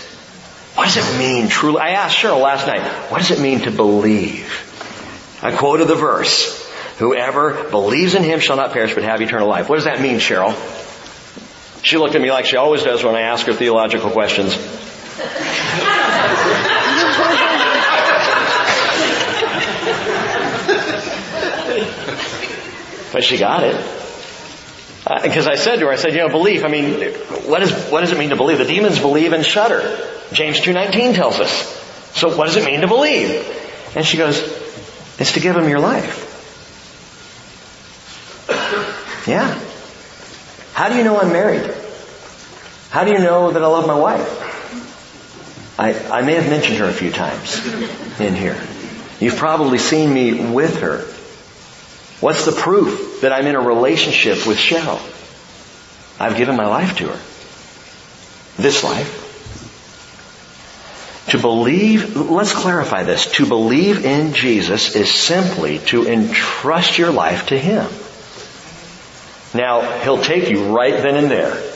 What 0.75 0.93
does 0.93 0.97
it 0.97 1.17
mean 1.17 1.49
truly? 1.49 1.79
I 1.79 1.89
asked 1.89 2.17
Cheryl 2.17 2.41
last 2.41 2.67
night, 2.67 2.81
what 3.11 3.19
does 3.19 3.31
it 3.31 3.39
mean 3.39 3.61
to 3.61 3.71
believe? 3.71 4.65
I 5.41 5.55
quoted 5.55 5.87
the 5.87 5.95
verse, 5.95 6.69
whoever 6.97 7.69
believes 7.69 8.15
in 8.15 8.23
him 8.23 8.39
shall 8.39 8.57
not 8.57 8.73
perish 8.73 8.93
but 8.93 9.03
have 9.03 9.21
eternal 9.21 9.47
life. 9.47 9.69
What 9.69 9.75
does 9.75 9.85
that 9.85 10.01
mean, 10.01 10.17
Cheryl? 10.17 10.53
She 11.83 11.97
looked 11.97 12.15
at 12.15 12.21
me 12.21 12.31
like 12.31 12.45
she 12.45 12.57
always 12.57 12.83
does 12.83 13.03
when 13.03 13.15
I 13.15 13.21
ask 13.21 13.45
her 13.45 13.53
theological 13.53 14.11
questions. 14.11 14.55
but 23.13 23.23
she 23.23 23.37
got 23.37 23.63
it. 23.63 23.98
Because 25.09 25.47
uh, 25.47 25.51
I 25.51 25.55
said 25.55 25.77
to 25.77 25.85
her, 25.87 25.91
I 25.91 25.95
said, 25.95 26.13
you 26.13 26.19
know, 26.19 26.29
belief, 26.29 26.63
I 26.63 26.67
mean, 26.67 27.13
what, 27.49 27.63
is, 27.63 27.71
what 27.89 28.01
does 28.01 28.11
it 28.11 28.19
mean 28.19 28.29
to 28.29 28.35
believe? 28.35 28.59
The 28.59 28.65
demons 28.65 28.99
believe 28.99 29.33
and 29.33 29.43
shudder. 29.43 29.81
James 30.31 30.59
2.19 30.59 31.15
tells 31.15 31.39
us. 31.39 31.51
So 32.13 32.37
what 32.37 32.45
does 32.45 32.57
it 32.57 32.65
mean 32.65 32.81
to 32.81 32.87
believe? 32.87 33.43
And 33.95 34.05
she 34.05 34.17
goes, 34.17 34.39
it's 35.17 35.33
to 35.33 35.39
give 35.39 35.55
them 35.55 35.67
your 35.67 35.79
life. 35.79 36.27
Yeah. 39.27 39.59
How 40.73 40.89
do 40.89 40.95
you 40.95 41.03
know 41.03 41.19
I'm 41.19 41.31
married? 41.31 41.73
How 42.91 43.03
do 43.03 43.11
you 43.11 43.19
know 43.19 43.51
that 43.51 43.63
I 43.63 43.67
love 43.67 43.87
my 43.87 43.97
wife? 43.97 45.79
I, 45.79 45.93
I 46.19 46.21
may 46.21 46.35
have 46.35 46.49
mentioned 46.49 46.77
her 46.77 46.85
a 46.85 46.93
few 46.93 47.11
times 47.11 47.65
in 48.19 48.35
here. 48.35 48.61
You've 49.19 49.37
probably 49.37 49.77
seen 49.79 50.13
me 50.13 50.51
with 50.51 50.81
her. 50.81 51.05
What's 52.21 52.45
the 52.45 52.51
proof 52.51 53.21
that 53.21 53.31
I'm 53.31 53.47
in 53.47 53.55
a 53.55 53.61
relationship 53.61 54.45
with 54.45 54.57
Cheryl? 54.57 54.99
I've 56.19 56.35
given 56.35 56.55
my 56.55 56.67
life 56.67 56.97
to 56.97 57.07
her. 57.07 58.61
This 58.61 58.83
life. 58.83 59.27
To 61.29 61.37
believe, 61.37 62.15
let's 62.15 62.53
clarify 62.53 63.03
this. 63.03 63.31
To 63.33 63.45
believe 63.45 64.03
in 64.03 64.33
Jesus 64.33 64.95
is 64.95 65.11
simply 65.11 65.79
to 65.79 66.07
entrust 66.07 66.97
your 66.97 67.11
life 67.11 67.47
to 67.47 67.57
Him. 67.57 67.87
Now, 69.53 69.99
He'll 69.99 70.21
take 70.21 70.49
you 70.49 70.75
right 70.75 71.01
then 71.01 71.15
and 71.15 71.31
there 71.31 71.68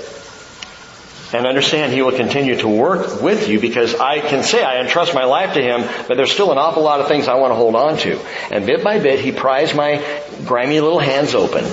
and 1.33 1.47
understand 1.47 1.91
He 1.91 2.01
will 2.01 2.11
continue 2.11 2.57
to 2.57 2.67
work 2.67 3.21
with 3.21 3.49
you 3.49 3.59
because 3.59 3.95
I 3.95 4.19
can 4.19 4.43
say 4.43 4.63
I 4.63 4.81
entrust 4.81 5.13
my 5.13 5.25
life 5.25 5.55
to 5.55 5.61
Him, 5.61 5.81
but 6.07 6.15
there's 6.15 6.31
still 6.31 6.51
an 6.51 6.57
awful 6.57 6.83
lot 6.83 7.01
of 7.01 7.07
things 7.07 7.27
I 7.27 7.35
want 7.35 7.51
to 7.51 7.55
hold 7.55 7.75
on 7.75 7.97
to. 7.99 8.19
And 8.51 8.65
bit 8.65 8.83
by 8.83 8.99
bit, 8.99 9.19
He 9.19 9.31
pries 9.31 9.73
my 9.73 10.03
grimy 10.45 10.79
little 10.79 10.99
hands 10.99 11.35
open 11.35 11.65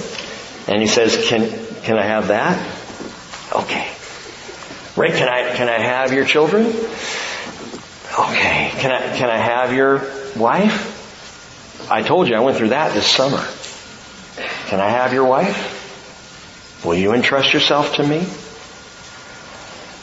and 0.66 0.80
He 0.80 0.88
says, 0.88 1.28
can, 1.28 1.50
can 1.82 1.98
I 1.98 2.04
have 2.04 2.28
that? 2.28 2.58
Okay. 3.54 3.88
Ray, 4.96 5.11
can 5.11 5.28
I, 5.28 5.54
can 5.54 5.68
I 5.68 5.78
have 5.78 6.12
your 6.12 6.24
children? 6.24 6.66
Okay. 6.66 8.70
Can 8.78 8.90
I, 8.90 9.16
can 9.16 9.30
I 9.30 9.36
have 9.36 9.74
your 9.74 9.98
wife? 10.36 11.90
I 11.90 12.02
told 12.02 12.28
you 12.28 12.36
I 12.36 12.40
went 12.40 12.56
through 12.56 12.68
that 12.68 12.94
this 12.94 13.06
summer. 13.06 13.44
Can 14.68 14.80
I 14.80 14.88
have 14.88 15.12
your 15.12 15.24
wife? 15.24 16.84
Will 16.84 16.94
you 16.94 17.12
entrust 17.12 17.52
yourself 17.52 17.96
to 17.96 18.06
me? 18.06 18.24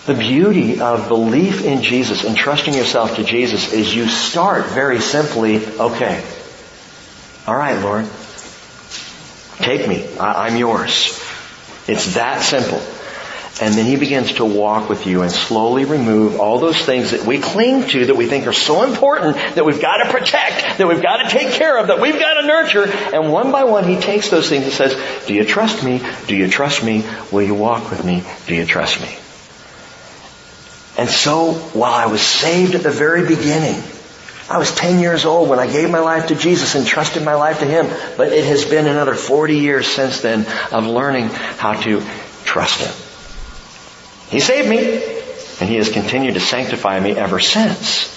The 0.07 0.13
beauty 0.13 0.79
of 0.79 1.09
belief 1.09 1.65
in 1.65 1.81
Jesus 1.81 2.23
and 2.23 2.33
trusting 2.33 2.73
yourself 2.73 3.17
to 3.17 3.25
Jesus 3.25 3.73
is 3.73 3.93
you 3.93 4.07
start 4.07 4.67
very 4.67 5.01
simply, 5.01 5.57
okay, 5.57 6.23
alright 7.45 7.83
Lord, 7.83 8.07
take 9.57 9.85
me, 9.85 10.07
I- 10.17 10.47
I'm 10.47 10.55
yours. 10.55 11.21
It's 11.89 12.13
that 12.13 12.41
simple. 12.41 12.81
And 13.59 13.73
then 13.73 13.85
he 13.85 13.97
begins 13.97 14.35
to 14.35 14.45
walk 14.45 14.87
with 14.87 15.07
you 15.07 15.23
and 15.23 15.31
slowly 15.31 15.83
remove 15.83 16.39
all 16.39 16.59
those 16.59 16.79
things 16.79 17.11
that 17.11 17.25
we 17.25 17.39
cling 17.39 17.89
to 17.89 18.05
that 18.05 18.15
we 18.15 18.27
think 18.27 18.47
are 18.47 18.53
so 18.53 18.83
important 18.83 19.35
that 19.55 19.65
we've 19.65 19.81
got 19.81 19.97
to 19.97 20.09
protect, 20.09 20.77
that 20.77 20.87
we've 20.87 21.01
got 21.01 21.17
to 21.23 21.29
take 21.29 21.51
care 21.51 21.77
of, 21.77 21.87
that 21.87 21.99
we've 21.99 22.17
got 22.17 22.39
to 22.39 22.47
nurture. 22.47 22.85
And 23.13 23.29
one 23.29 23.51
by 23.51 23.65
one 23.65 23.83
he 23.83 23.97
takes 23.97 24.29
those 24.29 24.47
things 24.47 24.63
and 24.63 24.71
says, 24.71 25.25
do 25.27 25.33
you 25.33 25.43
trust 25.43 25.83
me? 25.83 26.01
Do 26.27 26.35
you 26.37 26.47
trust 26.47 26.81
me? 26.81 27.03
Will 27.29 27.43
you 27.43 27.55
walk 27.55 27.89
with 27.89 28.05
me? 28.05 28.23
Do 28.45 28.55
you 28.55 28.65
trust 28.65 29.01
me? 29.01 29.17
And 30.97 31.07
so 31.07 31.53
while 31.53 31.93
I 31.93 32.07
was 32.07 32.21
saved 32.21 32.73
at 32.73 32.81
the 32.81 32.91
very 32.91 33.27
beginning, 33.27 33.81
I 34.49 34.57
was 34.57 34.73
10 34.73 34.99
years 34.99 35.25
old 35.25 35.49
when 35.49 35.59
I 35.59 35.71
gave 35.71 35.91
my 35.91 35.99
life 35.99 36.27
to 36.27 36.35
Jesus 36.35 36.75
and 36.75 36.87
trusted 36.87 37.23
my 37.23 37.35
life 37.35 37.59
to 37.59 37.65
Him. 37.65 37.85
But 38.17 38.31
it 38.33 38.45
has 38.45 38.65
been 38.65 38.87
another 38.87 39.13
40 39.13 39.57
years 39.57 39.87
since 39.87 40.21
then 40.21 40.45
of 40.71 40.87
learning 40.87 41.27
how 41.27 41.73
to 41.81 42.01
trust 42.45 42.79
Him. 42.79 42.93
He 44.29 44.39
saved 44.39 44.69
me, 44.69 45.03
and 45.59 45.69
He 45.69 45.75
has 45.75 45.91
continued 45.91 46.33
to 46.33 46.39
sanctify 46.39 46.99
me 46.99 47.11
ever 47.11 47.39
since. 47.39 48.13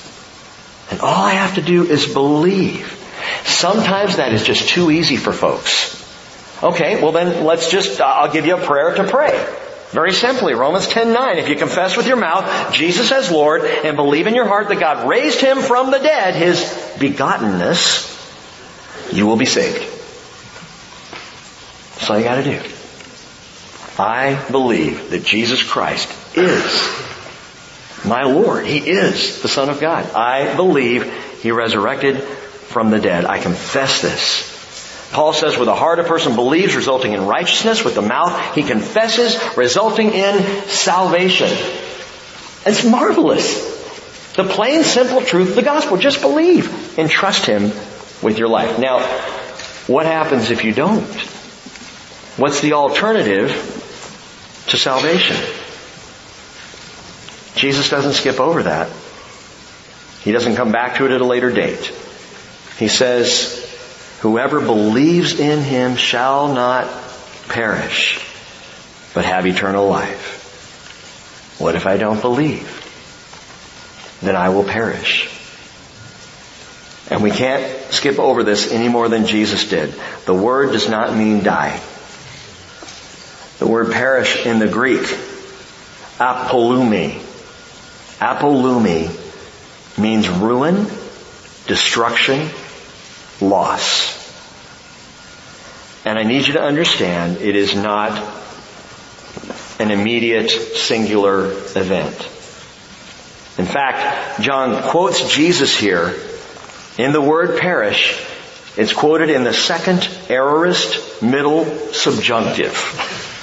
And 0.90 1.00
all 1.00 1.24
I 1.24 1.32
have 1.32 1.56
to 1.56 1.62
do 1.62 1.84
is 1.84 2.12
believe. 2.12 2.96
Sometimes 3.44 4.16
that 4.16 4.32
is 4.32 4.44
just 4.44 4.68
too 4.68 4.90
easy 4.90 5.16
for 5.16 5.32
folks. 5.32 5.98
Okay, 6.62 7.00
well 7.02 7.12
then 7.12 7.44
let's 7.44 7.70
just, 7.70 8.00
I'll 8.00 8.32
give 8.32 8.46
you 8.46 8.56
a 8.56 8.60
prayer 8.60 8.94
to 8.94 9.04
pray. 9.04 9.46
Very 9.90 10.12
simply, 10.12 10.54
Romans 10.54 10.86
10:9, 10.86 11.38
if 11.38 11.48
you 11.48 11.56
confess 11.56 11.96
with 11.96 12.06
your 12.06 12.16
mouth 12.16 12.72
Jesus 12.72 13.10
as 13.10 13.30
Lord 13.30 13.64
and 13.64 13.96
believe 13.96 14.28
in 14.28 14.34
your 14.34 14.46
heart 14.46 14.68
that 14.68 14.78
God 14.78 15.08
raised 15.08 15.40
him 15.40 15.58
from 15.58 15.90
the 15.90 15.98
dead, 15.98 16.34
his 16.34 16.60
begottenness, 16.98 18.06
you 19.12 19.26
will 19.26 19.36
be 19.36 19.46
saved. 19.46 19.84
That's 21.94 22.08
all 22.08 22.18
you 22.18 22.24
gotta 22.24 22.44
do. 22.44 22.60
I 23.98 24.40
believe 24.50 25.10
that 25.10 25.24
Jesus 25.24 25.62
Christ 25.62 26.08
is 26.36 27.00
my 28.04 28.22
Lord. 28.22 28.66
He 28.66 28.78
is 28.78 29.42
the 29.42 29.48
Son 29.48 29.68
of 29.68 29.80
God. 29.80 30.10
I 30.12 30.54
believe 30.56 31.12
He 31.42 31.50
resurrected 31.50 32.22
from 32.22 32.90
the 32.90 32.98
dead. 32.98 33.24
I 33.24 33.38
confess 33.38 34.00
this. 34.00 34.49
Paul 35.12 35.32
says 35.32 35.56
with 35.56 35.66
the 35.66 35.74
heart 35.74 35.98
a 35.98 36.04
person 36.04 36.36
believes 36.36 36.76
resulting 36.76 37.12
in 37.12 37.26
righteousness, 37.26 37.84
with 37.84 37.94
the 37.94 38.02
mouth 38.02 38.54
he 38.54 38.62
confesses 38.62 39.36
resulting 39.56 40.12
in 40.12 40.42
salvation. 40.68 41.50
It's 42.64 42.84
marvelous. 42.84 43.68
The 44.36 44.44
plain 44.44 44.84
simple 44.84 45.22
truth 45.22 45.50
of 45.50 45.54
the 45.56 45.62
gospel. 45.62 45.96
Just 45.96 46.20
believe 46.20 46.98
and 46.98 47.10
trust 47.10 47.46
him 47.46 47.72
with 48.22 48.38
your 48.38 48.48
life. 48.48 48.78
Now, 48.78 49.00
what 49.86 50.06
happens 50.06 50.50
if 50.50 50.64
you 50.64 50.72
don't? 50.72 51.02
What's 52.36 52.60
the 52.60 52.74
alternative 52.74 53.50
to 54.68 54.76
salvation? 54.76 55.36
Jesus 57.56 57.90
doesn't 57.90 58.12
skip 58.12 58.38
over 58.38 58.62
that. 58.62 58.88
He 60.22 60.30
doesn't 60.32 60.54
come 60.54 60.70
back 60.70 60.96
to 60.96 61.06
it 61.06 61.10
at 61.10 61.20
a 61.20 61.24
later 61.24 61.50
date. 61.50 61.92
He 62.78 62.88
says, 62.88 63.59
Whoever 64.20 64.60
believes 64.60 65.40
in 65.40 65.62
him 65.62 65.96
shall 65.96 66.52
not 66.52 66.86
perish, 67.48 68.20
but 69.14 69.24
have 69.24 69.46
eternal 69.46 69.88
life. 69.88 71.56
What 71.58 71.74
if 71.74 71.86
I 71.86 71.96
don't 71.96 72.20
believe? 72.20 72.76
Then 74.20 74.36
I 74.36 74.50
will 74.50 74.64
perish. 74.64 75.28
And 77.10 77.22
we 77.22 77.30
can't 77.30 77.92
skip 77.92 78.18
over 78.18 78.44
this 78.44 78.70
any 78.70 78.88
more 78.88 79.08
than 79.08 79.26
Jesus 79.26 79.68
did. 79.68 79.94
The 80.26 80.34
word 80.34 80.72
does 80.72 80.88
not 80.88 81.16
mean 81.16 81.42
die. 81.42 81.80
The 83.58 83.66
word 83.66 83.90
perish 83.90 84.44
in 84.44 84.58
the 84.58 84.68
Greek, 84.68 85.02
apollumi. 86.18 87.18
Apollumi 88.20 89.98
means 89.98 90.28
ruin, 90.28 90.86
destruction, 91.66 92.48
loss. 93.40 94.18
And 96.04 96.18
I 96.18 96.22
need 96.22 96.46
you 96.46 96.54
to 96.54 96.62
understand 96.62 97.38
it 97.38 97.56
is 97.56 97.74
not 97.74 98.12
an 99.78 99.90
immediate 99.90 100.50
singular 100.50 101.46
event. 101.46 102.16
In 103.58 103.66
fact, 103.66 104.40
John 104.40 104.82
quotes 104.90 105.34
Jesus 105.34 105.76
here 105.76 106.14
in 106.98 107.12
the 107.12 107.20
word 107.20 107.60
perish. 107.60 108.26
It's 108.76 108.92
quoted 108.92 109.30
in 109.30 109.44
the 109.44 109.52
second 109.52 110.08
aorist 110.28 111.22
middle 111.22 111.64
subjunctive. 111.92 112.72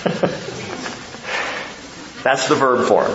That's 2.24 2.48
the 2.48 2.56
verb 2.56 2.88
form. 2.88 3.12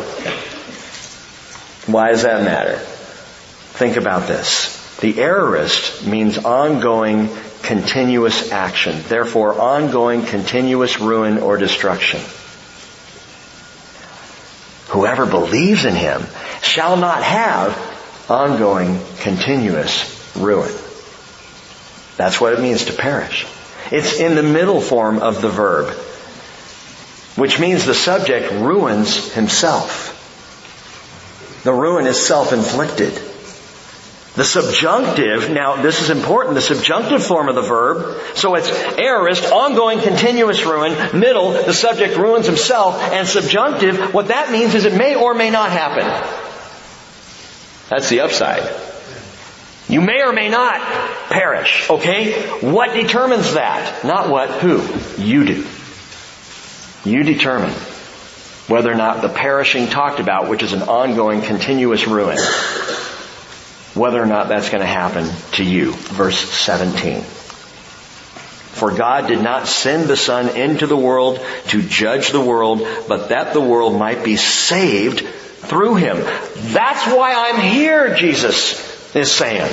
Why 1.92 2.12
does 2.12 2.22
that 2.22 2.44
matter? 2.44 2.78
Think 2.78 3.96
about 3.96 4.28
this. 4.28 4.81
The 5.02 5.20
aorist 5.20 6.06
means 6.06 6.38
ongoing, 6.38 7.28
continuous 7.62 8.52
action. 8.52 9.02
Therefore, 9.02 9.60
ongoing, 9.60 10.24
continuous 10.24 11.00
ruin 11.00 11.38
or 11.38 11.56
destruction. 11.56 12.20
Whoever 14.90 15.26
believes 15.26 15.84
in 15.84 15.96
him 15.96 16.22
shall 16.62 16.96
not 16.96 17.24
have 17.24 17.76
ongoing, 18.30 19.00
continuous 19.18 20.36
ruin. 20.36 20.70
That's 22.16 22.40
what 22.40 22.52
it 22.52 22.60
means 22.60 22.84
to 22.84 22.92
perish. 22.92 23.44
It's 23.90 24.20
in 24.20 24.36
the 24.36 24.44
middle 24.44 24.80
form 24.80 25.18
of 25.18 25.42
the 25.42 25.48
verb, 25.48 25.88
which 27.36 27.58
means 27.58 27.86
the 27.86 27.94
subject 27.94 28.52
ruins 28.52 29.32
himself. 29.32 30.10
The 31.64 31.72
ruin 31.72 32.06
is 32.06 32.24
self-inflicted. 32.24 33.31
The 34.34 34.44
subjunctive, 34.44 35.50
now 35.50 35.82
this 35.82 36.00
is 36.00 36.08
important, 36.08 36.54
the 36.54 36.62
subjunctive 36.62 37.22
form 37.22 37.50
of 37.50 37.54
the 37.54 37.60
verb, 37.60 38.18
so 38.34 38.54
it's 38.54 38.70
aorist, 38.96 39.44
ongoing 39.44 40.00
continuous 40.00 40.64
ruin, 40.64 40.92
middle, 41.18 41.52
the 41.52 41.74
subject 41.74 42.16
ruins 42.16 42.46
himself, 42.46 42.98
and 43.12 43.28
subjunctive, 43.28 44.14
what 44.14 44.28
that 44.28 44.50
means 44.50 44.74
is 44.74 44.86
it 44.86 44.94
may 44.94 45.16
or 45.16 45.34
may 45.34 45.50
not 45.50 45.70
happen. 45.70 46.06
That's 47.90 48.08
the 48.08 48.20
upside. 48.20 48.62
You 49.86 50.00
may 50.00 50.22
or 50.22 50.32
may 50.32 50.48
not 50.48 50.80
perish, 51.28 51.90
okay? 51.90 52.32
What 52.60 52.94
determines 52.94 53.52
that? 53.52 54.02
Not 54.02 54.30
what, 54.30 54.48
who? 54.48 54.80
You 55.22 55.44
do. 55.44 55.66
You 57.04 57.22
determine 57.22 57.74
whether 58.68 58.90
or 58.90 58.94
not 58.94 59.20
the 59.20 59.28
perishing 59.28 59.88
talked 59.88 60.20
about, 60.20 60.48
which 60.48 60.62
is 60.62 60.72
an 60.72 60.82
ongoing 60.82 61.42
continuous 61.42 62.06
ruin, 62.06 62.38
whether 63.94 64.22
or 64.22 64.26
not 64.26 64.48
that's 64.48 64.70
going 64.70 64.80
to 64.80 64.86
happen 64.86 65.28
to 65.52 65.64
you. 65.64 65.92
Verse 65.92 66.38
17. 66.38 67.22
For 67.22 68.90
God 68.90 69.28
did 69.28 69.42
not 69.42 69.68
send 69.68 70.08
the 70.08 70.16
Son 70.16 70.56
into 70.56 70.86
the 70.86 70.96
world 70.96 71.38
to 71.68 71.82
judge 71.82 72.30
the 72.30 72.40
world, 72.40 72.86
but 73.06 73.28
that 73.28 73.52
the 73.52 73.60
world 73.60 73.98
might 73.98 74.24
be 74.24 74.36
saved 74.36 75.20
through 75.20 75.96
Him. 75.96 76.16
That's 76.72 77.06
why 77.06 77.34
I'm 77.34 77.60
here, 77.60 78.14
Jesus 78.14 79.14
is 79.14 79.30
saying. 79.30 79.70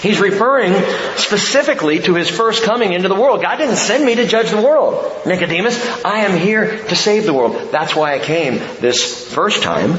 He's 0.00 0.20
referring 0.20 0.72
specifically 1.16 2.00
to 2.00 2.14
His 2.14 2.30
first 2.30 2.62
coming 2.62 2.92
into 2.92 3.08
the 3.08 3.14
world. 3.16 3.42
God 3.42 3.56
didn't 3.56 3.76
send 3.76 4.04
me 4.04 4.14
to 4.14 4.26
judge 4.26 4.50
the 4.50 4.62
world. 4.62 5.26
Nicodemus, 5.26 6.04
I 6.04 6.20
am 6.20 6.38
here 6.38 6.84
to 6.84 6.96
save 6.96 7.26
the 7.26 7.34
world. 7.34 7.70
That's 7.72 7.94
why 7.94 8.14
I 8.14 8.18
came 8.20 8.54
this 8.80 9.32
first 9.34 9.62
time. 9.62 9.98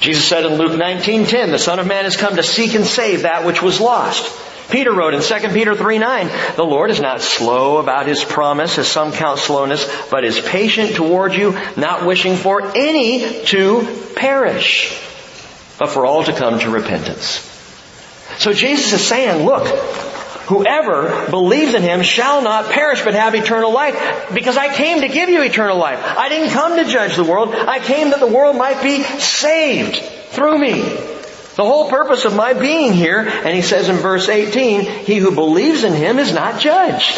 Jesus 0.00 0.24
said 0.24 0.44
in 0.46 0.56
Luke 0.56 0.72
19:10, 0.72 1.50
"The 1.50 1.58
Son 1.58 1.78
of 1.78 1.86
Man 1.86 2.04
has 2.04 2.16
come 2.16 2.36
to 2.36 2.42
seek 2.42 2.74
and 2.74 2.86
save 2.86 3.22
that 3.22 3.44
which 3.44 3.62
was 3.62 3.80
lost." 3.80 4.30
Peter 4.70 4.92
wrote 4.92 5.14
in 5.14 5.20
2 5.20 5.52
Peter 5.52 5.74
3:9, 5.74 6.30
"The 6.56 6.64
Lord 6.64 6.90
is 6.90 7.00
not 7.00 7.20
slow 7.20 7.78
about 7.78 8.06
his 8.06 8.22
promise, 8.24 8.78
as 8.78 8.88
some 8.88 9.12
count 9.12 9.38
slowness, 9.40 9.86
but 10.10 10.24
is 10.24 10.38
patient 10.38 10.94
toward 10.94 11.34
you, 11.34 11.58
not 11.76 12.06
wishing 12.06 12.36
for 12.36 12.72
any 12.74 13.42
to 13.46 13.86
perish, 14.14 14.92
but 15.78 15.90
for 15.90 16.06
all 16.06 16.24
to 16.24 16.32
come 16.32 16.60
to 16.60 16.70
repentance." 16.70 17.40
So 18.38 18.52
Jesus 18.52 18.92
is 18.92 19.06
saying, 19.06 19.44
look, 19.44 19.66
Whoever 20.50 21.30
believes 21.30 21.74
in 21.74 21.82
him 21.82 22.02
shall 22.02 22.42
not 22.42 22.72
perish 22.72 23.04
but 23.04 23.14
have 23.14 23.36
eternal 23.36 23.72
life 23.72 24.34
because 24.34 24.56
I 24.56 24.74
came 24.74 25.02
to 25.02 25.08
give 25.08 25.28
you 25.28 25.42
eternal 25.42 25.78
life. 25.78 26.00
I 26.02 26.28
didn't 26.28 26.50
come 26.50 26.76
to 26.76 26.90
judge 26.90 27.14
the 27.14 27.22
world. 27.22 27.54
I 27.54 27.78
came 27.78 28.10
that 28.10 28.18
the 28.18 28.26
world 28.26 28.56
might 28.56 28.82
be 28.82 29.04
saved 29.04 29.94
through 30.30 30.58
me. 30.58 30.80
The 30.80 31.64
whole 31.64 31.88
purpose 31.88 32.24
of 32.24 32.34
my 32.34 32.54
being 32.54 32.94
here, 32.94 33.20
and 33.20 33.54
he 33.54 33.62
says 33.62 33.88
in 33.88 33.96
verse 33.96 34.28
18, 34.28 34.80
he 34.80 35.18
who 35.18 35.30
believes 35.30 35.84
in 35.84 35.92
him 35.92 36.18
is 36.18 36.34
not 36.34 36.58
judged. 36.58 37.16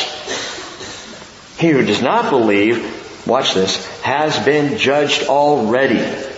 He 1.59 1.71
who 1.71 1.87
does 1.87 2.03
not 2.03 2.29
believe 2.29 3.27
watch 3.27 3.55
this, 3.55 3.87
has 4.03 4.39
been 4.45 4.77
judged 4.77 5.29
already 5.29 6.32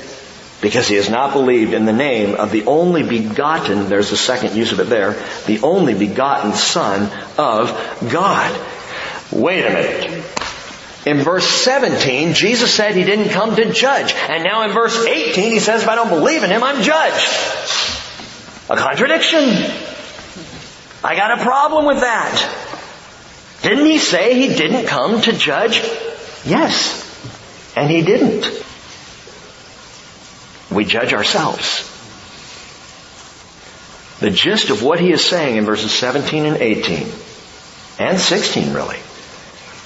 because 0.65 0.89
he 0.89 0.95
has 0.95 1.11
not 1.11 1.35
believed 1.35 1.75
in 1.75 1.85
the 1.85 1.93
name 1.93 2.37
of 2.37 2.51
the 2.51 2.65
only 2.65 3.03
begotten, 3.03 3.91
there's 3.91 4.09
the 4.09 4.17
second 4.17 4.57
use 4.57 4.73
of 4.73 4.81
it 4.81 4.85
there, 4.85 5.13
the 5.45 5.61
only 5.61 5.93
begotten 5.93 6.55
Son 6.55 7.03
of 7.37 8.09
God. 8.11 8.59
Wait 9.31 9.67
a 9.67 9.69
minute. 9.69 10.25
In 11.05 11.19
verse 11.19 11.47
17, 11.47 12.33
Jesus 12.33 12.73
said 12.73 12.95
he 12.95 13.05
didn't 13.05 13.29
come 13.29 13.55
to 13.57 13.75
judge. 13.75 14.15
And 14.15 14.43
now 14.43 14.63
in 14.63 14.71
verse 14.71 14.97
18, 15.05 15.53
he 15.53 15.61
says 15.61 15.83
if 15.83 15.89
I 15.89 15.97
don't 15.97 16.09
believe 16.09 16.43
in 16.43 16.49
him, 16.49 16.65
I'm 16.65 16.83
judged. 16.83 17.29
A 18.71 18.77
contradiction. 18.79 19.41
I 21.05 21.15
got 21.15 21.39
a 21.39 21.43
problem 21.43 21.85
with 21.85 22.01
that. 22.01 22.81
Didn't 23.61 23.85
he 23.85 23.99
say 23.99 24.41
he 24.41 24.55
didn't 24.55 24.87
come 24.87 25.21
to 25.21 25.35
judge? 25.35 25.83
Yes. 26.47 27.03
And 27.77 27.91
he 27.91 28.01
didn't. 28.01 28.64
We 30.75 30.85
judge 30.85 31.13
ourselves. 31.13 31.91
The 34.21 34.31
gist 34.31 34.71
of 34.71 34.83
what 34.83 35.01
he 35.01 35.13
is 35.13 35.25
saying 35.25 35.57
in 35.57 35.65
verses 35.65 35.93
17 35.93 36.45
and 36.47 36.57
18, 36.57 37.09
and 37.99 38.19
16 38.19 38.73
really, 38.73 38.99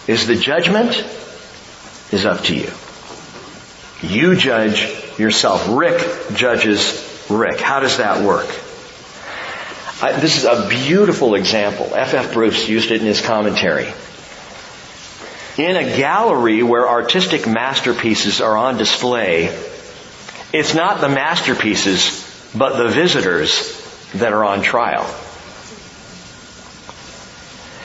is 0.06 0.26
the 0.26 0.36
judgment 0.36 0.96
is 2.12 2.24
up 2.24 2.42
to 2.44 2.54
you. 2.54 2.70
You 4.00 4.36
judge 4.36 5.18
yourself. 5.18 5.66
Rick 5.68 6.34
judges 6.34 7.26
Rick. 7.28 7.60
How 7.60 7.80
does 7.80 7.98
that 7.98 8.24
work? 8.24 8.48
I, 10.00 10.12
this 10.20 10.38
is 10.38 10.44
a 10.44 10.68
beautiful 10.68 11.34
example. 11.34 11.90
F. 11.94 12.14
F. 12.14 12.32
Bruce 12.32 12.68
used 12.68 12.90
it 12.90 13.00
in 13.00 13.06
his 13.06 13.20
commentary. 13.20 13.92
In 15.56 15.76
a 15.76 15.96
gallery 15.96 16.62
where 16.62 16.88
artistic 16.88 17.48
masterpieces 17.48 18.40
are 18.40 18.56
on 18.56 18.78
display, 18.78 19.48
it's 20.52 20.74
not 20.74 21.00
the 21.00 21.08
masterpieces, 21.08 22.52
but 22.56 22.78
the 22.78 22.88
visitors 22.88 23.74
that 24.14 24.32
are 24.32 24.44
on 24.44 24.62
trial. 24.62 25.04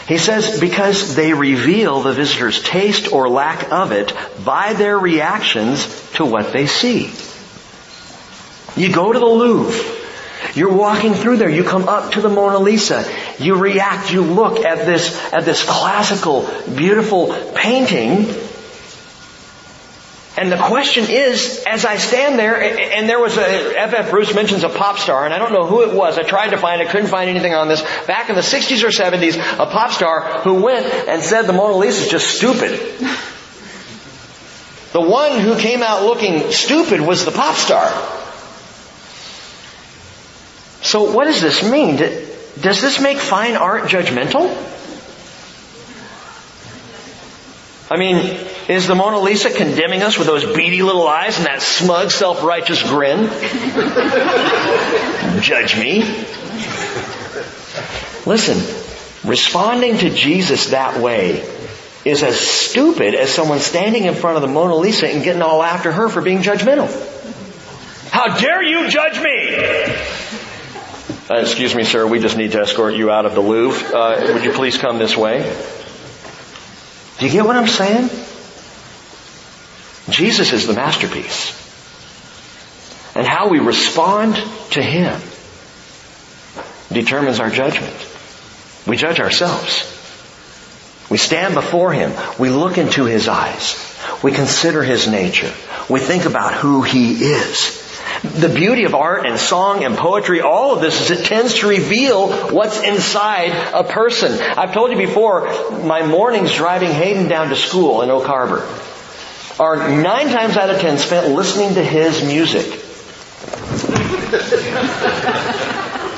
He 0.07 0.17
says 0.17 0.59
because 0.59 1.15
they 1.15 1.33
reveal 1.33 2.01
the 2.01 2.13
visitor's 2.13 2.61
taste 2.61 3.11
or 3.11 3.29
lack 3.29 3.71
of 3.71 3.91
it 3.91 4.13
by 4.43 4.73
their 4.73 4.97
reactions 4.97 5.85
to 6.13 6.25
what 6.25 6.51
they 6.51 6.67
see. 6.67 7.11
You 8.75 8.91
go 8.91 9.13
to 9.13 9.19
the 9.19 9.25
Louvre. 9.25 10.01
You're 10.55 10.73
walking 10.73 11.13
through 11.13 11.37
there. 11.37 11.49
You 11.49 11.63
come 11.63 11.87
up 11.87 12.13
to 12.13 12.21
the 12.21 12.29
Mona 12.29 12.59
Lisa. 12.59 13.09
You 13.39 13.55
react. 13.55 14.11
You 14.11 14.21
look 14.21 14.59
at 14.59 14.85
this, 14.85 15.33
at 15.33 15.45
this 15.45 15.63
classical, 15.63 16.49
beautiful 16.75 17.33
painting 17.55 18.25
and 20.35 20.51
the 20.51 20.57
question 20.57 21.05
is, 21.09 21.63
as 21.67 21.85
I 21.85 21.97
stand 21.97 22.39
there, 22.39 22.59
and 22.59 23.07
there 23.07 23.19
was 23.19 23.37
a, 23.37 23.79
F.F. 23.79 24.09
Bruce 24.09 24.33
mentions 24.33 24.63
a 24.63 24.69
pop 24.69 24.97
star, 24.97 25.25
and 25.25 25.33
I 25.33 25.37
don't 25.37 25.53
know 25.53 25.67
who 25.67 25.83
it 25.83 25.93
was. 25.93 26.17
I 26.17 26.23
tried 26.23 26.49
to 26.49 26.57
find 26.57 26.81
it, 26.81 26.89
couldn't 26.89 27.09
find 27.09 27.29
anything 27.29 27.53
on 27.53 27.67
this. 27.67 27.81
Back 28.07 28.29
in 28.29 28.35
the 28.35 28.41
60s 28.41 28.83
or 28.83 28.87
70s, 28.87 29.37
a 29.37 29.67
pop 29.67 29.91
star 29.91 30.41
who 30.41 30.63
went 30.63 30.85
and 30.85 31.21
said 31.21 31.43
the 31.43 31.53
Mona 31.53 31.75
Lisa 31.75 32.05
is 32.05 32.09
just 32.09 32.35
stupid. 32.35 32.71
The 34.91 35.01
one 35.01 35.39
who 35.39 35.57
came 35.57 35.83
out 35.83 36.03
looking 36.03 36.51
stupid 36.51 37.01
was 37.01 37.25
the 37.25 37.31
pop 37.31 37.55
star. 37.55 37.87
So 40.81 41.13
what 41.13 41.25
does 41.25 41.41
this 41.41 41.63
mean? 41.63 41.97
Does 41.97 42.81
this 42.81 42.99
make 42.99 43.17
fine 43.17 43.55
art 43.55 43.83
judgmental? 43.83 44.72
I 47.93 47.97
mean, 47.97 48.17
is 48.69 48.87
the 48.87 48.95
Mona 48.95 49.19
Lisa 49.19 49.51
condemning 49.51 50.01
us 50.01 50.17
with 50.17 50.25
those 50.25 50.43
beady 50.43 50.81
little 50.81 51.07
eyes 51.07 51.37
and 51.37 51.45
that 51.45 51.61
smug, 51.61 52.09
self-righteous 52.09 52.81
grin? 52.89 53.27
Judge 55.43 55.77
me. 55.77 55.99
Listen, 58.25 58.57
responding 59.29 59.99
to 59.99 60.09
Jesus 60.09 60.71
that 60.71 60.99
way 60.99 61.47
is 62.03 62.23
as 62.23 62.39
stupid 62.39 63.13
as 63.13 63.31
someone 63.31 63.59
standing 63.59 64.05
in 64.05 64.15
front 64.15 64.37
of 64.37 64.41
the 64.41 64.47
Mona 64.47 64.75
Lisa 64.75 65.07
and 65.07 65.23
getting 65.23 65.43
all 65.43 65.61
after 65.61 65.91
her 65.91 66.09
for 66.09 66.23
being 66.23 66.39
judgmental. 66.39 66.89
How 68.09 68.39
dare 68.39 68.63
you 68.63 68.89
judge 68.89 69.21
me? 69.21 69.55
Uh, 71.29 71.41
excuse 71.41 71.75
me, 71.75 71.83
sir, 71.83 72.07
we 72.07 72.19
just 72.19 72.37
need 72.37 72.53
to 72.53 72.59
escort 72.59 72.95
you 72.95 73.11
out 73.11 73.27
of 73.27 73.35
the 73.35 73.41
Louvre. 73.41 73.95
Uh, 73.95 74.33
would 74.33 74.43
you 74.43 74.51
please 74.51 74.79
come 74.79 74.97
this 74.97 75.15
way? 75.15 75.43
Do 77.23 77.29
you 77.29 77.35
get 77.35 77.45
what 77.45 77.55
I'm 77.55 77.69
saying? 77.69 78.09
Jesus 80.09 80.51
is 80.51 80.67
the 80.67 80.73
masterpiece. 80.73 81.53
And 83.15 83.25
how 83.25 83.47
we 83.47 83.59
respond 83.59 84.35
to 84.71 84.81
Him 84.81 85.21
determines 86.91 87.39
our 87.39 87.49
judgment. 87.49 87.95
We 88.85 88.97
judge 88.97 89.21
ourselves. 89.21 89.89
We 91.09 91.17
stand 91.17 91.53
before 91.53 91.93
Him. 91.93 92.11
We 92.37 92.49
look 92.49 92.77
into 92.77 93.05
His 93.05 93.29
eyes. 93.29 93.77
We 94.21 94.33
consider 94.33 94.83
His 94.83 95.07
nature. 95.07 95.53
We 95.89 96.01
think 96.01 96.25
about 96.25 96.53
who 96.53 96.81
He 96.81 97.23
is. 97.23 97.82
The 98.23 98.47
beauty 98.47 98.85
of 98.85 98.95
art 98.95 99.25
and 99.25 99.37
song 99.37 99.83
and 99.83 99.97
poetry, 99.97 100.39
all 100.39 100.73
of 100.73 100.79
this 100.79 101.01
is 101.01 101.11
it 101.11 101.25
tends 101.25 101.55
to 101.55 101.67
reveal 101.67 102.31
what's 102.53 102.81
inside 102.81 103.51
a 103.73 103.83
person. 103.83 104.39
I've 104.39 104.73
told 104.73 104.91
you 104.91 104.97
before, 104.97 105.41
my 105.83 106.05
mornings 106.05 106.55
driving 106.55 106.91
Hayden 106.91 107.27
down 107.27 107.49
to 107.49 107.57
school 107.57 108.01
in 108.01 108.09
Oak 108.09 108.25
Harbor 108.25 108.65
are 109.59 109.89
nine 109.89 110.29
times 110.29 110.55
out 110.55 110.69
of 110.69 110.79
ten 110.79 110.97
spent 110.99 111.35
listening 111.35 111.73
to 111.75 111.83
his 111.83 112.23
music. 112.23 112.65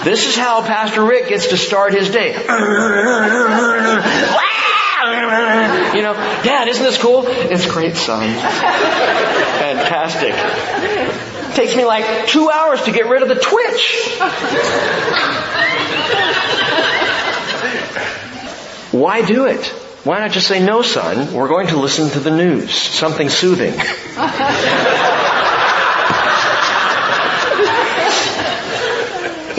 this 0.04 0.28
is 0.28 0.36
how 0.38 0.62
Pastor 0.62 1.04
Rick 1.04 1.30
gets 1.30 1.48
to 1.48 1.58
start 1.58 1.92
his 1.94 2.12
day. 2.12 2.34
you 5.96 6.04
know, 6.04 6.14
Dad, 6.44 6.68
isn't 6.68 6.84
this 6.84 7.02
cool? 7.02 7.24
It's 7.26 7.66
great, 7.66 7.96
son. 7.96 8.32
Fantastic. 9.58 10.36
Takes 11.56 11.76
me 11.76 11.86
like 11.86 12.28
two 12.28 12.50
hours 12.50 12.84
to 12.84 12.92
get 12.92 13.08
rid 13.08 13.24
of 13.24 13.30
the 13.30 13.36
twitch. 13.36 14.20
Why 18.92 19.26
do 19.26 19.46
it? 19.46 19.66
Why 20.04 20.20
not 20.20 20.32
just 20.32 20.48
say, 20.48 20.64
no 20.64 20.82
son, 20.82 21.34
we're 21.34 21.48
going 21.48 21.68
to 21.68 21.78
listen 21.78 22.10
to 22.12 22.20
the 22.20 22.30
news, 22.30 22.74
something 22.74 23.30
soothing. 23.30 23.74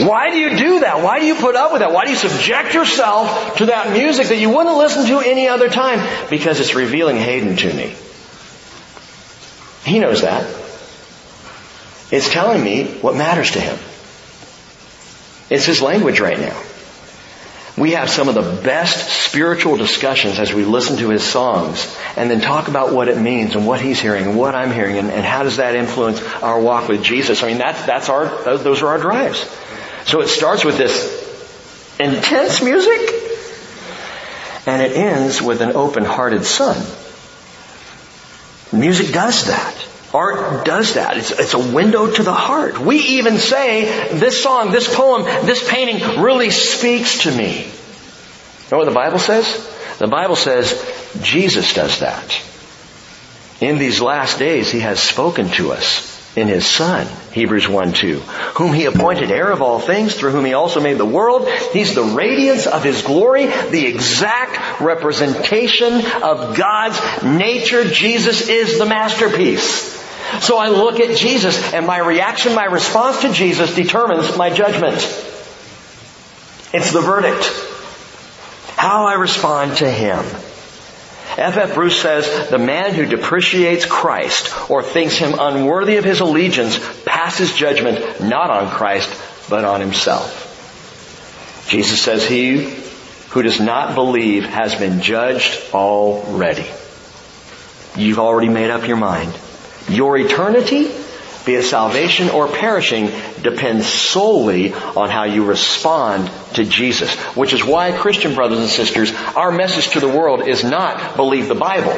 Why 0.06 0.30
do 0.30 0.38
you 0.38 0.50
do 0.56 0.80
that? 0.80 1.00
Why 1.02 1.18
do 1.20 1.26
you 1.26 1.34
put 1.34 1.56
up 1.56 1.72
with 1.72 1.80
that? 1.80 1.92
Why 1.92 2.04
do 2.04 2.10
you 2.10 2.16
subject 2.16 2.74
yourself 2.74 3.56
to 3.56 3.66
that 3.66 3.92
music 3.92 4.28
that 4.28 4.36
you 4.36 4.50
wouldn't 4.50 4.76
listen 4.76 5.06
to 5.06 5.20
any 5.20 5.48
other 5.48 5.70
time? 5.70 6.00
Because 6.28 6.60
it's 6.60 6.74
revealing 6.74 7.16
Hayden 7.16 7.56
to 7.56 7.72
me. 7.72 7.94
He 9.84 9.98
knows 9.98 10.20
that. 10.20 10.65
It's 12.10 12.30
telling 12.30 12.62
me 12.62 12.86
what 13.00 13.16
matters 13.16 13.52
to 13.52 13.60
him. 13.60 13.78
It's 15.50 15.64
his 15.64 15.82
language 15.82 16.20
right 16.20 16.38
now. 16.38 16.60
We 17.76 17.92
have 17.92 18.08
some 18.08 18.28
of 18.28 18.34
the 18.34 18.62
best 18.62 19.08
spiritual 19.24 19.76
discussions 19.76 20.38
as 20.38 20.52
we 20.52 20.64
listen 20.64 20.96
to 20.98 21.10
his 21.10 21.22
songs 21.22 21.94
and 22.16 22.30
then 22.30 22.40
talk 22.40 22.68
about 22.68 22.92
what 22.92 23.08
it 23.08 23.18
means 23.18 23.54
and 23.54 23.66
what 23.66 23.82
he's 23.82 24.00
hearing 24.00 24.24
and 24.24 24.38
what 24.38 24.54
I'm 24.54 24.72
hearing 24.72 24.96
and, 24.96 25.10
and 25.10 25.26
how 25.26 25.42
does 25.42 25.58
that 25.58 25.74
influence 25.74 26.22
our 26.42 26.58
walk 26.58 26.88
with 26.88 27.02
Jesus. 27.02 27.42
I 27.42 27.48
mean, 27.48 27.58
that's, 27.58 27.84
that's 27.84 28.08
our, 28.08 28.26
those 28.56 28.80
are 28.80 28.88
our 28.88 28.98
drives. 28.98 29.40
So 30.06 30.22
it 30.22 30.28
starts 30.28 30.64
with 30.64 30.78
this 30.78 31.26
intense 32.00 32.62
music 32.62 33.10
and 34.66 34.80
it 34.80 34.96
ends 34.96 35.42
with 35.42 35.60
an 35.60 35.76
open-hearted 35.76 36.44
son. 36.44 36.76
Music 38.72 39.12
does 39.12 39.46
that. 39.46 39.86
Art 40.16 40.64
does 40.64 40.94
that. 40.94 41.18
It's, 41.18 41.30
it's, 41.30 41.52
a 41.52 41.58
window 41.58 42.10
to 42.10 42.22
the 42.22 42.32
heart. 42.32 42.78
We 42.78 42.98
even 43.18 43.36
say, 43.36 44.18
this 44.18 44.42
song, 44.42 44.70
this 44.70 44.92
poem, 44.92 45.24
this 45.44 45.68
painting 45.68 46.22
really 46.22 46.48
speaks 46.48 47.24
to 47.24 47.30
me. 47.30 47.64
You 47.64 48.70
know 48.72 48.78
what 48.78 48.86
the 48.86 48.94
Bible 48.94 49.18
says? 49.18 49.46
The 49.98 50.06
Bible 50.06 50.36
says 50.36 50.74
Jesus 51.20 51.74
does 51.74 52.00
that. 52.00 52.42
In 53.60 53.76
these 53.76 54.00
last 54.00 54.38
days, 54.38 54.70
He 54.70 54.80
has 54.80 55.00
spoken 55.00 55.50
to 55.50 55.72
us 55.72 56.14
in 56.34 56.48
His 56.48 56.66
Son, 56.66 57.06
Hebrews 57.32 57.68
1 57.68 57.92
2, 57.92 58.20
whom 58.56 58.72
He 58.72 58.86
appointed 58.86 59.30
heir 59.30 59.50
of 59.50 59.60
all 59.60 59.80
things, 59.80 60.14
through 60.14 60.32
whom 60.32 60.46
He 60.46 60.54
also 60.54 60.80
made 60.80 60.96
the 60.96 61.04
world. 61.04 61.46
He's 61.72 61.94
the 61.94 62.02
radiance 62.02 62.66
of 62.66 62.82
His 62.82 63.02
glory, 63.02 63.46
the 63.46 63.86
exact 63.86 64.80
representation 64.80 65.94
of 66.22 66.56
God's 66.56 67.22
nature. 67.22 67.84
Jesus 67.84 68.48
is 68.48 68.78
the 68.78 68.86
masterpiece. 68.86 69.95
So 70.40 70.58
I 70.58 70.68
look 70.68 71.00
at 71.00 71.16
Jesus 71.16 71.72
and 71.72 71.86
my 71.86 71.98
reaction, 71.98 72.54
my 72.54 72.64
response 72.64 73.20
to 73.22 73.32
Jesus 73.32 73.74
determines 73.74 74.36
my 74.36 74.50
judgment. 74.50 74.96
It's 76.72 76.92
the 76.92 77.00
verdict. 77.00 77.44
How 78.76 79.06
I 79.06 79.14
respond 79.14 79.78
to 79.78 79.90
Him. 79.90 80.18
F. 81.38 81.56
F. 81.58 81.74
Bruce 81.74 82.00
says, 82.00 82.48
the 82.48 82.58
man 82.58 82.94
who 82.94 83.04
depreciates 83.04 83.84
Christ 83.84 84.70
or 84.70 84.82
thinks 84.82 85.16
him 85.16 85.34
unworthy 85.38 85.96
of 85.98 86.04
his 86.04 86.20
allegiance 86.20 86.78
passes 87.04 87.54
judgment 87.54 88.22
not 88.22 88.50
on 88.50 88.70
Christ, 88.70 89.10
but 89.50 89.64
on 89.64 89.80
himself. 89.80 91.66
Jesus 91.68 92.00
says, 92.00 92.26
he 92.26 92.70
who 93.30 93.42
does 93.42 93.60
not 93.60 93.94
believe 93.94 94.44
has 94.44 94.74
been 94.76 95.02
judged 95.02 95.74
already. 95.74 96.66
You've 97.96 98.18
already 98.18 98.48
made 98.48 98.70
up 98.70 98.88
your 98.88 98.96
mind. 98.96 99.38
Your 99.88 100.16
eternity, 100.16 100.90
be 101.44 101.54
it 101.54 101.64
salvation 101.64 102.28
or 102.30 102.48
perishing, 102.48 103.10
depends 103.42 103.86
solely 103.86 104.72
on 104.72 105.10
how 105.10 105.24
you 105.24 105.44
respond 105.44 106.30
to 106.54 106.64
Jesus. 106.64 107.14
Which 107.36 107.52
is 107.52 107.64
why, 107.64 107.92
Christian 107.92 108.34
brothers 108.34 108.58
and 108.58 108.68
sisters, 108.68 109.14
our 109.36 109.52
message 109.52 109.90
to 109.90 110.00
the 110.00 110.08
world 110.08 110.48
is 110.48 110.64
not 110.64 111.16
believe 111.16 111.48
the 111.48 111.54
Bible. 111.54 111.96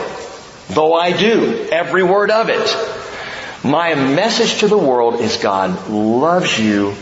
Though 0.69 0.93
I 0.93 1.17
do, 1.17 1.69
every 1.73 2.03
word 2.03 2.31
of 2.31 2.51
it. 2.51 3.65
My 3.65 3.95
message 3.95 4.61
to 4.61 4.69
the 4.69 4.79
world 4.79 5.21
is 5.21 5.39
God 5.39 5.89
loves 5.89 6.59
you 6.59 6.95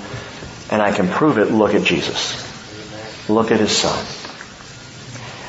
and 0.70 0.80
I 0.80 0.92
can 0.92 1.08
prove 1.08 1.38
it. 1.38 1.50
Look 1.50 1.74
at 1.74 1.84
Jesus. 1.84 2.44
Look 3.28 3.50
at 3.50 3.60
His 3.60 3.76
Son. 3.76 4.04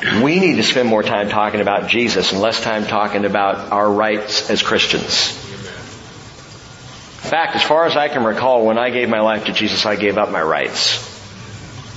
We 0.00 0.38
need 0.38 0.56
to 0.56 0.62
spend 0.62 0.88
more 0.88 1.02
time 1.02 1.28
talking 1.28 1.60
about 1.60 1.88
Jesus 1.88 2.32
and 2.32 2.40
less 2.40 2.60
time 2.60 2.86
talking 2.86 3.24
about 3.24 3.72
our 3.72 3.90
rights 3.90 4.48
as 4.48 4.62
Christians. 4.62 5.36
In 7.24 7.30
fact, 7.30 7.56
as 7.56 7.62
far 7.64 7.84
as 7.84 7.96
I 7.96 8.08
can 8.08 8.22
recall, 8.22 8.64
when 8.64 8.78
I 8.78 8.90
gave 8.90 9.08
my 9.08 9.20
life 9.20 9.46
to 9.46 9.52
Jesus, 9.52 9.86
I 9.86 9.96
gave 9.96 10.16
up 10.16 10.30
my 10.30 10.40
rights. 10.40 11.04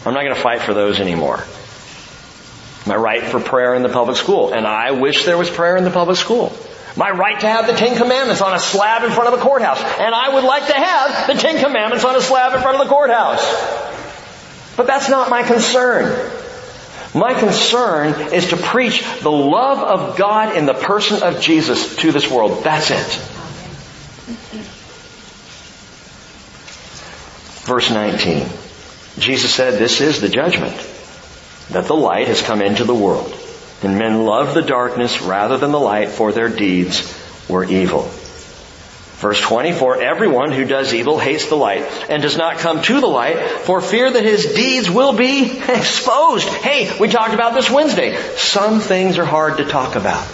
I'm 0.04 0.16
not 0.16 0.24
going 0.24 0.34
to 0.34 0.42
fight 0.42 0.62
for 0.62 0.74
those 0.74 1.00
anymore. 1.00 1.44
My 2.88 2.96
right 2.96 3.24
for 3.24 3.40
prayer 3.40 3.76
in 3.76 3.84
the 3.84 3.90
public 3.90 4.18
school, 4.18 4.52
and 4.52 4.66
I 4.66 4.92
wish 4.92 5.26
there 5.26 5.38
was 5.38 5.52
prayer 5.52 5.78
in 5.78 5.84
the 5.84 5.92
public 5.92 6.18
school. 6.18 6.52
My 6.98 7.12
right 7.12 7.40
to 7.40 7.48
have 7.48 7.68
the 7.68 7.74
Ten 7.74 7.96
Commandments 7.96 8.42
on 8.42 8.56
a 8.56 8.60
slab 8.60 9.04
in 9.04 9.12
front 9.12 9.32
of 9.32 9.40
the 9.40 9.46
courthouse, 9.46 9.80
and 9.80 10.16
I 10.16 10.34
would 10.34 10.44
like 10.44 10.66
to 10.68 10.74
have 10.74 11.28
the 11.28 11.36
Ten 11.36 11.64
Commandments 11.64 12.04
on 12.04 12.16
a 12.16 12.22
slab 12.22 12.56
in 12.56 12.62
front 12.62 12.82
of 12.82 12.88
the 12.88 12.92
courthouse. 12.92 13.46
But 14.76 14.88
that's 14.88 15.08
not 15.08 15.30
my 15.30 15.44
concern. 15.44 16.41
My 17.14 17.34
concern 17.34 18.34
is 18.34 18.50
to 18.50 18.58
preach 18.58 19.04
the 19.22 19.32
love 19.32 19.80
of 19.80 20.18
God 20.18 20.56
in 20.56 20.66
the 20.66 20.74
person 20.74 21.24
of 21.24 21.42
Jesus 21.42 21.98
to 21.98 22.12
this 22.12 22.30
world. 22.32 22.64
That's 22.64 22.90
it. 22.90 23.22
Verse 27.66 27.92
19. 27.92 28.48
Jesus 29.18 29.54
said, 29.54 29.78
this 29.78 30.00
is 30.00 30.22
the 30.22 30.30
judgment, 30.30 30.76
that 31.70 31.86
the 31.86 31.96
light 31.96 32.28
has 32.28 32.42
come 32.42 32.62
into 32.62 32.86
the 32.86 32.96
world, 32.96 33.38
and 33.84 34.00
men 34.00 34.24
love 34.24 34.54
the 34.54 34.62
darkness 34.62 35.22
rather 35.22 35.58
than 35.58 35.72
the 35.72 35.80
light, 35.80 36.10
for 36.10 36.32
their 36.32 36.48
deeds 36.48 37.14
were 37.50 37.66
evil. 37.66 38.10
Verse 39.22 39.40
20, 39.40 39.74
for 39.74 40.02
everyone 40.02 40.52
who 40.52 40.66
does 40.66 40.96
evil 40.96 41.20
hates 41.20 41.48
the 41.48 41.56
light 41.56 41.84
and 42.10 42.24
does 42.24 42.38
not 42.38 42.58
come 42.58 42.82
to 42.82 43.00
the 43.00 43.06
light 43.06 43.40
for 43.62 43.80
fear 43.80 44.10
that 44.10 44.24
his 44.24 44.48
deeds 44.56 44.90
will 44.90 45.14
be 45.14 45.44
exposed. 45.70 46.48
Hey, 46.48 46.98
we 47.00 47.08
talked 47.08 47.36
about 47.36 47.54
this 47.54 47.70
Wednesday. 47.70 48.20
Some 48.36 48.80
things 48.80 49.20
are 49.20 49.26
hard 49.26 49.58
to 49.58 49.66
talk 49.66 49.96
about. 49.96 50.28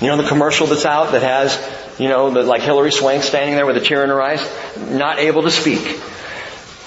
You 0.00 0.08
know 0.08 0.16
the 0.16 0.28
commercial 0.28 0.66
that's 0.66 0.86
out 0.86 1.12
that 1.12 1.22
has, 1.22 1.56
you 2.00 2.08
know, 2.08 2.30
the, 2.30 2.42
like 2.42 2.62
Hilary 2.62 2.90
Swank 2.90 3.22
standing 3.22 3.54
there 3.54 3.64
with 3.64 3.76
a 3.76 3.80
tear 3.80 4.02
in 4.02 4.08
her 4.08 4.20
eyes, 4.20 4.44
not 4.76 5.20
able 5.20 5.42
to 5.42 5.50
speak. 5.52 6.00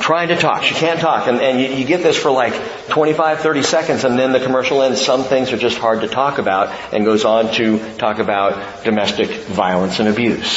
Trying 0.01 0.29
to 0.29 0.35
talk. 0.35 0.63
She 0.63 0.73
can't 0.73 0.99
talk. 0.99 1.27
And, 1.27 1.39
and 1.39 1.61
you, 1.61 1.67
you 1.67 1.85
get 1.85 2.01
this 2.01 2.17
for 2.17 2.31
like 2.31 2.53
25, 2.89 3.39
30 3.39 3.61
seconds 3.61 4.03
and 4.03 4.17
then 4.17 4.31
the 4.31 4.39
commercial 4.39 4.81
ends. 4.81 4.99
Some 4.99 5.23
things 5.23 5.53
are 5.53 5.57
just 5.57 5.77
hard 5.77 6.01
to 6.01 6.07
talk 6.07 6.39
about 6.39 6.69
and 6.91 7.05
goes 7.05 7.23
on 7.23 7.53
to 7.53 7.95
talk 7.97 8.19
about 8.19 8.83
domestic 8.83 9.29
violence 9.45 9.99
and 9.99 10.09
abuse. 10.09 10.49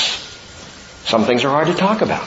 Some 1.05 1.25
things 1.25 1.45
are 1.45 1.51
hard 1.51 1.67
to 1.67 1.75
talk 1.75 2.01
about. 2.01 2.27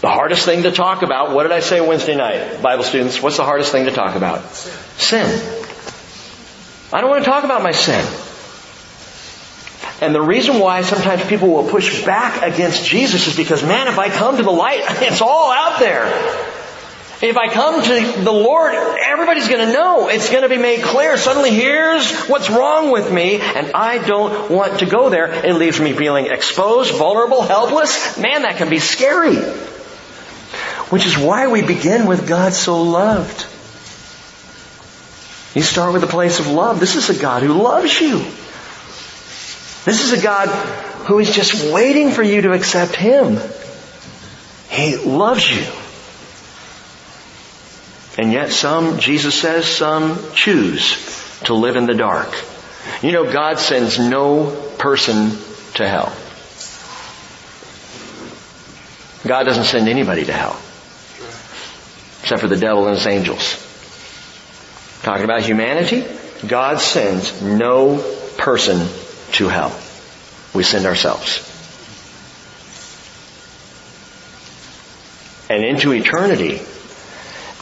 The 0.00 0.10
hardest 0.10 0.44
thing 0.44 0.62
to 0.62 0.70
talk 0.70 1.02
about, 1.02 1.34
what 1.34 1.44
did 1.44 1.52
I 1.52 1.60
say 1.60 1.80
Wednesday 1.80 2.14
night? 2.14 2.62
Bible 2.62 2.84
students, 2.84 3.20
what's 3.22 3.38
the 3.38 3.44
hardest 3.44 3.72
thing 3.72 3.86
to 3.86 3.90
talk 3.90 4.14
about? 4.16 4.44
Sin. 4.52 5.26
I 6.92 7.00
don't 7.00 7.10
want 7.10 7.24
to 7.24 7.30
talk 7.30 7.42
about 7.42 7.62
my 7.62 7.72
sin. 7.72 8.04
And 10.00 10.14
the 10.14 10.20
reason 10.20 10.58
why 10.58 10.82
sometimes 10.82 11.24
people 11.24 11.48
will 11.48 11.68
push 11.68 12.04
back 12.04 12.42
against 12.42 12.84
Jesus 12.84 13.28
is 13.28 13.36
because, 13.36 13.62
man, 13.62 13.86
if 13.88 13.98
I 13.98 14.08
come 14.08 14.36
to 14.36 14.42
the 14.42 14.50
light, 14.50 14.82
it's 15.02 15.20
all 15.20 15.52
out 15.52 15.78
there. 15.78 16.06
If 17.22 17.36
I 17.38 17.48
come 17.48 17.82
to 17.82 18.22
the 18.22 18.32
Lord, 18.32 18.74
everybody's 18.74 19.48
gonna 19.48 19.72
know. 19.72 20.08
It's 20.08 20.30
gonna 20.30 20.48
be 20.48 20.58
made 20.58 20.82
clear. 20.82 21.16
Suddenly 21.16 21.50
here's 21.50 22.12
what's 22.26 22.50
wrong 22.50 22.90
with 22.90 23.10
me, 23.10 23.40
and 23.40 23.72
I 23.72 23.98
don't 23.98 24.50
want 24.50 24.80
to 24.80 24.86
go 24.86 25.08
there. 25.08 25.32
It 25.32 25.54
leaves 25.54 25.80
me 25.80 25.92
feeling 25.92 26.26
exposed, 26.26 26.92
vulnerable, 26.94 27.42
helpless. 27.42 28.18
Man, 28.18 28.42
that 28.42 28.56
can 28.56 28.68
be 28.68 28.78
scary. 28.78 29.36
Which 30.90 31.06
is 31.06 31.16
why 31.16 31.46
we 31.46 31.62
begin 31.62 32.06
with 32.06 32.28
God 32.28 32.52
so 32.52 32.82
loved. 32.82 33.46
You 35.54 35.62
start 35.62 35.94
with 35.94 36.02
a 36.02 36.08
place 36.08 36.40
of 36.40 36.48
love. 36.48 36.80
This 36.80 36.96
is 36.96 37.08
a 37.10 37.18
God 37.18 37.42
who 37.42 37.54
loves 37.54 37.98
you. 38.00 38.24
This 39.84 40.02
is 40.02 40.18
a 40.18 40.22
God 40.22 40.48
who 41.06 41.18
is 41.18 41.30
just 41.30 41.72
waiting 41.72 42.10
for 42.10 42.22
you 42.22 42.40
to 42.42 42.52
accept 42.52 42.96
Him. 42.96 43.38
He 44.70 44.96
loves 44.96 45.50
you. 45.54 45.64
And 48.16 48.32
yet 48.32 48.50
some, 48.50 48.98
Jesus 48.98 49.38
says, 49.38 49.66
some 49.66 50.18
choose 50.34 51.40
to 51.44 51.54
live 51.54 51.76
in 51.76 51.86
the 51.86 51.94
dark. 51.94 52.32
You 53.02 53.12
know, 53.12 53.30
God 53.30 53.58
sends 53.58 53.98
no 53.98 54.50
person 54.78 55.32
to 55.74 55.86
hell. 55.86 56.12
God 59.26 59.44
doesn't 59.44 59.64
send 59.64 59.88
anybody 59.88 60.24
to 60.24 60.32
hell. 60.32 60.58
Except 62.22 62.40
for 62.40 62.48
the 62.48 62.56
devil 62.56 62.86
and 62.86 62.96
his 62.96 63.06
angels. 63.06 63.60
Talking 65.02 65.24
about 65.24 65.42
humanity, 65.42 66.06
God 66.46 66.80
sends 66.80 67.42
no 67.42 67.98
person 68.38 68.86
to 69.34 69.48
hell. 69.48 69.78
We 70.54 70.62
send 70.62 70.86
ourselves. 70.86 71.50
And 75.50 75.64
into 75.64 75.92
eternity, 75.92 76.60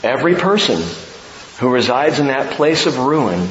every 0.03 0.35
person 0.35 0.83
who 1.59 1.69
resides 1.69 2.19
in 2.19 2.29
that 2.29 2.53
place 2.53 2.87
of 2.87 2.99
ruin 2.99 3.49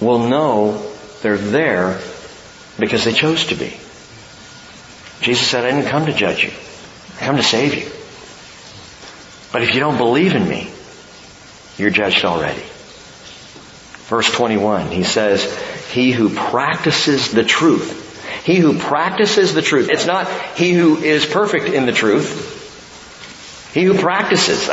will 0.00 0.28
know 0.28 0.92
they're 1.22 1.36
there 1.36 2.00
because 2.78 3.04
they 3.04 3.12
chose 3.12 3.46
to 3.46 3.54
be. 3.54 3.76
Jesus 5.20 5.46
said, 5.46 5.64
I 5.64 5.72
didn't 5.72 5.90
come 5.90 6.06
to 6.06 6.12
judge 6.12 6.44
you. 6.44 6.50
I 7.16 7.24
come 7.24 7.36
to 7.36 7.42
save 7.42 7.74
you. 7.74 7.90
But 9.52 9.62
if 9.62 9.74
you 9.74 9.80
don't 9.80 9.96
believe 9.96 10.34
in 10.34 10.48
me, 10.48 10.70
you're 11.76 11.90
judged 11.90 12.24
already. 12.24 12.62
Verse 14.08 14.30
21, 14.30 14.88
he 14.88 15.04
says, 15.04 15.44
he 15.88 16.12
who 16.12 16.28
practices 16.34 17.32
the 17.32 17.44
truth. 17.44 18.06
He 18.44 18.56
who 18.56 18.78
practices 18.78 19.54
the 19.54 19.62
truth. 19.62 19.88
It's 19.90 20.06
not 20.06 20.30
he 20.56 20.72
who 20.72 20.98
is 20.98 21.26
perfect 21.26 21.66
in 21.66 21.86
the 21.86 21.92
truth. 21.92 23.72
He 23.74 23.84
who 23.84 23.94
practices. 23.94 24.68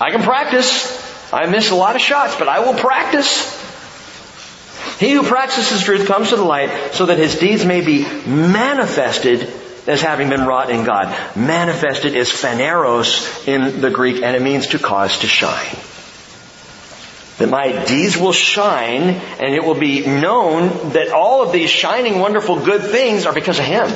I 0.00 0.10
can 0.10 0.22
practice. 0.22 1.32
I 1.32 1.46
miss 1.46 1.70
a 1.70 1.74
lot 1.74 1.96
of 1.96 2.02
shots, 2.02 2.36
but 2.36 2.48
I 2.48 2.60
will 2.60 2.78
practice. 2.78 3.60
He 4.98 5.12
who 5.12 5.22
practices 5.22 5.82
truth 5.82 6.06
comes 6.06 6.30
to 6.30 6.36
the 6.36 6.44
light 6.44 6.92
so 6.92 7.06
that 7.06 7.18
his 7.18 7.38
deeds 7.38 7.64
may 7.64 7.80
be 7.80 8.02
manifested 8.26 9.52
as 9.86 10.00
having 10.00 10.28
been 10.28 10.46
wrought 10.46 10.70
in 10.70 10.84
God. 10.84 11.36
Manifested 11.36 12.14
is 12.14 12.30
phaneros 12.30 13.48
in 13.48 13.80
the 13.80 13.90
Greek 13.90 14.22
and 14.22 14.36
it 14.36 14.42
means 14.42 14.68
to 14.68 14.78
cause 14.78 15.18
to 15.20 15.26
shine 15.26 15.76
that 17.42 17.50
my 17.50 17.84
deeds 17.84 18.16
will 18.16 18.32
shine 18.32 19.02
and 19.02 19.54
it 19.54 19.64
will 19.64 19.78
be 19.78 20.06
known 20.06 20.92
that 20.92 21.10
all 21.10 21.42
of 21.42 21.52
these 21.52 21.68
shining 21.68 22.20
wonderful 22.20 22.64
good 22.64 22.82
things 22.82 23.26
are 23.26 23.34
because 23.34 23.58
of 23.58 23.64
Him. 23.64 23.90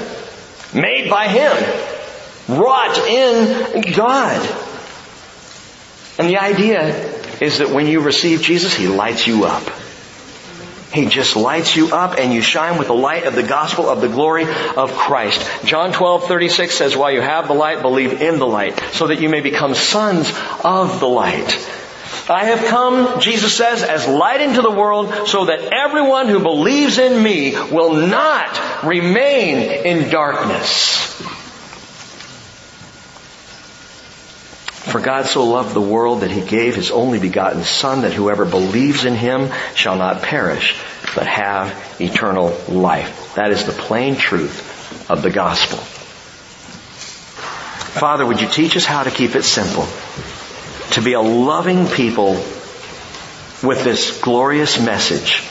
Made 0.75 1.09
by 1.09 1.29
Him. 1.29 2.59
Wrought 2.59 2.99
in 2.99 3.93
God. 3.95 4.41
And 6.19 6.29
the 6.29 6.39
idea 6.39 6.89
is 7.41 7.59
that 7.59 7.71
when 7.71 7.87
you 7.87 8.01
receive 8.01 8.43
Jesus, 8.43 8.75
He 8.75 8.89
lights 8.89 9.29
you 9.29 9.45
up. 9.45 9.63
He 10.93 11.07
just 11.07 11.37
lights 11.37 11.77
you 11.77 11.95
up 11.95 12.19
and 12.19 12.33
you 12.33 12.41
shine 12.41 12.79
with 12.79 12.89
the 12.89 12.95
light 12.95 13.27
of 13.27 13.35
the 13.35 13.43
gospel 13.45 13.89
of 13.89 14.01
the 14.01 14.09
glory 14.09 14.45
of 14.77 14.93
Christ. 14.93 15.47
John 15.65 15.93
12, 15.93 16.27
36 16.27 16.75
says, 16.75 16.97
while 16.97 17.13
you 17.13 17.21
have 17.21 17.47
the 17.47 17.55
light, 17.55 17.83
believe 17.83 18.23
in 18.23 18.39
the 18.39 18.47
light, 18.47 18.81
so 18.93 19.09
that 19.09 19.21
you 19.21 19.29
may 19.29 19.41
become 19.41 19.75
sons 19.75 20.31
of 20.65 20.99
the 20.99 21.07
light. 21.07 21.76
I 22.29 22.47
have 22.47 22.67
come, 22.67 23.21
Jesus 23.21 23.57
says, 23.57 23.83
as 23.83 24.07
light 24.07 24.41
into 24.41 24.63
the 24.63 24.71
world 24.71 25.29
so 25.29 25.45
that 25.47 25.73
everyone 25.73 26.29
who 26.29 26.41
believes 26.41 26.99
in 26.99 27.23
me 27.23 27.53
will 27.53 27.95
not 28.07 28.85
remain 28.85 29.59
in 29.87 30.11
darkness. 30.11 31.05
For 34.87 35.01
God 35.01 35.27
so 35.27 35.45
loved 35.45 35.75
the 35.75 35.81
world 35.81 36.21
that 36.21 36.31
he 36.31 36.41
gave 36.41 36.75
his 36.75 36.91
only 36.91 37.19
begotten 37.19 37.65
son 37.65 38.03
that 38.03 38.13
whoever 38.13 38.45
believes 38.45 39.05
in 39.05 39.15
him 39.15 39.51
shall 39.75 39.97
not 39.97 40.23
perish, 40.23 40.79
but 41.15 41.27
have 41.27 42.01
eternal 42.01 42.57
life. 42.69 43.35
That 43.35 43.51
is 43.51 43.67
the 43.67 43.73
plain 43.73 44.17
truth 44.17 45.11
of 45.11 45.23
the 45.23 45.31
gospel. 45.31 45.79
Father, 47.99 48.25
would 48.27 48.41
you 48.41 48.49
teach 48.49 48.77
us 48.77 48.85
how 48.85 49.03
to 49.03 49.11
keep 49.11 49.35
it 49.35 49.43
simple? 49.43 49.87
To 50.93 51.03
be 51.03 51.13
a 51.13 51.21
loving 51.21 51.87
people 51.87 52.35
with 53.63 53.85
this 53.85 54.21
glorious 54.21 54.81
message 54.81 55.43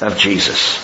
of 0.00 0.16
Jesus. 0.18 0.76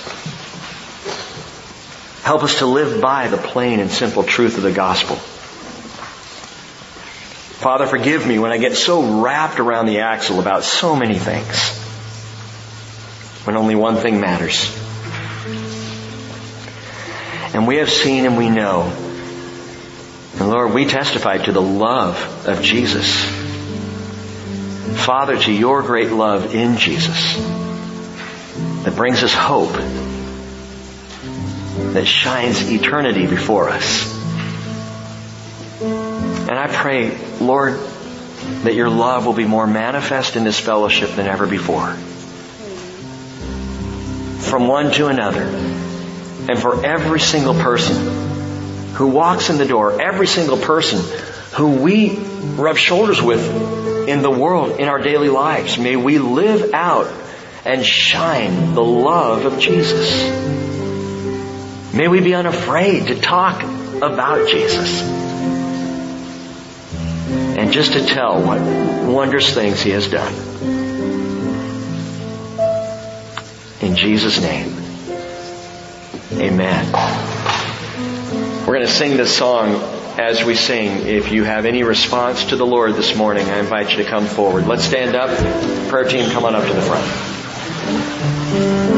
Help 2.22 2.42
us 2.42 2.58
to 2.58 2.66
live 2.66 3.00
by 3.00 3.28
the 3.28 3.36
plain 3.36 3.80
and 3.80 3.90
simple 3.90 4.22
truth 4.22 4.56
of 4.56 4.62
the 4.62 4.72
gospel. 4.72 5.16
Father, 7.56 7.86
forgive 7.86 8.26
me 8.26 8.38
when 8.38 8.52
I 8.52 8.58
get 8.58 8.76
so 8.76 9.20
wrapped 9.20 9.58
around 9.58 9.86
the 9.86 10.00
axle 10.00 10.38
about 10.38 10.62
so 10.62 10.94
many 10.94 11.18
things 11.18 11.76
when 13.44 13.56
only 13.56 13.74
one 13.74 13.96
thing 13.96 14.20
matters. 14.20 14.70
And 17.54 17.66
we 17.66 17.76
have 17.76 17.90
seen 17.90 18.26
and 18.26 18.36
we 18.36 18.50
know. 18.50 19.07
And 20.38 20.50
Lord, 20.50 20.72
we 20.72 20.84
testify 20.84 21.38
to 21.38 21.52
the 21.52 21.60
love 21.60 22.46
of 22.46 22.62
Jesus. 22.62 23.24
Father, 25.04 25.36
to 25.36 25.52
your 25.52 25.82
great 25.82 26.12
love 26.12 26.54
in 26.54 26.76
Jesus 26.76 27.36
that 28.84 28.94
brings 28.94 29.24
us 29.24 29.34
hope, 29.34 29.72
that 31.92 32.06
shines 32.06 32.70
eternity 32.70 33.26
before 33.26 33.68
us. 33.68 34.14
And 35.82 36.50
I 36.50 36.68
pray, 36.68 37.18
Lord, 37.40 37.80
that 38.62 38.74
your 38.74 38.90
love 38.90 39.26
will 39.26 39.32
be 39.32 39.44
more 39.44 39.66
manifest 39.66 40.36
in 40.36 40.44
this 40.44 40.60
fellowship 40.60 41.10
than 41.16 41.26
ever 41.26 41.46
before. 41.48 41.94
From 44.48 44.68
one 44.68 44.92
to 44.92 45.08
another. 45.08 45.42
And 45.42 46.58
for 46.58 46.86
every 46.86 47.20
single 47.20 47.54
person 47.54 48.27
who 48.98 49.06
walks 49.06 49.48
in 49.48 49.58
the 49.58 49.64
door, 49.64 50.02
every 50.02 50.26
single 50.26 50.58
person 50.58 50.98
who 51.54 51.80
we 51.80 52.18
rub 52.18 52.76
shoulders 52.76 53.22
with 53.22 54.08
in 54.08 54.22
the 54.22 54.30
world, 54.30 54.80
in 54.80 54.88
our 54.88 54.98
daily 54.98 55.28
lives, 55.28 55.78
may 55.78 55.94
we 55.94 56.18
live 56.18 56.74
out 56.74 57.08
and 57.64 57.86
shine 57.86 58.74
the 58.74 58.82
love 58.82 59.44
of 59.44 59.60
Jesus. 59.60 60.10
May 61.94 62.08
we 62.08 62.20
be 62.20 62.34
unafraid 62.34 63.06
to 63.06 63.20
talk 63.20 63.62
about 64.02 64.48
Jesus. 64.48 65.00
And 67.56 67.72
just 67.72 67.92
to 67.92 68.04
tell 68.04 68.42
what 68.42 68.60
wondrous 68.60 69.54
things 69.54 69.80
He 69.80 69.90
has 69.90 70.08
done. 70.08 70.34
In 73.80 73.94
Jesus' 73.94 74.40
name. 74.40 74.74
Amen. 76.32 77.37
We're 78.68 78.74
going 78.74 78.86
to 78.86 78.92
sing 78.92 79.16
this 79.16 79.34
song 79.34 79.76
as 80.18 80.44
we 80.44 80.54
sing. 80.54 81.06
If 81.06 81.32
you 81.32 81.44
have 81.44 81.64
any 81.64 81.84
response 81.84 82.44
to 82.50 82.56
the 82.56 82.66
Lord 82.66 82.96
this 82.96 83.16
morning, 83.16 83.48
I 83.48 83.60
invite 83.60 83.92
you 83.92 83.96
to 83.96 84.04
come 84.04 84.26
forward. 84.26 84.66
Let's 84.66 84.84
stand 84.84 85.16
up. 85.16 85.30
Prayer 85.88 86.04
team, 86.04 86.30
come 86.32 86.44
on 86.44 86.54
up 86.54 86.66
to 86.66 86.74
the 86.74 86.82
front. 86.82 88.97